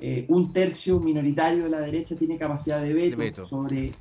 eh, 0.00 0.24
un 0.28 0.54
tercio 0.54 0.98
minoritario 1.00 1.64
de 1.64 1.68
la 1.68 1.80
derecha 1.80 2.16
tiene 2.16 2.38
capacidad 2.38 2.80
de 2.80 2.94
veto, 3.14 3.44
sobre... 3.44 3.92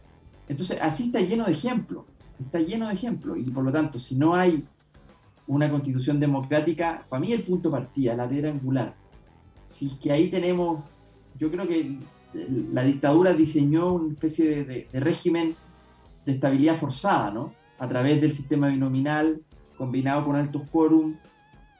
Entonces, 0.47 0.79
así 0.81 1.07
está 1.07 1.19
lleno 1.19 1.43
de 1.43 1.51
ejemplos, 1.51 2.05
está 2.39 2.61
lleno 2.61 2.87
de 2.87 2.93
ejemplos, 2.93 3.37
y 3.37 3.51
por 3.51 3.65
lo 3.65 3.71
tanto, 3.73 3.99
si 3.99 4.15
no 4.15 4.35
hay 4.35 4.63
una 5.47 5.69
constitución 5.69 6.17
democrática, 6.17 7.05
para 7.09 7.19
mí 7.19 7.33
el 7.33 7.43
punto 7.43 7.69
partida, 7.69 8.15
la 8.15 8.29
piedra 8.29 8.51
angular. 8.51 8.95
Si 9.65 9.87
es 9.87 9.93
que 9.95 10.13
ahí 10.13 10.31
tenemos, 10.31 10.79
yo 11.37 11.51
creo 11.51 11.67
que 11.67 11.97
la 12.71 12.83
dictadura 12.83 13.33
diseñó 13.33 13.93
una 13.93 14.13
especie 14.13 14.63
de, 14.63 14.87
régimen 14.93 15.55
de 16.25 16.31
estabilidad 16.33 16.77
forzada, 16.77 17.31
¿no? 17.31 17.53
A 17.79 17.87
través 17.87 18.21
del 18.21 18.33
sistema 18.33 18.67
binominal, 18.67 19.41
combinado 19.77 20.25
con 20.25 20.35
altos 20.35 20.63
quórum, 20.71 21.15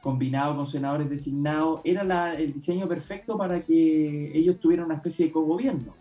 combinado 0.00 0.56
con 0.56 0.66
senadores 0.66 1.10
designados, 1.10 1.80
era 1.84 2.34
el 2.34 2.52
diseño 2.52 2.88
perfecto 2.88 3.36
para 3.36 3.62
que 3.62 4.32
ellos 4.34 4.58
tuvieran 4.60 4.86
una 4.86 4.96
especie 4.96 5.26
de 5.26 5.32
cogobierno. 5.32 5.94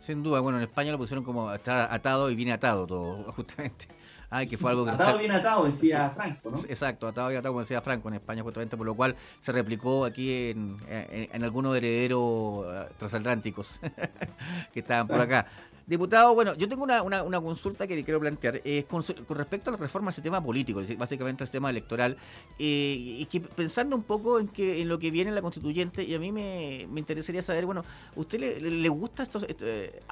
Sin 0.00 0.22
duda, 0.22 0.40
bueno, 0.40 0.58
en 0.58 0.64
España 0.64 0.90
lo 0.92 0.98
pusieron 0.98 1.24
como 1.24 1.52
estar 1.52 1.92
atado 1.92 2.30
y 2.30 2.34
viene 2.34 2.52
atado 2.52 2.86
todo, 2.86 3.32
justamente. 3.36 3.86
Ay, 4.30 4.46
que 4.46 4.58
fue 4.58 4.70
algo 4.70 4.84
que 4.84 4.90
Atado 4.90 5.18
bien 5.18 5.32
atado, 5.32 5.64
decía 5.64 6.10
Franco, 6.10 6.50
¿no? 6.50 6.58
Exacto, 6.68 7.08
atado 7.08 7.28
bien 7.28 7.38
atado, 7.38 7.54
como 7.54 7.60
decía 7.60 7.80
Franco 7.80 8.08
en 8.08 8.14
España, 8.14 8.42
justamente, 8.42 8.76
por 8.76 8.86
lo 8.86 8.94
cual 8.94 9.16
se 9.40 9.52
replicó 9.52 10.04
aquí 10.04 10.50
en, 10.50 10.76
en, 10.88 11.44
algunos 11.44 11.76
herederos 11.76 12.66
eh, 12.68 12.88
transatlánticos 12.98 13.80
que 14.72 14.80
estaban 14.80 15.08
por 15.08 15.20
acá. 15.20 15.46
Diputado, 15.88 16.34
bueno, 16.34 16.54
yo 16.54 16.68
tengo 16.68 16.84
una, 16.84 17.02
una, 17.02 17.40
consulta 17.40 17.86
que 17.86 18.04
quiero 18.04 18.20
plantear. 18.20 18.60
Eh, 18.62 18.84
con, 18.86 19.02
respecto 19.30 19.70
a 19.70 19.72
la 19.72 19.78
reforma 19.78 20.08
al 20.08 20.14
sistema 20.14 20.44
político, 20.44 20.82
básicamente 20.98 21.44
al 21.44 21.48
sistema 21.48 21.70
electoral, 21.70 22.18
eh, 22.58 23.16
y 23.20 23.24
que 23.24 23.40
pensando 23.40 23.96
un 23.96 24.02
poco 24.02 24.38
en 24.38 24.48
que 24.48 24.82
en 24.82 24.88
lo 24.90 24.98
que 24.98 25.10
viene 25.10 25.30
en 25.30 25.34
la 25.34 25.40
constituyente, 25.40 26.04
y 26.04 26.14
a 26.14 26.18
mí 26.18 26.30
me, 26.30 26.86
me 26.90 27.00
interesaría 27.00 27.40
saber, 27.40 27.64
bueno, 27.64 27.86
¿usted 28.16 28.38
le, 28.38 28.60
le, 28.60 28.88
gusta 28.90 29.22
estos, 29.22 29.46
eh, 29.48 30.02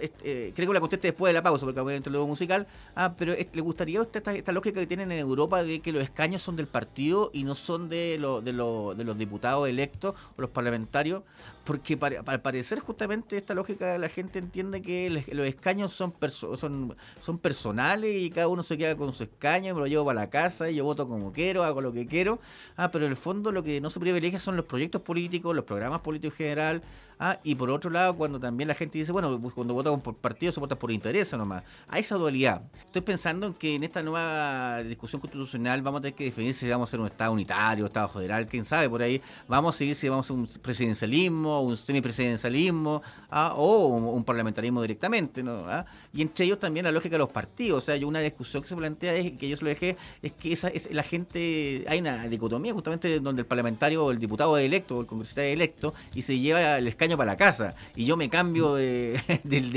eh, 0.00 0.52
creo 0.54 0.68
que 0.68 0.74
la 0.74 0.80
conteste 0.80 1.08
después 1.08 1.30
de 1.30 1.34
la 1.34 1.42
pausa, 1.42 1.64
porque 1.64 1.80
voy 1.80 1.94
a 1.94 1.96
entrar 1.96 2.12
luego 2.12 2.26
musical. 2.26 2.66
Ah, 2.94 3.14
pero 3.16 3.34
¿le 3.34 3.60
gustaría 3.60 3.98
a 3.98 4.02
usted 4.02 4.22
esta, 4.26 4.52
lógica 4.52 4.80
que 4.80 4.86
tienen 4.86 5.12
en 5.12 5.18
Europa 5.18 5.62
de 5.62 5.80
que 5.80 5.92
los 5.92 6.02
escaños 6.02 6.42
son 6.42 6.56
del 6.56 6.66
partido 6.66 7.30
y 7.32 7.44
no 7.44 7.54
son 7.54 7.88
de, 7.88 8.16
lo, 8.18 8.40
de, 8.40 8.52
de 8.52 9.04
los 9.04 9.18
diputados 9.18 9.68
electos 9.68 10.14
o 10.36 10.40
los 10.40 10.50
parlamentarios? 10.50 11.22
Porque 11.64 11.98
al 12.26 12.40
parecer 12.40 12.80
justamente 12.80 13.36
esta 13.36 13.54
lógica 13.54 13.96
la 13.98 14.08
gente 14.08 14.38
entiende 14.38 14.82
que 14.82 15.24
los 15.30 15.46
escaños 15.46 15.92
son, 15.92 16.14
son, 16.56 16.96
son 17.20 17.38
personales 17.38 18.14
y 18.16 18.30
cada 18.30 18.48
uno 18.48 18.62
se 18.62 18.76
queda 18.76 18.96
con 18.96 19.12
su 19.12 19.22
escaño, 19.22 19.74
me 19.74 19.80
lo 19.80 19.86
llevo 19.86 20.04
para 20.06 20.20
la 20.20 20.30
casa 20.30 20.70
y 20.70 20.76
yo 20.76 20.84
voto 20.84 21.06
como 21.06 21.32
quiero, 21.32 21.62
hago 21.62 21.80
lo 21.80 21.92
que 21.92 22.06
quiero. 22.06 22.40
Ah, 22.76 22.90
pero 22.90 23.04
en 23.04 23.12
el 23.12 23.16
fondo 23.16 23.52
lo 23.52 23.62
que 23.62 23.80
no 23.80 23.90
se 23.90 24.00
privilegia 24.00 24.40
son 24.40 24.56
los 24.56 24.64
proyectos 24.64 25.02
políticos, 25.02 25.54
los 25.54 25.64
programas 25.64 26.00
políticos 26.00 26.34
en 26.40 26.46
general, 26.46 26.82
Ah, 27.22 27.38
y 27.44 27.54
por 27.54 27.68
otro 27.68 27.90
lado, 27.90 28.16
cuando 28.16 28.40
también 28.40 28.66
la 28.66 28.74
gente 28.74 28.98
dice, 28.98 29.12
bueno, 29.12 29.38
pues 29.38 29.52
cuando 29.52 29.74
votan 29.74 30.00
por 30.00 30.16
partido 30.16 30.52
se 30.52 30.58
vota 30.58 30.74
por 30.74 30.90
interés 30.90 31.30
nomás. 31.34 31.62
Hay 31.86 32.00
esa 32.00 32.14
dualidad. 32.14 32.62
Estoy 32.80 33.02
pensando 33.02 33.46
en 33.46 33.52
que 33.52 33.74
en 33.74 33.84
esta 33.84 34.02
nueva 34.02 34.82
discusión 34.84 35.20
constitucional 35.20 35.82
vamos 35.82 35.98
a 35.98 36.02
tener 36.02 36.14
que 36.14 36.24
definir 36.24 36.54
si 36.54 36.66
vamos 36.70 36.88
a 36.88 36.90
ser 36.90 37.00
un 37.00 37.08
Estado 37.08 37.30
unitario, 37.32 37.84
Estado 37.84 38.08
federal, 38.08 38.46
quién 38.46 38.64
sabe 38.64 38.88
por 38.88 39.02
ahí. 39.02 39.20
Vamos 39.48 39.74
a 39.74 39.78
seguir 39.78 39.96
si 39.96 40.08
vamos 40.08 40.30
a 40.30 40.32
un 40.32 40.46
presidencialismo, 40.62 41.60
un 41.60 41.76
semipresidencialismo 41.76 43.02
ah, 43.28 43.52
o 43.54 43.88
un, 43.88 44.24
parlamentarismo 44.24 44.80
directamente. 44.80 45.42
¿no? 45.42 45.66
Ah, 45.68 45.84
y 46.12 46.22
entre 46.22 46.44
ellos 46.46 46.58
también 46.58 46.84
la 46.84 46.92
lógica 46.92 47.14
de 47.14 47.18
los 47.18 47.30
partidos. 47.30 47.78
O 47.78 47.86
sea, 47.86 47.94
hay 47.94 48.04
una 48.04 48.20
discusión 48.20 48.62
que 48.62 48.68
se 48.68 48.76
plantea, 48.76 49.14
es, 49.14 49.32
que 49.32 49.48
yo 49.48 49.56
se 49.56 49.64
lo 49.64 49.68
dejé, 49.68 49.96
es 50.22 50.32
que 50.32 50.52
esa, 50.52 50.68
es, 50.68 50.92
la 50.92 51.02
gente, 51.02 51.84
hay 51.88 52.00
una 52.00 52.26
dicotomía 52.28 52.72
justamente 52.72 53.20
donde 53.20 53.42
el 53.42 53.46
parlamentario 53.46 54.10
el 54.10 54.18
diputado 54.18 54.56
es 54.58 54.64
electo 54.64 55.00
el 55.00 55.06
congresista 55.06 55.44
es 55.44 55.54
electo 55.54 55.94
y 56.14 56.22
se 56.22 56.38
lleva 56.38 56.78
el 56.78 56.86
escaño 56.88 57.16
para 57.16 57.32
la 57.32 57.36
casa 57.36 57.74
y 57.94 58.04
yo 58.04 58.16
me 58.16 58.28
cambio 58.28 58.74
de, 58.74 59.20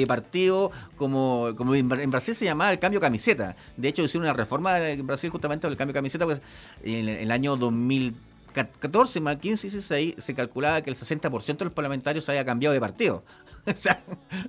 partido 0.08 0.72
como, 0.98 1.54
como 1.56 1.76
en 1.76 2.12
Brasil 2.12 2.36
se 2.36 2.46
llamaba 2.46 2.72
el 2.72 2.80
cambio 2.80 3.00
camiseta. 3.00 3.56
De 3.78 3.88
hecho, 3.88 4.04
hicieron 4.04 4.26
una 4.28 4.34
reforma 4.34 4.78
en 4.89 5.06
Brasil 5.06 5.30
justamente 5.30 5.67
el 5.67 5.78
cambio 5.78 5.93
camiseta, 5.93 6.26
pues 6.26 6.41
en 6.84 7.10
el, 7.10 7.32
año 7.32 7.56
2014, 7.58 9.19
más 9.19 9.38
15 9.38 9.67
y 9.67 9.69
16, 9.69 10.15
se 10.17 10.36
calculaba 10.36 10.82
que 10.82 10.89
el 10.89 10.96
60% 10.96 11.58
de 11.58 11.65
los 11.65 11.74
parlamentarios 11.74 12.28
había 12.30 12.46
cambiado 12.46 12.74
de 12.74 12.80
partido. 12.80 13.24
o, 13.71 13.76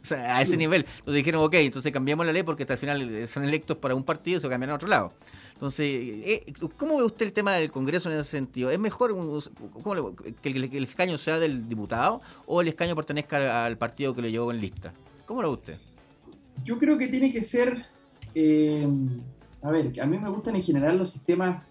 sea, 0.03 0.37
a 0.37 0.43
ese 0.43 0.57
nivel. 0.57 0.85
Entonces 0.99 1.15
dijeron, 1.15 1.43
ok, 1.45 1.55
entonces 1.55 1.93
cambiamos 1.93 2.27
la 2.27 2.33
ley 2.33 2.43
porque 2.43 2.65
hasta 2.65 2.75
el 2.75 2.79
final 2.79 3.29
son 3.29 3.45
electos 3.45 3.77
para 3.77 3.95
un 3.95 4.05
partido 4.05 4.39
y 4.39 4.41
se 4.41 4.49
cambian 4.49 4.71
a 4.71 4.75
otro 4.75 4.89
lado. 4.89 5.13
Entonces, 5.55 5.87
eh, 5.87 6.53
¿cómo 6.77 6.99
ve 6.99 7.05
usted 7.05 7.27
el 7.27 7.33
tema 7.33 7.53
del 7.53 7.71
Congreso 7.71 8.11
en 8.11 8.19
ese 8.19 8.31
sentido? 8.31 8.71
¿Es 8.71 8.79
mejor 8.79 9.15
que 10.43 10.51
el, 10.51 10.85
escaño 10.85 11.17
sea 11.17 11.39
del 11.39 11.69
diputado 11.69 12.21
o 12.47 12.61
el 12.61 12.69
escaño 12.69 12.97
pertenezca 12.97 13.65
al 13.65 13.79
partido 13.79 14.15
que 14.15 14.23
lo 14.23 14.29
llevó 14.29 14.51
en 14.51 14.61
lista? 14.61 14.93
¿Cómo 15.27 15.43
lo 15.43 15.49
ve 15.49 15.55
usted? 15.55 15.79
Yo 16.65 16.79
creo 16.79 16.99
que 16.99 17.07
tiene 17.07 17.33
que 17.33 17.43
ser, 17.43 17.87
eh, 18.35 18.87
a 19.63 19.71
ver, 19.71 19.99
a 20.01 20.07
mí 20.07 20.19
me 20.19 20.29
gustan 20.29 20.57
en 20.57 20.63
general 20.63 20.99
los 20.99 21.11
sistemas, 21.11 21.65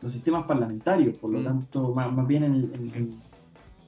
los 0.00 0.12
sistemas 0.12 0.44
parlamentarios, 0.46 1.14
por 1.16 1.30
lo 1.30 1.40
mm. 1.40 1.44
tanto, 1.44 1.94
más, 1.94 2.26
bien 2.26 2.44
en, 2.44 3.20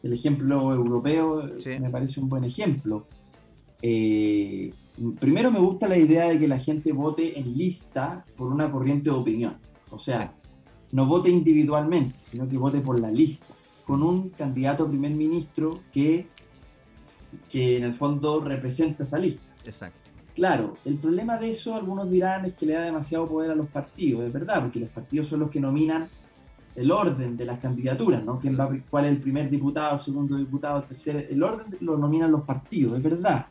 el 0.06 0.12
ejemplo 0.12 0.72
europeo 0.72 1.50
me 1.80 1.90
parece 1.90 2.20
un 2.20 2.28
buen 2.28 2.44
ejemplo. 2.44 3.06
Eh, 3.82 4.72
primero 5.20 5.50
me 5.50 5.60
gusta 5.60 5.88
la 5.88 5.98
idea 5.98 6.28
de 6.28 6.38
que 6.38 6.48
la 6.48 6.58
gente 6.58 6.92
vote 6.92 7.38
en 7.38 7.56
lista 7.56 8.24
por 8.36 8.52
una 8.52 8.70
corriente 8.70 9.10
de 9.10 9.16
opinión. 9.16 9.56
O 9.90 9.98
sea, 9.98 10.32
no 10.92 11.06
vote 11.06 11.30
individualmente, 11.30 12.16
sino 12.20 12.48
que 12.48 12.56
vote 12.56 12.80
por 12.80 13.00
la 13.00 13.10
lista, 13.10 13.46
con 13.84 14.02
un 14.02 14.30
candidato 14.30 14.84
a 14.84 14.88
primer 14.88 15.12
ministro 15.12 15.80
que, 15.92 16.26
que 17.50 17.76
en 17.76 17.84
el 17.84 17.94
fondo 17.94 18.40
representa 18.40 19.02
esa 19.02 19.18
lista. 19.18 19.42
Exacto. 19.64 19.98
Claro, 20.34 20.76
el 20.84 20.96
problema 20.96 21.38
de 21.38 21.50
eso, 21.50 21.74
algunos 21.74 22.10
dirán, 22.10 22.44
es 22.44 22.54
que 22.54 22.66
le 22.66 22.74
da 22.74 22.82
demasiado 22.82 23.26
poder 23.26 23.50
a 23.50 23.54
los 23.54 23.68
partidos, 23.68 24.22
es 24.22 24.32
verdad, 24.32 24.62
porque 24.62 24.80
los 24.80 24.90
partidos 24.90 25.28
son 25.28 25.40
los 25.40 25.50
que 25.50 25.60
nominan 25.60 26.08
el 26.76 26.90
orden 26.90 27.36
de 27.36 27.44
las 27.44 27.58
candidaturas, 27.58 28.22
¿no? 28.24 28.38
¿Quién 28.38 28.58
va, 28.58 28.70
¿Cuál 28.88 29.06
es 29.06 29.12
el 29.12 29.18
primer 29.18 29.50
diputado, 29.50 29.98
segundo 29.98 30.36
diputado, 30.36 30.82
tercer? 30.82 31.26
El 31.30 31.42
orden 31.42 31.76
lo 31.80 31.96
nominan 31.96 32.30
los 32.30 32.42
partidos, 32.42 32.96
es 32.96 33.02
verdad 33.02 33.46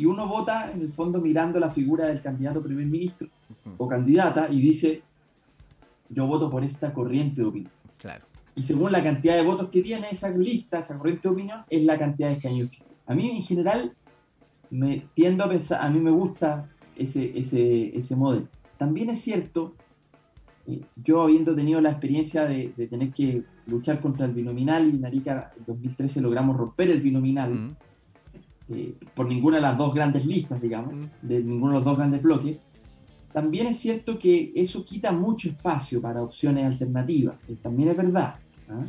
y 0.00 0.06
uno 0.06 0.26
vota 0.26 0.72
en 0.72 0.80
el 0.80 0.90
fondo 0.90 1.20
mirando 1.20 1.60
la 1.60 1.68
figura 1.68 2.06
del 2.06 2.22
candidato 2.22 2.62
primer 2.62 2.86
ministro 2.86 3.28
o 3.76 3.86
candidata 3.86 4.48
y 4.50 4.58
dice, 4.58 5.02
yo 6.08 6.26
voto 6.26 6.48
por 6.48 6.64
esta 6.64 6.90
corriente 6.94 7.42
de 7.42 7.46
opinión. 7.46 7.72
Claro. 7.98 8.24
Y 8.54 8.62
según 8.62 8.92
la 8.92 9.02
cantidad 9.02 9.36
de 9.36 9.44
votos 9.44 9.68
que 9.68 9.82
tiene 9.82 10.08
esa 10.10 10.30
lista, 10.30 10.78
esa 10.78 10.96
corriente 10.96 11.28
de 11.28 11.34
opinión, 11.34 11.64
es 11.68 11.84
la 11.84 11.98
cantidad 11.98 12.28
de 12.28 12.36
escaños 12.36 12.70
que 12.70 12.82
A 13.06 13.14
mí 13.14 13.30
en 13.30 13.42
general 13.42 13.94
me 14.70 15.04
tiendo 15.12 15.44
a 15.44 15.50
pensar, 15.50 15.84
a 15.84 15.90
mí 15.90 16.00
me 16.00 16.10
gusta 16.10 16.70
ese, 16.96 17.38
ese, 17.38 17.94
ese 17.94 18.16
modelo. 18.16 18.48
También 18.78 19.10
es 19.10 19.20
cierto, 19.20 19.74
eh, 20.66 20.80
yo 20.96 21.22
habiendo 21.22 21.54
tenido 21.54 21.80
la 21.80 21.90
experiencia 21.90 22.44
de, 22.44 22.72
tener 22.88 23.10
que 23.10 23.42
luchar 23.66 24.00
contra 24.00 24.26
el 24.26 24.32
binominal 24.32 24.88
y 24.88 24.96
en 24.96 25.04
Arica 25.04 25.52
en 25.56 25.64
2013 25.66 26.20
logramos 26.20 26.56
romper 26.56 26.90
el 26.90 27.00
binominal 27.00 27.54
mm. 27.54 27.76
eh, 28.70 28.94
por 29.14 29.26
ninguna 29.26 29.56
de 29.56 29.62
las 29.62 29.78
dos 29.78 29.94
grandes 29.94 30.24
listas, 30.26 30.60
digamos, 30.60 30.94
mm. 30.94 31.06
de 31.22 31.42
ninguno 31.42 31.72
de 31.72 31.78
los 31.78 31.84
dos 31.84 31.96
grandes 31.96 32.22
bloques, 32.22 32.58
también 33.32 33.68
es 33.68 33.78
cierto 33.78 34.18
que 34.18 34.52
eso 34.56 34.84
quita 34.84 35.12
mucho 35.12 35.48
espacio 35.48 36.02
para 36.02 36.22
opciones 36.22 36.66
alternativas, 36.66 37.36
también 37.62 37.90
es 37.90 37.96
verdad. 37.96 38.34
¿ah? 38.68 38.84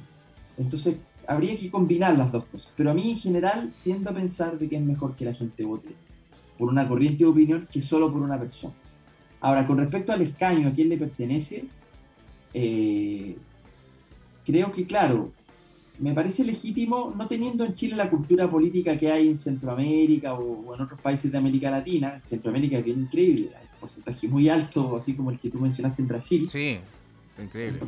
Entonces, 0.57 0.97
habría 1.27 1.57
que 1.57 1.69
combinar 1.69 2.17
las 2.17 2.31
dos 2.31 2.45
cosas. 2.45 2.71
Pero 2.75 2.91
a 2.91 2.93
mí 2.93 3.11
en 3.11 3.17
general 3.17 3.71
tiendo 3.83 4.09
a 4.09 4.13
pensar 4.13 4.57
de 4.57 4.67
que 4.67 4.75
es 4.77 4.81
mejor 4.81 5.15
que 5.15 5.25
la 5.25 5.33
gente 5.33 5.63
vote 5.63 5.89
por 6.57 6.69
una 6.69 6.87
corriente 6.87 7.23
de 7.23 7.29
opinión 7.29 7.67
que 7.71 7.81
solo 7.81 8.11
por 8.11 8.21
una 8.21 8.39
persona. 8.39 8.73
Ahora, 9.41 9.65
con 9.67 9.77
respecto 9.77 10.11
al 10.11 10.21
escaño, 10.21 10.69
a 10.69 10.71
quién 10.71 10.89
le 10.89 10.97
pertenece, 10.97 11.65
eh, 12.53 13.35
creo 14.45 14.71
que, 14.71 14.85
claro, 14.85 15.31
me 15.99 16.13
parece 16.13 16.43
legítimo, 16.43 17.13
no 17.15 17.27
teniendo 17.27 17.65
en 17.65 17.73
Chile 17.73 17.95
la 17.95 18.09
cultura 18.09 18.49
política 18.49 18.97
que 18.97 19.11
hay 19.11 19.27
en 19.27 19.37
Centroamérica 19.37 20.33
o, 20.33 20.73
en 20.75 20.81
otros 20.81 20.99
países 21.01 21.31
de 21.31 21.37
América 21.37 21.69
Latina, 21.69 22.19
Centroamérica 22.23 22.77
es 22.77 22.85
bien 22.85 23.01
increíble, 23.01 23.51
hay 23.59 23.67
porcentaje 23.79 24.27
muy 24.27 24.47
alto, 24.47 24.95
así 24.95 25.13
como 25.13 25.31
el 25.31 25.39
que 25.39 25.49
tú 25.49 25.59
mencionaste 25.59 26.01
en 26.01 26.07
Brasil. 26.07 26.49
Sí, 26.49 26.77
increíble. 27.41 27.79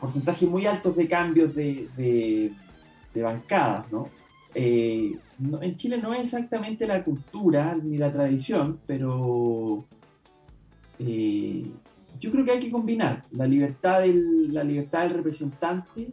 Porcentajes 0.00 0.48
muy 0.48 0.66
altos 0.66 0.96
de 0.96 1.08
cambios 1.08 1.54
de, 1.54 1.88
de 3.14 3.22
bancadas, 3.22 3.86
eh, 4.54 5.16
¿no? 5.38 5.62
En 5.62 5.76
Chile 5.76 5.98
no 5.98 6.14
es 6.14 6.20
exactamente 6.20 6.86
la 6.86 7.02
cultura 7.02 7.76
ni 7.82 7.98
la 7.98 8.12
tradición, 8.12 8.78
pero 8.86 9.84
eh, 10.98 11.66
yo 12.20 12.30
creo 12.30 12.44
que 12.44 12.52
hay 12.52 12.60
que 12.60 12.70
combinar 12.70 13.24
la 13.32 13.46
libertad 13.46 14.00
del, 14.00 14.52
la 14.52 14.64
libertad 14.64 15.10
representante 15.10 16.08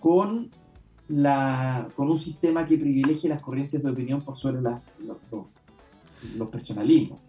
con, 0.00 0.50
la, 1.08 1.88
con 1.96 2.10
un 2.10 2.18
sistema 2.18 2.66
que 2.66 2.78
privilegie 2.78 3.28
las 3.28 3.40
corrientes 3.40 3.82
de 3.82 3.90
opinión 3.90 4.22
por 4.22 4.36
sobre 4.36 4.60
los, 4.60 4.80
los 6.36 6.48
personalismos. 6.48 7.27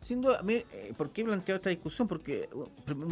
Sin 0.00 0.20
duda, 0.20 0.40
eh, 0.48 0.92
¿por 0.96 1.10
qué 1.10 1.22
he 1.22 1.24
planteado 1.24 1.56
esta 1.56 1.70
discusión? 1.70 2.08
Porque 2.08 2.48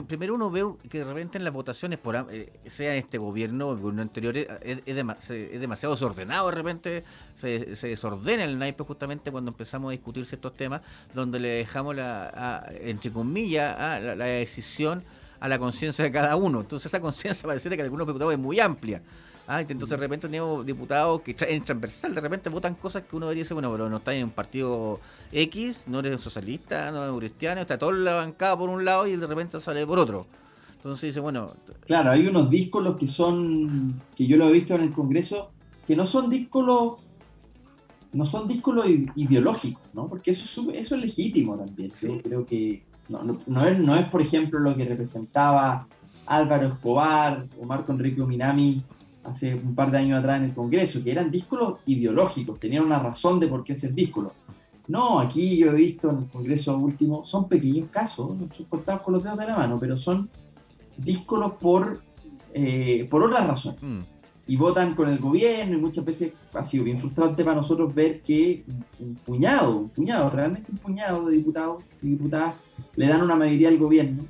primero 0.06 0.34
uno 0.34 0.50
ve 0.50 0.64
que 0.88 0.98
de 0.98 1.04
repente 1.04 1.38
en 1.38 1.44
las 1.44 1.52
votaciones, 1.52 1.98
por 1.98 2.16
eh, 2.30 2.52
sea 2.66 2.94
este 2.96 3.18
gobierno 3.18 3.68
o 3.68 3.72
el 3.72 3.78
gobierno 3.78 4.02
anterior, 4.02 4.36
es, 4.36 4.84
demasiado 4.84 5.94
desordenado, 5.94 6.48
de 6.50 6.54
repente 6.54 7.04
se, 7.36 7.88
desordena 7.88 8.44
el 8.44 8.58
naipe 8.58 8.84
justamente 8.84 9.30
cuando 9.30 9.50
empezamos 9.50 9.90
a 9.90 9.92
discutir 9.92 10.26
ciertos 10.26 10.56
temas, 10.56 10.82
donde 11.14 11.38
le 11.38 11.48
dejamos, 11.48 11.94
la, 11.94 12.72
entre 12.80 13.12
comillas, 13.12 14.02
la, 14.02 14.14
la 14.14 14.24
decisión 14.24 15.04
a 15.40 15.48
la 15.48 15.58
conciencia 15.58 16.04
de 16.04 16.12
cada 16.12 16.36
uno. 16.36 16.60
Entonces 16.60 16.86
esa 16.86 17.00
conciencia 17.00 17.46
parece 17.46 17.68
que 17.74 17.82
algunos 17.82 18.06
diputados 18.06 18.32
es 18.32 18.38
muy 18.38 18.60
amplia. 18.60 19.02
Ah, 19.46 19.60
entonces 19.62 19.90
de 19.90 19.96
repente 19.96 20.28
tenemos 20.28 20.64
diputados 20.64 21.22
que 21.22 21.34
en 21.48 21.64
transversal 21.64 22.14
de 22.14 22.20
repente 22.20 22.48
votan 22.48 22.74
cosas 22.74 23.02
que 23.02 23.16
uno 23.16 23.26
debería 23.26 23.42
decir, 23.42 23.54
bueno, 23.54 23.70
pero 23.72 23.90
no 23.90 23.96
está 23.96 24.14
en 24.14 24.24
un 24.24 24.30
partido 24.30 25.00
X, 25.32 25.84
no 25.88 25.98
eres 25.98 26.20
socialista, 26.20 26.92
no 26.92 27.02
eres 27.04 27.16
cristiano, 27.18 27.60
está 27.60 27.76
todo 27.76 27.92
la 27.92 28.14
bancada 28.14 28.56
por 28.56 28.68
un 28.68 28.84
lado 28.84 29.06
y 29.06 29.16
de 29.16 29.26
repente 29.26 29.58
sale 29.58 29.84
por 29.86 29.98
otro. 29.98 30.26
Entonces 30.76 31.10
dice, 31.10 31.20
bueno... 31.20 31.54
Claro, 31.86 32.10
hay 32.10 32.26
unos 32.26 32.48
discos 32.48 32.96
que 32.96 33.06
son, 33.06 34.00
que 34.16 34.26
yo 34.26 34.36
lo 34.36 34.48
he 34.48 34.52
visto 34.52 34.74
en 34.74 34.82
el 34.82 34.92
Congreso, 34.92 35.50
que 35.86 35.96
no 35.96 36.06
son 36.06 36.30
discos 36.30 36.98
no 38.12 38.26
son 38.26 38.48
discos 38.48 38.84
ideológicos, 39.14 39.82
¿no? 39.92 40.08
Porque 40.08 40.32
eso 40.32 40.44
es, 40.44 40.78
eso 40.78 40.94
es 40.96 41.00
legítimo 41.00 41.56
también. 41.56 41.92
Yo 42.00 42.20
creo 42.20 42.46
que 42.46 42.82
no, 43.08 43.40
no, 43.46 43.66
es, 43.66 43.78
no 43.78 43.94
es, 43.94 44.08
por 44.08 44.20
ejemplo, 44.20 44.58
lo 44.58 44.76
que 44.76 44.84
representaba 44.84 45.86
Álvaro 46.26 46.68
Escobar 46.68 47.46
o 47.60 47.64
Marco 47.64 47.92
Enrique 47.92 48.22
Minami 48.22 48.82
hace 49.24 49.54
un 49.54 49.74
par 49.74 49.90
de 49.90 49.98
años 49.98 50.18
atrás 50.18 50.38
en 50.38 50.44
el 50.46 50.54
Congreso, 50.54 51.02
que 51.02 51.10
eran 51.10 51.30
díscolos 51.30 51.78
ideológicos, 51.86 52.58
tenían 52.58 52.84
una 52.84 52.98
razón 52.98 53.38
de 53.38 53.48
por 53.48 53.64
qué 53.64 53.74
ser 53.74 53.94
díscolos. 53.94 54.32
No, 54.88 55.20
aquí 55.20 55.56
yo 55.56 55.70
he 55.70 55.74
visto 55.74 56.10
en 56.10 56.18
el 56.18 56.28
Congreso 56.28 56.76
último, 56.76 57.24
son 57.24 57.48
pequeños 57.48 57.88
casos, 57.90 58.36
son 58.56 58.66
cortados 58.68 59.02
con 59.02 59.14
los 59.14 59.22
dedos 59.22 59.38
de 59.38 59.46
la 59.46 59.56
mano, 59.56 59.78
pero 59.78 59.96
son 59.96 60.28
díscolos 60.96 61.52
por, 61.52 62.02
eh, 62.52 63.06
por 63.08 63.22
otra 63.22 63.46
razón. 63.46 63.76
Mm. 63.80 64.00
Y 64.48 64.56
votan 64.56 64.96
con 64.96 65.08
el 65.08 65.18
gobierno 65.18 65.78
y 65.78 65.80
muchas 65.80 66.04
veces 66.04 66.32
ha 66.52 66.64
sido 66.64 66.82
bien 66.82 66.98
frustrante 66.98 67.44
para 67.44 67.56
nosotros 67.56 67.94
ver 67.94 68.20
que 68.20 68.64
un 68.98 69.14
puñado, 69.14 69.76
un 69.76 69.88
puñado, 69.90 70.28
realmente 70.28 70.72
un 70.72 70.78
puñado 70.78 71.26
de 71.26 71.36
diputados 71.36 71.84
y 72.02 72.08
diputadas 72.08 72.56
le 72.96 73.06
dan 73.06 73.22
una 73.22 73.36
mayoría 73.36 73.68
al 73.68 73.78
gobierno 73.78 74.24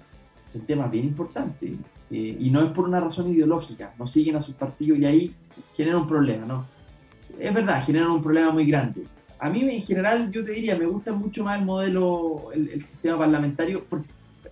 en 0.52 0.60
temas 0.66 0.90
bien 0.90 1.06
importantes 1.06 1.70
eh, 2.10 2.36
y 2.40 2.50
no 2.50 2.60
es 2.60 2.72
por 2.72 2.86
una 2.86 3.00
razón 3.00 3.30
ideológica, 3.30 3.94
no 3.98 4.06
siguen 4.06 4.36
a 4.36 4.42
sus 4.42 4.54
partidos 4.54 4.98
y 4.98 5.04
ahí 5.04 5.34
genera 5.76 5.96
un 5.96 6.08
problema, 6.08 6.44
¿no? 6.44 6.66
Es 7.38 7.54
verdad, 7.54 7.84
generan 7.84 8.10
un 8.10 8.22
problema 8.22 8.50
muy 8.50 8.66
grande. 8.66 9.04
A 9.38 9.48
mí 9.48 9.62
en 9.62 9.82
general 9.82 10.30
yo 10.30 10.44
te 10.44 10.52
diría, 10.52 10.76
me 10.76 10.86
gusta 10.86 11.12
mucho 11.12 11.44
más 11.44 11.58
el 11.58 11.64
modelo, 11.64 12.50
el, 12.52 12.84
sistema 12.84 13.18
parlamentario 13.18 13.84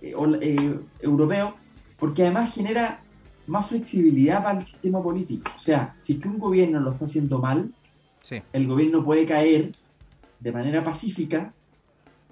eh, 0.01 0.13
eh, 0.41 0.79
europeo, 1.01 1.55
porque 1.99 2.23
además 2.23 2.55
genera 2.55 3.01
más 3.45 3.67
flexibilidad 3.67 4.41
para 4.41 4.59
el 4.59 4.65
sistema 4.65 5.03
político. 5.03 5.51
O 5.55 5.59
sea, 5.59 5.95
si 5.97 6.13
es 6.13 6.19
que 6.19 6.29
un 6.29 6.39
gobierno 6.39 6.79
lo 6.79 6.93
está 6.93 7.05
haciendo 7.05 7.39
mal, 7.39 7.71
el 8.53 8.67
gobierno 8.67 9.03
puede 9.03 9.25
caer 9.25 9.71
de 10.39 10.51
manera 10.51 10.83
pacífica 10.83 11.51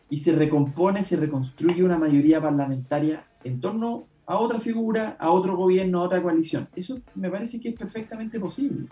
y 0.09 0.17
se 0.17 0.31
recompone, 0.31 1.03
se 1.03 1.15
reconstruye 1.15 1.83
una 1.83 1.97
mayoría 1.97 2.41
parlamentaria 2.41 3.25
en 3.43 3.59
torno 3.59 4.05
a 4.27 4.37
otra 4.37 4.59
figura, 4.59 5.15
a 5.19 5.31
otro 5.31 5.55
gobierno, 5.55 6.01
a 6.01 6.03
otra 6.03 6.21
coalición. 6.21 6.67
Eso 6.75 6.99
me 7.15 7.31
parece 7.31 7.59
que 7.59 7.69
es 7.69 7.75
perfectamente 7.75 8.39
posible. 8.39 8.87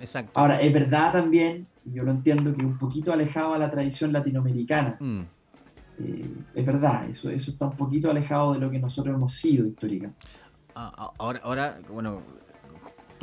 Exacto. 0.00 0.32
Ahora, 0.34 0.60
es 0.60 0.72
verdad 0.72 1.12
también, 1.12 1.66
yo 1.84 2.02
lo 2.02 2.10
entiendo, 2.10 2.54
que 2.56 2.64
un 2.64 2.78
poquito 2.78 3.12
alejado 3.12 3.52
a 3.52 3.58
la 3.58 3.70
tradición 3.70 4.12
latinoamericana. 4.12 4.96
Mm. 4.98 5.20
Eh, 5.98 6.34
es 6.54 6.66
verdad, 6.66 7.08
eso, 7.10 7.28
eso 7.28 7.50
está 7.50 7.66
un 7.66 7.76
poquito 7.76 8.10
alejado 8.10 8.54
de 8.54 8.60
lo 8.60 8.70
que 8.70 8.78
nosotros 8.78 9.14
hemos 9.14 9.34
sido 9.34 9.66
históricamente. 9.66 10.26
Ah, 10.74 10.90
ah, 10.96 11.10
ahora, 11.18 11.40
ahora, 11.44 11.78
bueno, 11.92 12.22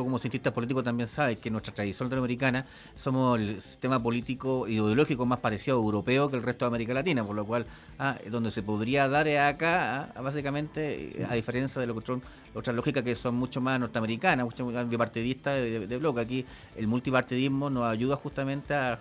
como 0.04 0.20
cientista 0.20 0.54
político 0.54 0.84
también 0.84 1.08
sabes 1.08 1.38
que 1.38 1.50
nuestra 1.50 1.74
tradición 1.74 2.08
latinoamericana 2.08 2.66
somos 2.96 3.40
el 3.40 3.62
sistema 3.62 4.02
político 4.02 4.68
ideológico 4.68 5.26
más 5.26 5.40
parecido 5.40 5.78
a 5.78 5.80
europeo 5.80 6.30
que 6.30 6.38
el 6.38 6.44
resto 6.44 6.66
de 6.66 6.68
América 6.68 6.94
Latina, 6.94 7.24
por 7.24 7.36
lo 7.36 7.46
cual 7.46 7.66
ah, 7.98 8.18
donde 8.30 8.52
se 8.52 8.64
podría 8.64 9.08
dar 9.08 9.28
es 9.28 9.40
acá, 9.40 10.12
ah, 10.16 10.22
básicamente, 10.22 11.26
a 11.30 11.34
diferencia 11.34 11.80
de 11.82 11.88
lo 11.88 11.96
que 11.96 12.06
son 12.06 12.22
otras 12.54 12.76
lógicas 12.76 13.04
que 13.04 13.16
son 13.16 13.36
mucho 13.36 13.62
más 13.62 13.80
norteamericanas, 13.80 14.46
mucho 14.46 14.66
más 14.66 14.90
bipartidistas 14.90 15.56
de, 15.62 15.88
de, 15.88 15.98
bloque. 15.98 16.22
Aquí 16.22 16.46
el 16.76 16.88
multipartidismo 16.88 17.70
nos 17.70 17.86
ayuda 17.86 18.16
justamente 18.16 18.74
a, 18.74 19.00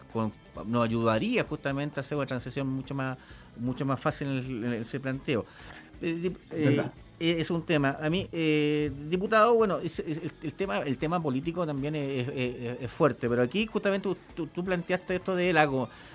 nos 0.67 0.85
ayudaría 0.85 1.45
justamente 1.45 1.99
a 1.99 2.03
hacer 2.03 2.17
una 2.17 2.27
transición 2.27 2.69
mucho 2.69 2.95
más 2.95 3.17
mucho 3.59 3.85
más 3.85 4.01
fácil 4.01 4.29
en, 4.29 4.73
ese 4.75 5.01
planteo. 5.01 5.45
Eh, 6.01 6.33
eh, 6.53 6.85
es 7.21 7.51
un 7.51 7.63
tema. 7.63 7.99
A 8.01 8.09
mí, 8.09 8.29
eh, 8.33 8.93
diputado, 9.09 9.55
bueno, 9.55 9.79
el, 9.79 10.53
tema 10.53 10.79
el 10.79 10.99
tema 10.99 11.21
político 11.21 11.67
también 11.67 11.95
es, 11.97 12.91
fuerte, 12.91 13.29
pero 13.29 13.43
aquí 13.43 13.67
justamente 13.67 14.09
tú, 14.35 14.65
planteaste 14.65 15.17
esto 15.17 15.35
de 15.35 15.53
la, 15.53 15.69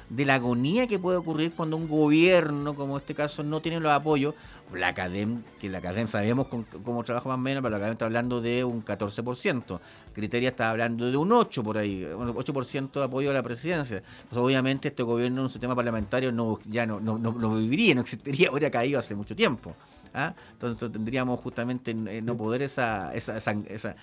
de 0.10 0.26
la 0.26 0.36
agonía 0.36 0.88
que 0.88 0.99
puede 0.99 1.18
ocurrir 1.18 1.51
cuando 1.54 1.78
un 1.78 1.88
gobierno, 1.88 2.76
como 2.76 2.97
este 2.97 3.14
caso, 3.14 3.43
no 3.43 3.62
tiene 3.62 3.80
los 3.80 3.91
apoyos. 3.91 4.36
La 4.74 4.88
academia, 4.88 5.39
que 5.60 5.70
la 5.70 5.78
academia 5.80 6.08
sabemos 6.08 6.47
cómo, 6.47 7.04
trabaja 7.04 7.30
más 7.30 7.36
o 7.36 7.41
menos, 7.41 7.62
pero 7.62 7.72
la 7.72 7.78
academia 7.78 7.93
está 7.93 8.06
hablando 8.06 8.41
de 8.41 8.64
un 8.64 8.84
14%. 8.84 9.80
Criteria 10.14 10.49
está 10.49 10.72
hablando 10.72 11.12
de 11.12 11.18
un 11.18 11.30
8% 11.30 11.64
por 11.64 11.78
ahí, 11.78 12.04
un 12.04 12.34
8% 12.34 12.91
de 12.91 13.04
apoyo 13.04 13.30
a 13.30 13.34
la 13.34 13.43
presidencia. 13.43 13.97
Entonces, 13.97 14.38
obviamente, 14.38 14.88
este 14.88 15.04
gobierno 15.04 15.41
en 15.41 15.43
un 15.43 15.49
sistema 15.51 15.76
parlamentario 15.76 16.32
no, 16.32 16.60
ya 16.66 16.88
no, 16.88 16.99
no, 16.99 17.20
no 17.20 17.56
viviría, 17.56 17.93
no 17.93 18.01
existiría, 18.01 18.47
habría 18.51 18.72
caído 18.72 18.97
hace 18.97 19.14
mucho 19.14 19.36
tiempo. 19.36 19.76
¿Ah? 20.14 20.34
Entonces 20.53 20.91
tendríamos 20.91 21.39
justamente 21.39 21.91
eh, 21.91 22.22
no 22.22 22.38
poder 22.38 22.61
esa, 22.61 23.14
esa, 23.14 23.38
esa, 23.38 23.95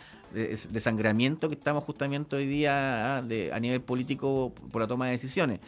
desangramiento 0.70 1.48
que 1.48 1.54
estamos 1.54 1.84
justamente 1.84 2.36
hoy 2.36 2.46
día 2.46 3.16
¿ah? 3.16 3.22
de, 3.22 3.52
a 3.52 3.60
nivel 3.60 3.80
político 3.80 4.52
por 4.70 4.82
la 4.82 4.88
toma 4.88 5.06
de 5.06 5.12
decisiones. 5.12 5.60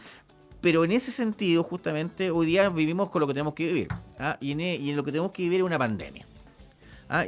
Pero 0.60 0.84
en 0.84 0.92
ese 0.92 1.10
sentido, 1.10 1.64
justamente, 1.64 2.30
hoy 2.30 2.46
día 2.46 2.68
vivimos 2.68 3.10
con 3.10 3.20
lo 3.20 3.26
que 3.26 3.34
tenemos 3.34 3.54
que 3.54 3.66
vivir. 3.66 3.88
¿ah? 4.18 4.38
Y, 4.40 4.52
en, 4.52 4.60
e, 4.60 4.76
y, 4.76 4.90
en, 4.90 4.96
lo 4.96 5.02
que 5.02 5.10
tenemos 5.10 5.32
que 5.32 5.42
vivir 5.42 5.60
es 5.60 5.66
una 5.66 5.78
pandemia. 5.78 6.24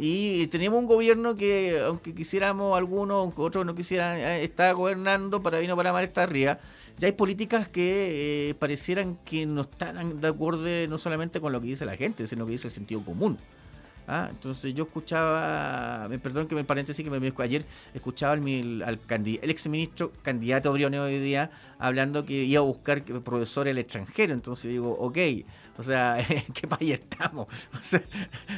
Y 0.00 0.46
tenemos 0.46 0.78
un 0.78 0.86
gobierno 0.86 1.36
que, 1.36 1.80
aunque 1.84 2.14
quisiéramos 2.14 2.76
algunos, 2.76 3.32
otros 3.36 3.66
no 3.66 3.74
quisieran, 3.74 4.18
eh, 4.18 4.42
está 4.44 4.72
gobernando 4.72 5.42
para 5.42 5.58
bien 5.58 5.70
o 5.70 5.76
para 5.76 5.92
mal, 5.92 6.04
está 6.04 6.22
arriba 6.22 6.58
ya 6.98 7.06
hay 7.06 7.12
políticas 7.12 7.68
que 7.68 8.50
eh, 8.50 8.54
parecieran 8.54 9.18
que 9.24 9.46
no 9.46 9.62
están 9.62 10.20
de 10.20 10.28
acuerdo 10.28 10.64
no 10.88 10.98
solamente 10.98 11.40
con 11.40 11.52
lo 11.52 11.60
que 11.60 11.68
dice 11.68 11.84
la 11.84 11.96
gente, 11.96 12.26
sino 12.26 12.46
que 12.46 12.52
dice 12.52 12.68
el 12.68 12.72
sentido 12.72 13.04
común. 13.04 13.36
¿ah? 14.06 14.28
Entonces 14.30 14.74
yo 14.74 14.84
escuchaba, 14.84 16.06
me 16.08 16.20
perdón 16.20 16.46
que 16.46 16.54
me 16.54 16.62
paréntesis 16.62 17.04
que 17.04 17.10
me, 17.10 17.32
ayer 17.38 17.64
escuchaba 17.94 18.34
al, 18.34 18.82
al, 18.82 19.00
el 19.08 19.50
ex 19.50 19.66
ministro 19.68 20.12
candidato 20.22 20.72
Briones 20.72 21.00
hoy 21.00 21.18
día 21.18 21.50
hablando 21.78 22.24
que 22.24 22.44
iba 22.44 22.60
a 22.60 22.64
buscar 22.64 23.02
profesores 23.02 23.72
al 23.72 23.78
extranjero. 23.78 24.32
Entonces 24.32 24.70
digo, 24.70 24.92
ok, 24.92 25.18
o 25.76 25.82
sea, 25.82 26.20
¿en 26.20 26.44
qué 26.54 26.66
país 26.66 26.94
estamos? 26.94 27.48
O 27.74 27.86
sea, 27.86 28.02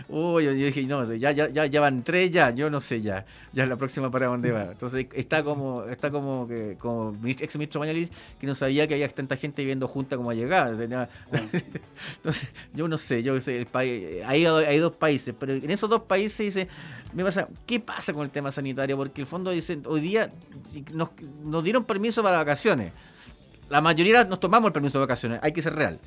uy, 0.08 0.44
yo 0.44 0.52
dije, 0.52 0.82
no, 0.84 1.12
ya, 1.14 1.32
ya, 1.32 1.48
ya, 1.48 1.66
ya 1.66 1.80
van 1.80 2.04
tres 2.04 2.30
ya, 2.30 2.50
yo 2.50 2.70
no 2.70 2.80
sé 2.80 3.00
ya, 3.00 3.26
ya 3.52 3.66
la 3.66 3.76
próxima 3.76 4.10
para 4.10 4.26
dónde 4.26 4.52
va. 4.52 4.64
Entonces 4.64 5.06
está 5.14 5.42
como, 5.42 5.84
está 5.84 6.10
como 6.10 6.46
que, 6.46 6.76
como 6.78 7.16
ex 7.26 7.56
ministro 7.56 7.80
Mañalis, 7.80 8.10
que 8.38 8.46
no 8.46 8.54
sabía 8.54 8.86
que 8.86 8.94
había 8.94 9.08
tanta 9.08 9.36
gente 9.36 9.62
viviendo 9.62 9.88
junta 9.88 10.16
como 10.16 10.30
ha 10.30 10.34
llegado. 10.34 10.72
Entonces, 10.80 12.48
yo 12.74 12.88
no 12.88 12.98
sé, 12.98 13.22
yo 13.22 13.40
sé, 13.40 13.56
el 13.58 13.66
país, 13.66 14.22
hay, 14.24 14.44
hay 14.46 14.78
dos 14.78 14.92
países, 14.92 15.34
pero 15.38 15.54
en 15.54 15.70
esos 15.70 15.90
dos 15.90 16.02
países 16.02 16.38
dice, 16.38 16.68
me 17.12 17.24
pasa, 17.24 17.48
¿qué 17.66 17.80
pasa 17.80 18.12
con 18.12 18.22
el 18.22 18.30
tema 18.30 18.52
sanitario? 18.52 18.96
Porque 18.96 19.22
el 19.22 19.26
fondo 19.26 19.50
dice, 19.50 19.78
hoy 19.86 20.00
día 20.00 20.30
nos, 20.92 21.10
nos 21.44 21.64
dieron 21.64 21.84
permiso 21.84 22.22
para 22.22 22.36
vacaciones 22.36 22.92
la 23.68 23.80
mayoría 23.80 24.24
nos 24.24 24.38
tomamos 24.38 24.68
el 24.68 24.72
permiso 24.72 24.98
de 24.98 25.04
vacaciones, 25.04 25.40
hay 25.42 25.52
que 25.52 25.62
ser 25.62 25.74
real. 25.74 25.98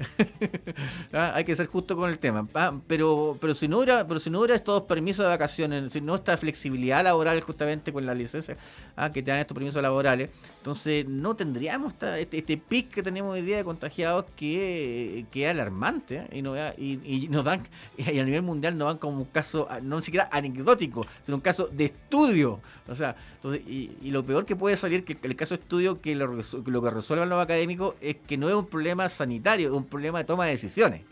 ¿Ah? 1.13 1.33
Hay 1.35 1.43
que 1.43 1.55
ser 1.55 1.67
justo 1.67 1.95
con 1.95 2.09
el 2.09 2.17
tema. 2.17 2.47
¿Ah? 2.53 2.73
Pero, 2.87 3.37
pero 3.39 3.53
si 3.53 3.67
no 3.67 3.77
hubiera, 3.77 4.07
pero 4.07 4.19
si 4.19 4.29
no 4.29 4.39
hubiera 4.39 4.55
estos 4.55 4.83
permisos 4.83 5.25
de 5.25 5.29
vacaciones, 5.29 5.91
si 5.91 6.01
no 6.01 6.15
esta 6.15 6.37
flexibilidad 6.37 7.03
laboral 7.03 7.41
justamente 7.41 7.91
con 7.91 8.05
la 8.05 8.13
licencia 8.13 8.57
¿ah? 8.95 9.11
que 9.11 9.21
te 9.21 9.31
dan 9.31 9.41
estos 9.41 9.55
permisos 9.55 9.81
laborales, 9.81 10.29
entonces 10.57 11.05
no 11.07 11.35
tendríamos 11.35 11.93
este, 11.93 12.37
este 12.37 12.57
pic 12.57 12.89
que 12.89 13.03
tenemos 13.03 13.33
hoy 13.33 13.41
día 13.41 13.57
de 13.57 13.63
contagiados 13.63 14.25
que, 14.35 15.25
que 15.31 15.45
es 15.45 15.49
alarmante 15.49 16.27
y, 16.31 16.41
no, 16.41 16.55
y, 16.77 17.27
nos 17.29 17.43
dan, 17.43 17.67
y 17.97 18.19
a 18.19 18.23
nivel 18.23 18.41
mundial 18.41 18.77
nos 18.77 18.87
dan 18.87 18.97
como 18.97 19.17
un 19.17 19.25
caso, 19.25 19.67
no 19.81 20.01
siquiera 20.01 20.29
anecdótico, 20.31 21.05
sino 21.25 21.35
un 21.35 21.41
caso 21.41 21.67
de 21.67 21.85
estudio. 21.85 22.61
O 22.87 22.95
sea, 22.95 23.15
entonces, 23.39 23.65
y, 23.65 24.11
lo 24.11 24.25
peor 24.25 24.45
que 24.45 24.57
puede 24.57 24.75
salir 24.75 25.05
que 25.05 25.17
el 25.23 25.35
caso 25.37 25.55
de 25.55 25.61
estudio 25.61 26.01
que 26.01 26.13
lo, 26.13 26.27
lo 26.27 26.81
que 26.81 26.89
resuelvan 26.89 27.29
los 27.29 27.41
académico 27.41 27.95
es 28.01 28.17
que 28.17 28.37
no 28.37 28.49
es 28.49 28.55
un 28.55 28.65
problema 28.65 29.07
sanitario, 29.07 29.69
es 29.69 29.73
un 29.73 29.85
problema 29.85 30.19
de 30.19 30.25
toma 30.25 30.43
de 30.43 30.51
decisiones. 30.51 31.03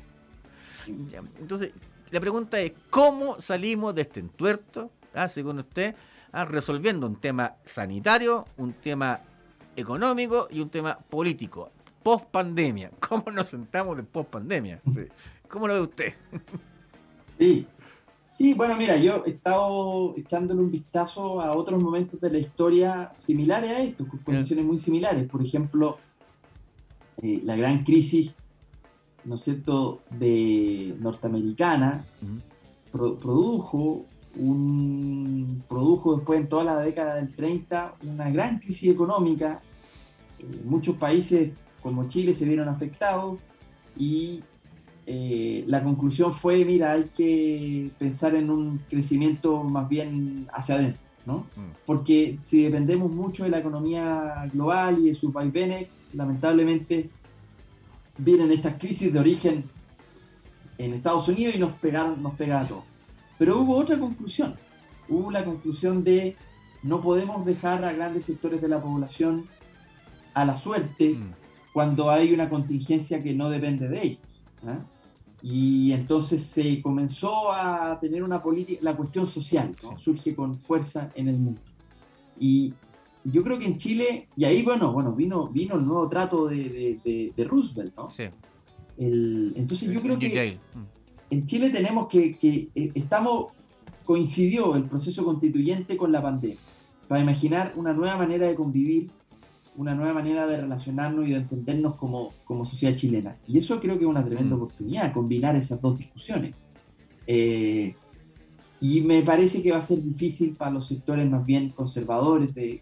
Entonces, 1.39 1.71
la 2.11 2.19
pregunta 2.19 2.59
es, 2.59 2.73
¿cómo 2.89 3.39
salimos 3.39 3.95
de 3.95 4.01
este 4.01 4.19
entuerto, 4.19 4.91
ah, 5.13 5.30
según 5.30 5.59
usted, 5.59 5.95
ah, 6.34 6.43
resolviendo 6.43 7.07
un 7.07 7.15
tema 7.15 7.55
sanitario, 7.63 8.45
un 8.57 8.73
tema 8.73 9.21
económico 9.78 10.49
y 10.51 10.59
un 10.59 10.69
tema 10.69 10.97
político? 10.97 11.71
Post 12.03 12.25
pandemia. 12.25 12.91
¿Cómo 13.07 13.32
nos 13.32 13.47
sentamos 13.47 13.95
de 13.95 14.03
post 14.03 14.30
pandemia? 14.30 14.82
¿Cómo 15.47 15.65
lo 15.65 15.75
ve 15.75 15.80
usted? 15.80 16.13
Sí, 17.39 17.65
Sí, 18.30 18.53
bueno, 18.53 18.75
mira, 18.75 18.97
yo 18.97 19.23
he 19.25 19.32
estado 19.32 20.13
echándole 20.17 20.59
un 20.59 20.69
vistazo 20.69 21.41
a 21.41 21.55
otros 21.55 21.82
momentos 21.82 22.19
de 22.19 22.30
la 22.30 22.38
historia 22.38 23.11
similares 23.17 23.71
a 23.71 23.80
estos, 23.80 24.07
con 24.07 24.19
condiciones 24.19 24.65
muy 24.65 24.80
similares. 24.80 25.28
Por 25.30 25.41
ejemplo, 25.41 25.97
eh, 27.21 27.41
la 27.43 27.55
gran 27.55 27.84
crisis, 27.84 28.36
¿no 29.23 29.36
es 29.36 29.41
cierto?, 29.41 30.01
de 30.11 30.95
norteamericana, 30.99 32.05
produjo 32.91 34.05
un 34.36 35.63
produjo 35.67 36.15
después 36.15 36.39
en 36.39 36.47
toda 36.47 36.63
la 36.63 36.80
década 36.80 37.15
del 37.15 37.34
30 37.34 37.95
una 38.03 38.30
gran 38.30 38.59
crisis 38.59 38.91
económica. 38.91 39.61
Eh, 40.39 40.61
muchos 40.63 40.95
países 40.97 41.51
como 41.82 42.07
Chile 42.07 42.34
se 42.34 42.45
vieron 42.45 42.67
afectados 42.67 43.39
y 43.97 44.43
eh, 45.10 45.64
la 45.68 45.82
conclusión 45.82 46.34
fue, 46.34 46.66
mira, 46.66 46.91
hay 46.91 47.05
que 47.16 47.91
pensar 47.97 48.36
en 48.36 48.49
un 48.49 48.80
crecimiento 48.89 49.64
más 49.64 49.88
bien 49.88 50.49
hacia 50.51 50.76
adentro, 50.76 51.01
¿no? 51.26 51.38
Mm. 51.55 51.72
Porque 51.86 52.38
si 52.41 52.64
dependemos 52.64 53.10
mucho 53.10 53.45
de 53.45 53.49
la 53.49 53.60
economía 53.60 54.49
global 54.51 54.99
y 54.99 55.05
de 55.05 55.14
sus 55.14 55.32
vaivenes, 55.32 55.88
lamentablemente 56.12 57.10
vienen 58.18 58.51
estas 58.51 58.74
crisis 58.74 59.14
de 59.14 59.18
origen 59.18 59.64
en 60.78 60.93
Estados 60.93 61.30
Unidos 61.30 61.55
y 61.55 61.60
nos 61.60 61.72
pegaron, 61.76 62.22
nos 62.22 62.34
pega 62.34 62.60
a 62.60 62.68
todos. 62.68 62.84
Pero 63.38 63.62
hubo 63.62 63.78
otra 63.78 63.97
conclusión. 63.97 64.55
Hubo 65.08 65.32
la 65.32 65.45
conclusión 65.45 66.03
de 66.03 66.36
no 66.84 66.99
podemos 66.99 67.45
dejar 67.45 67.86
a 67.86 67.93
grandes 67.93 68.26
sectores 68.26 68.62
de 68.62 68.68
la 68.68 68.82
población 68.82 69.45
a 70.34 70.43
la 70.43 70.58
suerte 70.58 71.14
mm. 71.14 71.34
cuando 71.72 72.12
hay 72.12 72.34
una 72.34 72.49
contingencia 72.49 73.24
que 73.24 73.34
no 73.34 73.49
depende 73.49 73.88
de 73.88 74.01
ellos. 74.01 74.20
¿ah? 74.68 74.80
Y 75.41 75.91
entonces 75.91 76.43
se 76.43 76.81
comenzó 76.81 77.51
a 77.51 77.99
tener 77.99 78.23
una 78.23 78.41
política, 78.41 78.79
la 78.81 78.97
cuestión 78.97 79.27
social, 79.27 79.75
surge 79.97 80.35
con 80.35 80.59
fuerza 80.59 81.11
en 81.15 81.27
el 81.27 81.38
mundo. 81.38 81.61
Y 82.39 82.73
yo 83.23 83.43
creo 83.43 83.59
que 83.59 83.65
en 83.65 83.77
Chile, 83.77 84.27
y 84.35 84.45
ahí, 84.45 84.63
bueno, 84.63 84.91
bueno 84.91 85.13
vino, 85.13 85.47
vino 85.47 85.75
el 85.75 85.85
nuevo 85.85 86.07
trato 86.07 86.47
de, 86.47 87.33
Roosevelt, 87.38 87.95
¿no? 87.95 88.09
Sí. 88.09 88.23
entonces 88.97 89.91
yo 89.91 90.01
creo 90.01 90.17
que 90.17 90.57
mm. 90.73 91.33
en 91.33 91.45
Chile 91.45 91.69
tenemos 91.69 92.07
que, 92.07 92.38
que 92.38 92.69
eh, 92.73 92.91
estamos, 92.95 93.53
coincidió 94.05 94.75
el 94.75 94.83
proceso 94.83 95.23
constituyente 95.23 95.97
con 95.97 96.11
la 96.11 96.21
pandemia, 96.21 96.57
para 97.07 97.21
imaginar 97.21 97.73
una 97.75 97.93
nueva 97.93 98.17
manera 98.17 98.47
de 98.47 98.55
convivir, 98.55 99.09
una 99.78 99.93
nueva 99.93 100.13
manera 100.13 100.47
de 100.47 100.57
relacionarnos 100.57 101.28
y 101.28 101.32
de 101.32 101.38
entendernos 101.38 101.95
como, 101.95 102.34
como 102.43 102.65
sociedad 102.65 102.95
chilena. 102.95 103.38
Y 103.47 103.59
eso 103.59 103.80
creo 103.80 103.97
que 103.97 104.03
es 104.03 104.09
una 104.09 104.25
tremenda 104.25 104.55
mm. 104.55 104.59
oportunidad, 104.59 105.13
combinar 105.13 105.55
esas 105.55 105.80
dos 105.82 105.97
discusiones. 105.97 106.55
Eh, 107.28 107.95
y 108.82 109.01
me 109.01 109.21
parece 109.21 109.61
que 109.61 109.71
va 109.71 109.78
a 109.78 109.82
ser 109.82 110.03
difícil 110.03 110.55
para 110.55 110.71
los 110.71 110.88
sectores 110.88 111.30
más 111.30 111.45
bien 111.45 111.69
conservadores 111.69 112.53
de, 112.53 112.82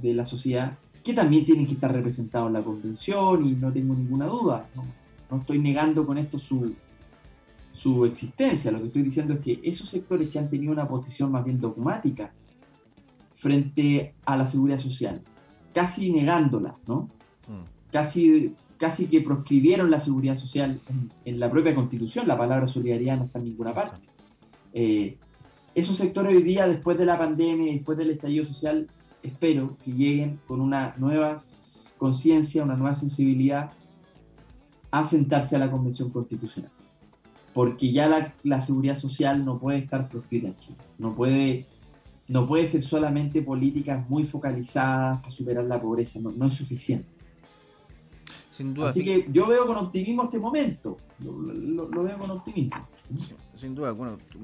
de 0.00 0.14
la 0.14 0.24
sociedad, 0.24 0.78
que 1.02 1.14
también 1.14 1.44
tienen 1.44 1.66
que 1.66 1.74
estar 1.74 1.92
representados 1.92 2.48
en 2.48 2.54
la 2.54 2.62
convención 2.62 3.46
y 3.46 3.52
no 3.52 3.72
tengo 3.72 3.94
ninguna 3.94 4.26
duda. 4.26 4.68
No, 4.74 5.38
estoy 5.38 5.58
negando 5.58 6.06
con 6.06 6.18
esto 6.18 6.38
su, 6.38 6.74
su 7.72 8.04
existencia. 8.04 8.70
Lo 8.70 8.80
que 8.80 8.86
estoy 8.88 9.02
diciendo 9.02 9.34
es 9.34 9.40
que 9.40 9.60
esos 9.62 9.88
sectores 9.88 10.28
que 10.30 10.38
han 10.38 10.50
tenido 10.50 10.72
una 10.72 10.88
posición 10.88 11.30
más 11.30 11.44
bien 11.44 11.60
dogmática 11.60 12.32
frente 13.34 14.14
a 14.24 14.36
la 14.36 14.46
seguridad 14.46 14.78
social, 14.78 15.22
casi 15.72 16.12
negándola, 16.12 16.76
¿no? 16.86 17.08
Mm. 17.48 17.92
Casi, 17.92 18.54
casi 18.76 19.06
que 19.06 19.20
proscribieron 19.20 19.90
la 19.90 20.00
seguridad 20.00 20.36
social 20.36 20.80
en, 21.24 21.40
la 21.40 21.50
propia 21.50 21.74
constitución, 21.74 22.28
la 22.28 22.38
palabra 22.38 22.66
solidaridad 22.66 23.18
no 23.18 23.24
está 23.24 23.38
en 23.38 23.44
ninguna 23.46 23.74
parte. 23.74 23.98
Eh, 24.72 25.16
esos 25.74 25.96
sectores 25.96 26.34
hoy 26.34 26.42
día, 26.42 26.66
después 26.66 26.98
de 26.98 27.06
la 27.06 27.18
pandemia 27.18 27.70
y 27.70 27.74
después 27.76 27.96
del 27.96 28.10
estallido 28.10 28.44
social, 28.44 28.88
espero 29.22 29.76
que 29.84 29.92
lleguen 29.92 30.40
con 30.46 30.60
una 30.60 30.94
nueva 30.98 31.38
conciencia, 31.98 32.64
una 32.64 32.76
nueva 32.76 32.94
sensibilidad 32.94 33.70
a 34.90 35.04
sentarse 35.04 35.56
a 35.56 35.58
la 35.58 35.70
Convención 35.70 36.10
Constitucional. 36.10 36.70
Porque 37.54 37.92
ya 37.92 38.32
la, 38.42 38.62
seguridad 38.62 38.96
social 38.96 39.44
no 39.44 39.58
puede 39.58 39.78
estar 39.78 40.08
proscrita 40.08 40.48
en 40.48 40.56
Chile. 40.56 40.78
No 40.98 41.14
puede, 41.14 41.66
no 42.30 42.46
puede 42.46 42.64
ser 42.68 42.84
solamente 42.84 43.42
políticas 43.42 44.08
muy 44.08 44.24
focalizadas 44.24 45.18
para 45.18 45.30
superar 45.32 45.64
la 45.64 45.80
pobreza. 45.80 46.20
No, 46.20 46.46
es 46.46 46.52
suficiente. 46.52 47.08
Sin 48.52 48.72
duda. 48.72 48.90
Así 48.90 49.04
que 49.04 49.26
yo 49.32 49.48
veo 49.48 49.66
con 49.66 49.76
optimismo 49.76 50.22
este 50.22 50.38
momento. 50.38 50.96
Lo, 51.18 51.88
veo 51.88 52.18
con 52.18 52.30
optimismo. 52.30 52.86
Sin, 53.52 53.74
duda. 53.74 53.90
Bueno, 53.90 54.16
tú, 54.30 54.38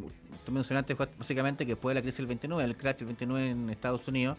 tú, 0.45 0.51
mencionaste 0.51 0.95
básicamente 0.95 1.65
que 1.65 1.73
después 1.73 1.95
de 1.95 2.01
la 2.01 2.03
crisis 2.03 2.19
del 2.19 2.27
29, 2.27 2.65
el 2.65 2.77
crash 2.77 2.97
del 2.97 3.07
29 3.07 3.51
en 3.51 3.71
Estados 3.71 4.09
Unidos, 4.09 4.37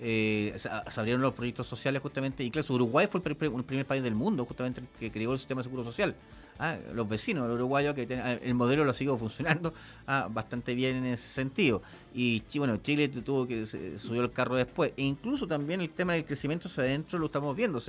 eh, 0.00 0.56
se 0.56 0.68
abrieron 1.00 1.22
los 1.22 1.34
proyectos 1.34 1.68
sociales 1.68 2.02
justamente, 2.02 2.42
y 2.42 2.50
claro, 2.50 2.74
Uruguay 2.74 3.06
fue 3.08 3.20
el, 3.24 3.36
el 3.54 3.64
primer 3.64 3.86
país 3.86 4.02
del 4.02 4.16
mundo 4.16 4.44
justamente 4.44 4.82
que 4.98 5.12
creó 5.12 5.32
el 5.32 5.38
sistema 5.38 5.60
de 5.60 5.64
seguro 5.64 5.84
social. 5.84 6.16
Ah, 6.60 6.76
los 6.92 7.08
vecinos 7.08 7.46
los 7.46 7.54
uruguayos, 7.54 7.94
que 7.94 8.06
ah, 8.14 8.32
el 8.32 8.54
modelo 8.54 8.84
lo 8.84 8.92
sigo 8.92 9.16
funcionando 9.16 9.72
ah, 10.08 10.28
bastante 10.28 10.74
bien 10.74 10.96
en 10.96 11.06
ese 11.06 11.28
sentido. 11.28 11.82
Y 12.12 12.42
bueno, 12.56 12.78
Chile 12.78 13.06
tuvo 13.08 13.46
que 13.46 13.64
subió 13.64 14.22
el 14.22 14.32
carro 14.32 14.56
después. 14.56 14.92
E 14.96 15.02
incluso 15.02 15.46
también 15.46 15.80
el 15.80 15.90
tema 15.90 16.14
del 16.14 16.24
crecimiento 16.24 16.66
hacia 16.66 16.82
adentro 16.82 17.18
lo 17.20 17.26
estamos 17.26 17.54
viendo. 17.54 17.80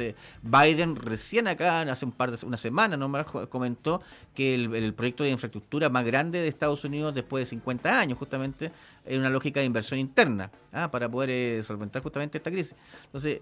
Biden 0.43 0.95
recién 0.95 1.47
acá, 1.47 1.81
hace 1.81 2.05
un 2.05 2.11
par 2.11 2.29
de 2.29 2.45
una 2.45 2.57
semana, 2.57 2.95
no 2.95 3.11
comentó 3.49 4.01
que 4.35 4.53
el, 4.53 4.93
proyecto 4.93 5.23
de 5.23 5.31
infraestructura 5.31 5.89
más 5.89 6.05
grande 6.05 6.39
de 6.39 6.47
Estados 6.47 6.83
Unidos 6.83 7.15
después 7.15 7.41
de 7.41 7.45
50 7.47 7.99
años, 7.99 8.19
justamente, 8.19 8.71
es 9.03 9.17
una 9.17 9.31
lógica 9.31 9.61
de 9.61 9.65
inversión 9.65 9.99
interna 9.99 10.51
para 10.91 11.09
poder 11.09 11.31
eh, 11.31 11.63
solventar 11.63 12.03
justamente 12.03 12.37
esta 12.37 12.51
crisis. 12.51 12.75
Entonces, 13.05 13.39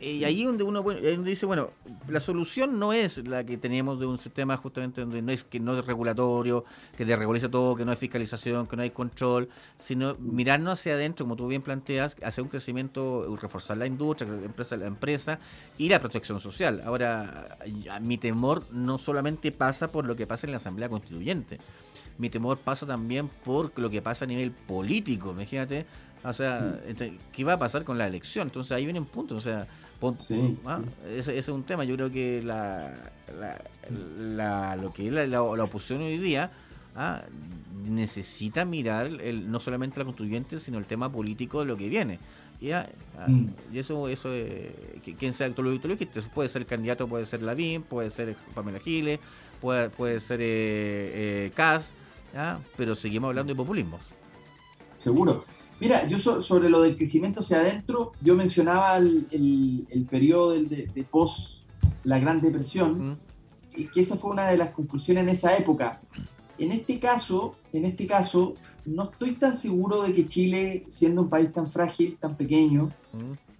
y 0.00 0.24
ahí 0.24 0.44
donde 0.44 0.64
uno 0.64 0.82
dice, 0.82 1.44
bueno, 1.44 1.70
la 2.08 2.20
solución 2.20 2.78
no 2.78 2.92
es 2.92 3.18
la 3.26 3.44
que 3.44 3.58
tenemos 3.58 4.00
de 4.00 4.06
un 4.06 4.18
sistema 4.18 4.56
justamente 4.56 5.02
donde 5.02 5.20
no 5.20 5.30
es 5.30 5.44
que 5.44 5.60
no 5.60 5.78
es 5.78 5.84
regulatorio, 5.84 6.64
que 6.96 7.04
regulariza 7.04 7.50
todo, 7.50 7.76
que 7.76 7.84
no 7.84 7.90
hay 7.90 7.96
fiscalización, 7.96 8.66
que 8.66 8.76
no 8.76 8.82
hay 8.82 8.90
control, 8.90 9.48
sino 9.78 10.16
mirarnos 10.18 10.72
hacia 10.80 10.94
adentro, 10.94 11.26
como 11.26 11.36
tú 11.36 11.46
bien 11.46 11.60
planteas, 11.60 12.16
hacia 12.22 12.42
un 12.42 12.48
crecimiento, 12.48 13.36
reforzar 13.40 13.76
la 13.76 13.86
industria, 13.86 14.30
la 14.32 14.46
empresa, 14.46 14.76
la 14.76 14.86
empresa 14.86 15.38
y 15.76 15.88
la 15.88 16.00
protección 16.00 16.40
social. 16.40 16.82
Ahora, 16.84 17.58
mi 18.00 18.16
temor 18.16 18.64
no 18.72 18.96
solamente 18.96 19.52
pasa 19.52 19.92
por 19.92 20.06
lo 20.06 20.16
que 20.16 20.26
pasa 20.26 20.46
en 20.46 20.52
la 20.52 20.56
Asamblea 20.56 20.88
Constituyente, 20.88 21.58
mi 22.16 22.30
temor 22.30 22.58
pasa 22.58 22.86
también 22.86 23.28
por 23.28 23.78
lo 23.78 23.90
que 23.90 24.02
pasa 24.02 24.24
a 24.24 24.28
nivel 24.28 24.50
político, 24.50 25.32
imagínate. 25.32 25.86
O 26.22 26.32
sea, 26.34 26.78
mm. 26.86 27.18
¿qué 27.32 27.44
va 27.44 27.54
a 27.54 27.58
pasar 27.58 27.84
con 27.84 27.96
la 27.96 28.06
elección? 28.06 28.48
Entonces 28.48 28.72
ahí 28.72 28.84
viene 28.84 29.00
un 29.00 29.06
punto. 29.06 29.36
O 29.36 29.40
sea, 29.40 29.66
¿ah? 30.66 30.80
ese, 31.08 31.38
es 31.38 31.48
un 31.48 31.62
tema. 31.62 31.84
Yo 31.84 31.94
creo 31.96 32.10
que 32.10 32.42
la, 32.42 33.12
la, 34.18 34.76
lo 34.76 34.92
que 34.92 35.08
es 35.08 35.28
la, 35.28 35.42
oposición 35.42 36.02
hoy 36.02 36.18
día 36.18 36.50
¿ah? 36.96 37.22
necesita 37.84 38.64
mirar 38.64 39.06
el, 39.06 39.50
no 39.50 39.60
solamente 39.60 39.98
la 39.98 40.04
constituyente, 40.04 40.58
sino 40.58 40.78
el 40.78 40.86
tema 40.86 41.10
político 41.10 41.60
de 41.60 41.66
lo 41.66 41.76
que 41.76 41.88
viene. 41.88 42.18
¿ya? 42.60 42.88
Ah, 43.18 43.26
mm. 43.28 43.48
Y 43.72 43.78
eso, 43.78 44.08
eso 44.08 44.28
eh, 44.32 45.00
quien 45.18 45.32
sea 45.32 45.46
actor 45.46 45.64
lo 45.64 45.78
puede 46.34 46.48
ser 46.48 46.66
candidato, 46.66 47.06
puede 47.08 47.26
ser 47.26 47.42
Lavín, 47.42 47.82
puede 47.82 48.10
ser 48.10 48.36
Pamela 48.54 48.78
Giles, 48.80 49.20
puede, 49.60 49.90
puede 49.90 50.20
ser 50.20 50.40
eh, 50.40 51.46
eh 51.46 51.52
Cas, 51.54 51.94
pero 52.76 52.94
seguimos 52.94 53.28
hablando 53.28 53.52
de 53.52 53.56
populismos. 53.56 54.02
Seguro. 54.98 55.44
Mira, 55.80 56.06
yo 56.06 56.18
sobre 56.18 56.68
lo 56.68 56.82
del 56.82 56.96
crecimiento 56.96 57.40
hacia 57.40 57.60
adentro, 57.60 58.12
yo 58.20 58.34
mencionaba 58.34 58.98
el, 58.98 59.26
el, 59.90 60.04
periodo 60.04 60.50
de, 60.52 60.90
de, 60.94 61.04
post 61.04 61.62
la 62.04 62.18
Gran 62.18 62.40
Depresión, 62.42 63.18
y 63.74 63.84
que 63.86 64.00
esa 64.00 64.16
fue 64.16 64.30
una 64.30 64.48
de 64.48 64.58
las 64.58 64.74
conclusiones 64.74 65.22
en 65.22 65.28
esa 65.30 65.56
época. 65.56 66.00
En 66.58 66.72
este 66.72 66.98
caso, 66.98 67.54
en 67.72 67.86
este 67.86 68.06
caso, 68.06 68.54
no 68.84 69.04
estoy 69.04 69.36
tan 69.36 69.54
seguro 69.54 70.02
de 70.02 70.12
que 70.12 70.28
Chile, 70.28 70.84
siendo 70.88 71.22
un 71.22 71.30
país 71.30 71.50
tan 71.50 71.66
frágil, 71.70 72.18
tan 72.20 72.36
pequeño, 72.36 72.90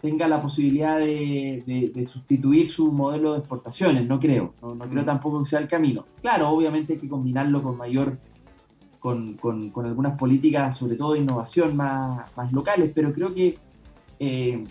tenga 0.03 0.29
la 0.29 0.43
posibilidad 0.43 0.99
de, 0.99 1.91
de, 1.95 2.05
sustituir 2.05 2.69
su 2.69 2.93
modelo 2.93 3.33
de 3.33 3.39
exportaciones. 3.39 4.07
No 4.07 4.21
creo. 4.21 4.53
No, 4.61 4.75
no 4.75 4.89
creo 4.89 5.05
tampoco 5.07 5.43
que 5.43 5.49
sea 5.49 5.61
el 5.61 5.69
camino. 5.69 6.05
Claro, 6.21 6.51
obviamente 6.51 6.95
hay 6.95 6.99
que 6.99 7.09
combinarlo 7.09 7.63
con 7.63 7.79
mayor 7.79 8.19
con, 9.01 9.39
con, 9.39 9.87
algunas 9.87 10.17
políticas, 10.19 10.77
sobre 10.77 10.95
todo 10.95 11.15
de 11.15 11.21
innovación 11.21 11.75
más, 11.75 12.27
más 12.37 12.53
locales, 12.53 12.93
pero 12.95 13.13
creo 13.13 13.35
que, 13.35 13.59
eh, 14.19 14.63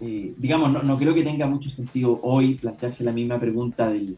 eh, 0.00 0.34
digamos, 0.38 0.72
no, 0.72 0.82
no, 0.84 0.96
creo 0.96 1.12
que 1.12 1.24
tenga 1.24 1.46
mucho 1.46 1.68
sentido 1.68 2.20
hoy 2.22 2.54
plantearse 2.54 3.02
la 3.02 3.12
misma 3.12 3.38
pregunta 3.38 3.88
del, 3.88 4.16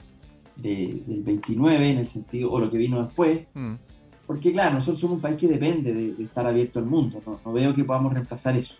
del 0.56 1.22
29, 1.24 1.90
en 1.90 1.98
el 1.98 2.06
sentido, 2.06 2.52
o 2.52 2.60
lo 2.60 2.70
que 2.70 2.76
vino 2.76 3.02
después, 3.02 3.46
mm. 3.54 3.74
porque 4.26 4.52
claro, 4.52 4.74
nosotros 4.74 5.00
somos 5.00 5.16
un 5.16 5.22
país 5.22 5.38
que 5.38 5.48
depende 5.48 5.94
de, 5.94 6.22
estar 6.22 6.46
abierto 6.46 6.78
al 6.78 6.84
mundo, 6.84 7.22
no, 7.26 7.52
veo 7.52 7.74
que 7.74 7.84
podamos 7.84 8.12
reemplazar 8.12 8.56
eso. 8.56 8.76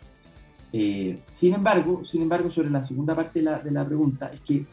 Eh, 0.74 1.20
sin 1.30 1.54
embargo, 1.54 2.04
sin 2.04 2.20
embargo, 2.20 2.50
sobre 2.50 2.68
la 2.68 2.82
segunda 2.82 3.16
parte 3.16 3.38
de 3.38 3.46
la, 3.46 3.60
de 3.60 3.70
la 3.70 3.86
pregunta, 3.86 4.30
es 4.34 4.40
que, 4.42 4.66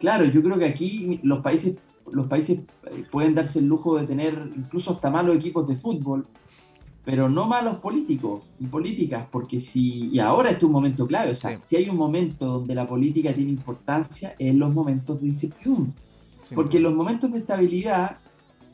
claro, 0.00 0.24
yo 0.24 0.42
creo 0.42 0.58
que 0.58 0.66
aquí 0.66 1.20
los 1.22 1.40
países 1.40 1.76
los 2.10 2.26
países 2.26 2.60
eh, 2.90 3.04
pueden 3.10 3.34
darse 3.34 3.58
el 3.58 3.66
lujo 3.66 3.96
de 3.96 4.06
tener 4.06 4.50
incluso 4.56 4.92
hasta 4.92 5.10
malos 5.10 5.36
equipos 5.36 5.66
de 5.68 5.76
fútbol, 5.76 6.26
pero 7.04 7.28
no 7.28 7.46
malos 7.46 7.76
políticos 7.76 8.42
y 8.60 8.66
políticas, 8.66 9.26
porque 9.30 9.60
si, 9.60 10.08
y 10.08 10.18
ahora 10.18 10.50
es 10.50 10.62
un 10.62 10.72
momento 10.72 11.06
clave, 11.06 11.32
o 11.32 11.34
sea, 11.34 11.58
si 11.62 11.76
hay 11.76 11.88
un 11.88 11.96
momento 11.96 12.46
donde 12.46 12.74
la 12.74 12.86
política 12.86 13.34
tiene 13.34 13.50
importancia, 13.50 14.30
es 14.38 14.48
en 14.50 14.58
los 14.58 14.72
momentos 14.72 15.20
de 15.20 15.28
incertidumbre. 15.28 15.92
porque 16.54 16.76
en 16.76 16.84
los 16.84 16.94
momentos 16.94 17.32
de 17.32 17.38
estabilidad, 17.38 18.18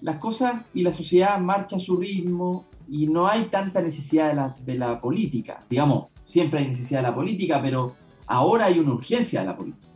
las 0.00 0.18
cosas 0.18 0.62
y 0.74 0.82
la 0.82 0.92
sociedad 0.92 1.38
marchan 1.40 1.78
a 1.78 1.82
su 1.82 1.96
ritmo 1.96 2.64
y 2.88 3.06
no 3.06 3.26
hay 3.26 3.44
tanta 3.46 3.80
necesidad 3.80 4.28
de 4.28 4.34
la, 4.34 4.56
de 4.64 4.74
la 4.74 5.00
política. 5.00 5.60
Digamos, 5.68 6.06
siempre 6.24 6.60
hay 6.60 6.68
necesidad 6.68 7.00
de 7.00 7.08
la 7.08 7.14
política, 7.14 7.60
pero 7.62 7.94
ahora 8.26 8.66
hay 8.66 8.78
una 8.78 8.92
urgencia 8.92 9.40
de 9.40 9.46
la 9.46 9.56
política 9.56 9.87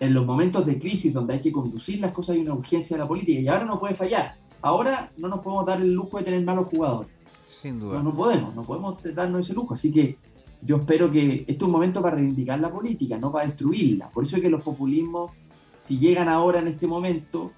en 0.00 0.14
los 0.14 0.26
momentos 0.26 0.64
de 0.66 0.78
crisis 0.78 1.12
donde 1.12 1.34
hay 1.34 1.40
que 1.40 1.52
conducir 1.52 2.00
las 2.00 2.12
cosas 2.12 2.34
hay 2.34 2.42
una 2.42 2.54
urgencia 2.54 2.96
de 2.96 3.02
la 3.02 3.08
política 3.08 3.38
y 3.38 3.46
ahora 3.48 3.66
no 3.66 3.78
puede 3.78 3.94
fallar. 3.94 4.36
Ahora 4.62 5.12
no 5.16 5.28
nos 5.28 5.40
podemos 5.40 5.66
dar 5.66 5.80
el 5.80 5.92
lujo 5.92 6.18
de 6.18 6.24
tener 6.24 6.42
malos 6.42 6.68
jugadores. 6.68 7.10
Sin 7.44 7.78
duda. 7.78 8.02
No, 8.02 8.14
podemos, 8.14 8.54
no 8.54 8.62
podemos 8.62 9.02
darnos 9.14 9.46
ese 9.46 9.54
lujo. 9.54 9.74
Así 9.74 9.92
que 9.92 10.16
yo 10.62 10.76
espero 10.76 11.10
que 11.10 11.40
este 11.40 11.52
es 11.52 11.62
un 11.62 11.70
momento 11.70 12.02
para 12.02 12.16
reivindicar 12.16 12.58
la 12.60 12.70
política, 12.70 13.18
no 13.18 13.30
para 13.30 13.46
destruirla. 13.46 14.10
Por 14.10 14.24
eso 14.24 14.36
es 14.36 14.42
que 14.42 14.50
los 14.50 14.62
populismos, 14.62 15.32
si 15.80 15.98
llegan 15.98 16.28
ahora 16.28 16.60
en 16.60 16.68
este 16.68 16.86
momento, 16.86 17.52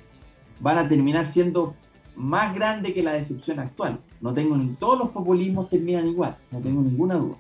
van 0.61 0.79
a 0.79 0.89
terminar 0.89 1.27
siendo 1.27 1.75
más 2.17 2.55
grandes 2.55 2.93
que 2.93 3.03
la 3.03 3.13
decepción 3.13 3.61
actual. 3.61 4.01
No 4.21 4.33
tengo 4.35 4.57
ni 4.57 4.75
todos 4.75 4.99
los 4.99 5.09
populismos 5.11 5.69
terminan 5.69 6.07
igual, 6.07 6.37
no 6.51 6.61
tengo 6.61 6.83
ninguna 6.83 7.17
duda. 7.17 7.37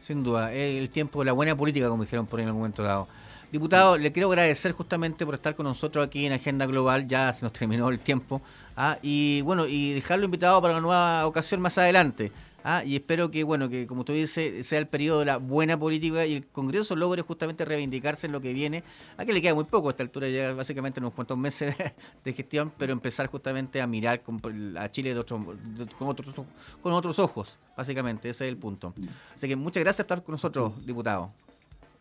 Sin 0.00 0.22
duda, 0.22 0.52
el 0.52 0.90
tiempo 0.90 1.20
de 1.20 1.26
la 1.26 1.32
buena 1.32 1.56
política, 1.56 1.88
como 1.88 2.02
dijeron 2.02 2.26
por 2.26 2.38
ahí 2.38 2.44
en 2.44 2.48
algún 2.48 2.62
momento 2.62 2.82
dado. 2.82 3.08
Diputado, 3.50 3.96
le 3.96 4.12
quiero 4.12 4.28
agradecer 4.28 4.72
justamente 4.72 5.24
por 5.24 5.34
estar 5.34 5.56
con 5.56 5.64
nosotros 5.64 6.06
aquí 6.06 6.26
en 6.26 6.32
Agenda 6.34 6.66
Global, 6.66 7.06
ya 7.06 7.32
se 7.32 7.46
nos 7.46 7.52
terminó 7.52 7.88
el 7.88 7.98
tiempo, 7.98 8.42
¿ah? 8.76 8.98
y 9.00 9.40
bueno, 9.40 9.66
y 9.66 9.94
dejarlo 9.94 10.26
invitado 10.26 10.60
para 10.60 10.74
una 10.74 10.82
nueva 10.82 11.26
ocasión 11.26 11.58
más 11.62 11.78
adelante. 11.78 12.30
¿ah? 12.62 12.82
Y 12.84 12.96
espero 12.96 13.30
que, 13.30 13.44
bueno, 13.44 13.70
que 13.70 13.86
como 13.86 14.04
tú 14.04 14.12
dices, 14.12 14.66
sea 14.66 14.78
el 14.78 14.86
periodo 14.86 15.20
de 15.20 15.24
la 15.24 15.38
buena 15.38 15.78
política 15.78 16.26
y 16.26 16.34
el 16.34 16.46
Congreso 16.46 16.94
logre 16.94 17.22
justamente 17.22 17.64
reivindicarse 17.64 18.26
en 18.26 18.34
lo 18.34 18.42
que 18.42 18.52
viene. 18.52 18.84
A 19.16 19.24
que 19.24 19.32
le 19.32 19.40
queda 19.40 19.54
muy 19.54 19.64
poco 19.64 19.88
a 19.88 19.92
esta 19.92 20.02
altura, 20.02 20.28
ya 20.28 20.52
básicamente 20.52 21.00
unos 21.00 21.14
cuantos 21.14 21.38
meses 21.38 21.74
de, 22.24 22.32
gestión, 22.34 22.70
pero 22.76 22.92
empezar 22.92 23.28
justamente 23.28 23.80
a 23.80 23.86
mirar 23.86 24.20
a 24.76 24.90
Chile 24.90 25.14
de 25.14 25.20
otro, 25.20 25.42
con, 25.98 26.08
otros, 26.08 26.34
con 26.82 26.92
otros 26.92 27.18
ojos, 27.18 27.58
básicamente, 27.74 28.28
ese 28.28 28.44
es 28.44 28.50
el 28.50 28.58
punto. 28.58 28.92
Así 29.34 29.48
que 29.48 29.56
muchas 29.56 29.82
gracias 29.82 30.06
por 30.06 30.18
estar 30.18 30.22
con 30.22 30.32
nosotros, 30.32 30.84
diputado. 30.84 31.32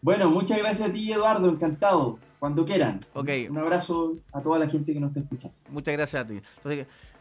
Bueno, 0.01 0.29
muchas 0.29 0.57
gracias 0.59 0.89
a 0.89 0.93
ti, 0.93 1.11
Eduardo. 1.11 1.49
Encantado. 1.49 2.19
Cuando 2.39 2.65
quieran. 2.65 2.99
Un 3.15 3.57
abrazo 3.57 4.15
a 4.31 4.41
toda 4.41 4.59
la 4.59 4.69
gente 4.69 4.93
que 4.93 4.99
nos 4.99 5.09
está 5.09 5.21
escuchando. 5.21 5.57
Muchas 5.69 5.93
gracias 5.95 6.23
a 6.23 6.27
ti. 6.27 6.39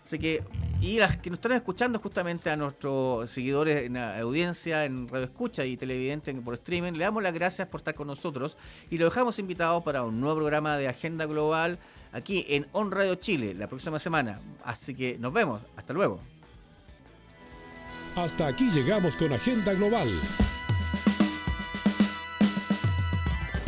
así 0.05 0.19
que, 0.19 0.45
y 0.81 0.99
las 0.99 1.17
que 1.17 1.31
nos 1.31 1.39
están 1.39 1.53
escuchando 1.53 1.99
justamente 1.99 2.51
a 2.51 2.57
nuestros 2.57 3.31
seguidores 3.31 3.85
en 3.85 3.95
la 3.95 4.19
audiencia, 4.19 4.85
en 4.85 5.09
Radio 5.09 5.25
Escucha 5.25 5.65
y 5.65 5.79
televidente 5.79 6.35
por 6.35 6.55
streaming, 6.55 6.93
le 6.93 7.05
damos 7.05 7.23
las 7.23 7.33
gracias 7.33 7.67
por 7.69 7.81
estar 7.81 7.95
con 7.95 8.09
nosotros 8.09 8.59
y 8.91 8.99
lo 8.99 9.07
dejamos 9.07 9.39
invitado 9.39 9.83
para 9.83 10.03
un 10.03 10.21
nuevo 10.21 10.37
programa 10.37 10.77
de 10.77 10.89
Agenda 10.89 11.25
Global 11.25 11.79
aquí 12.13 12.45
en 12.49 12.67
On 12.73 12.91
Radio 12.91 13.15
Chile 13.15 13.55
la 13.55 13.69
próxima 13.69 13.99
semana. 13.99 14.39
Así 14.65 14.95
que 14.95 15.17
nos 15.19 15.33
vemos. 15.33 15.63
Hasta 15.77 15.95
luego. 15.95 16.21
Hasta 18.17 18.49
aquí 18.49 18.71
llegamos 18.71 19.17
con 19.17 19.33
Agenda 19.33 19.73
Global 19.73 20.09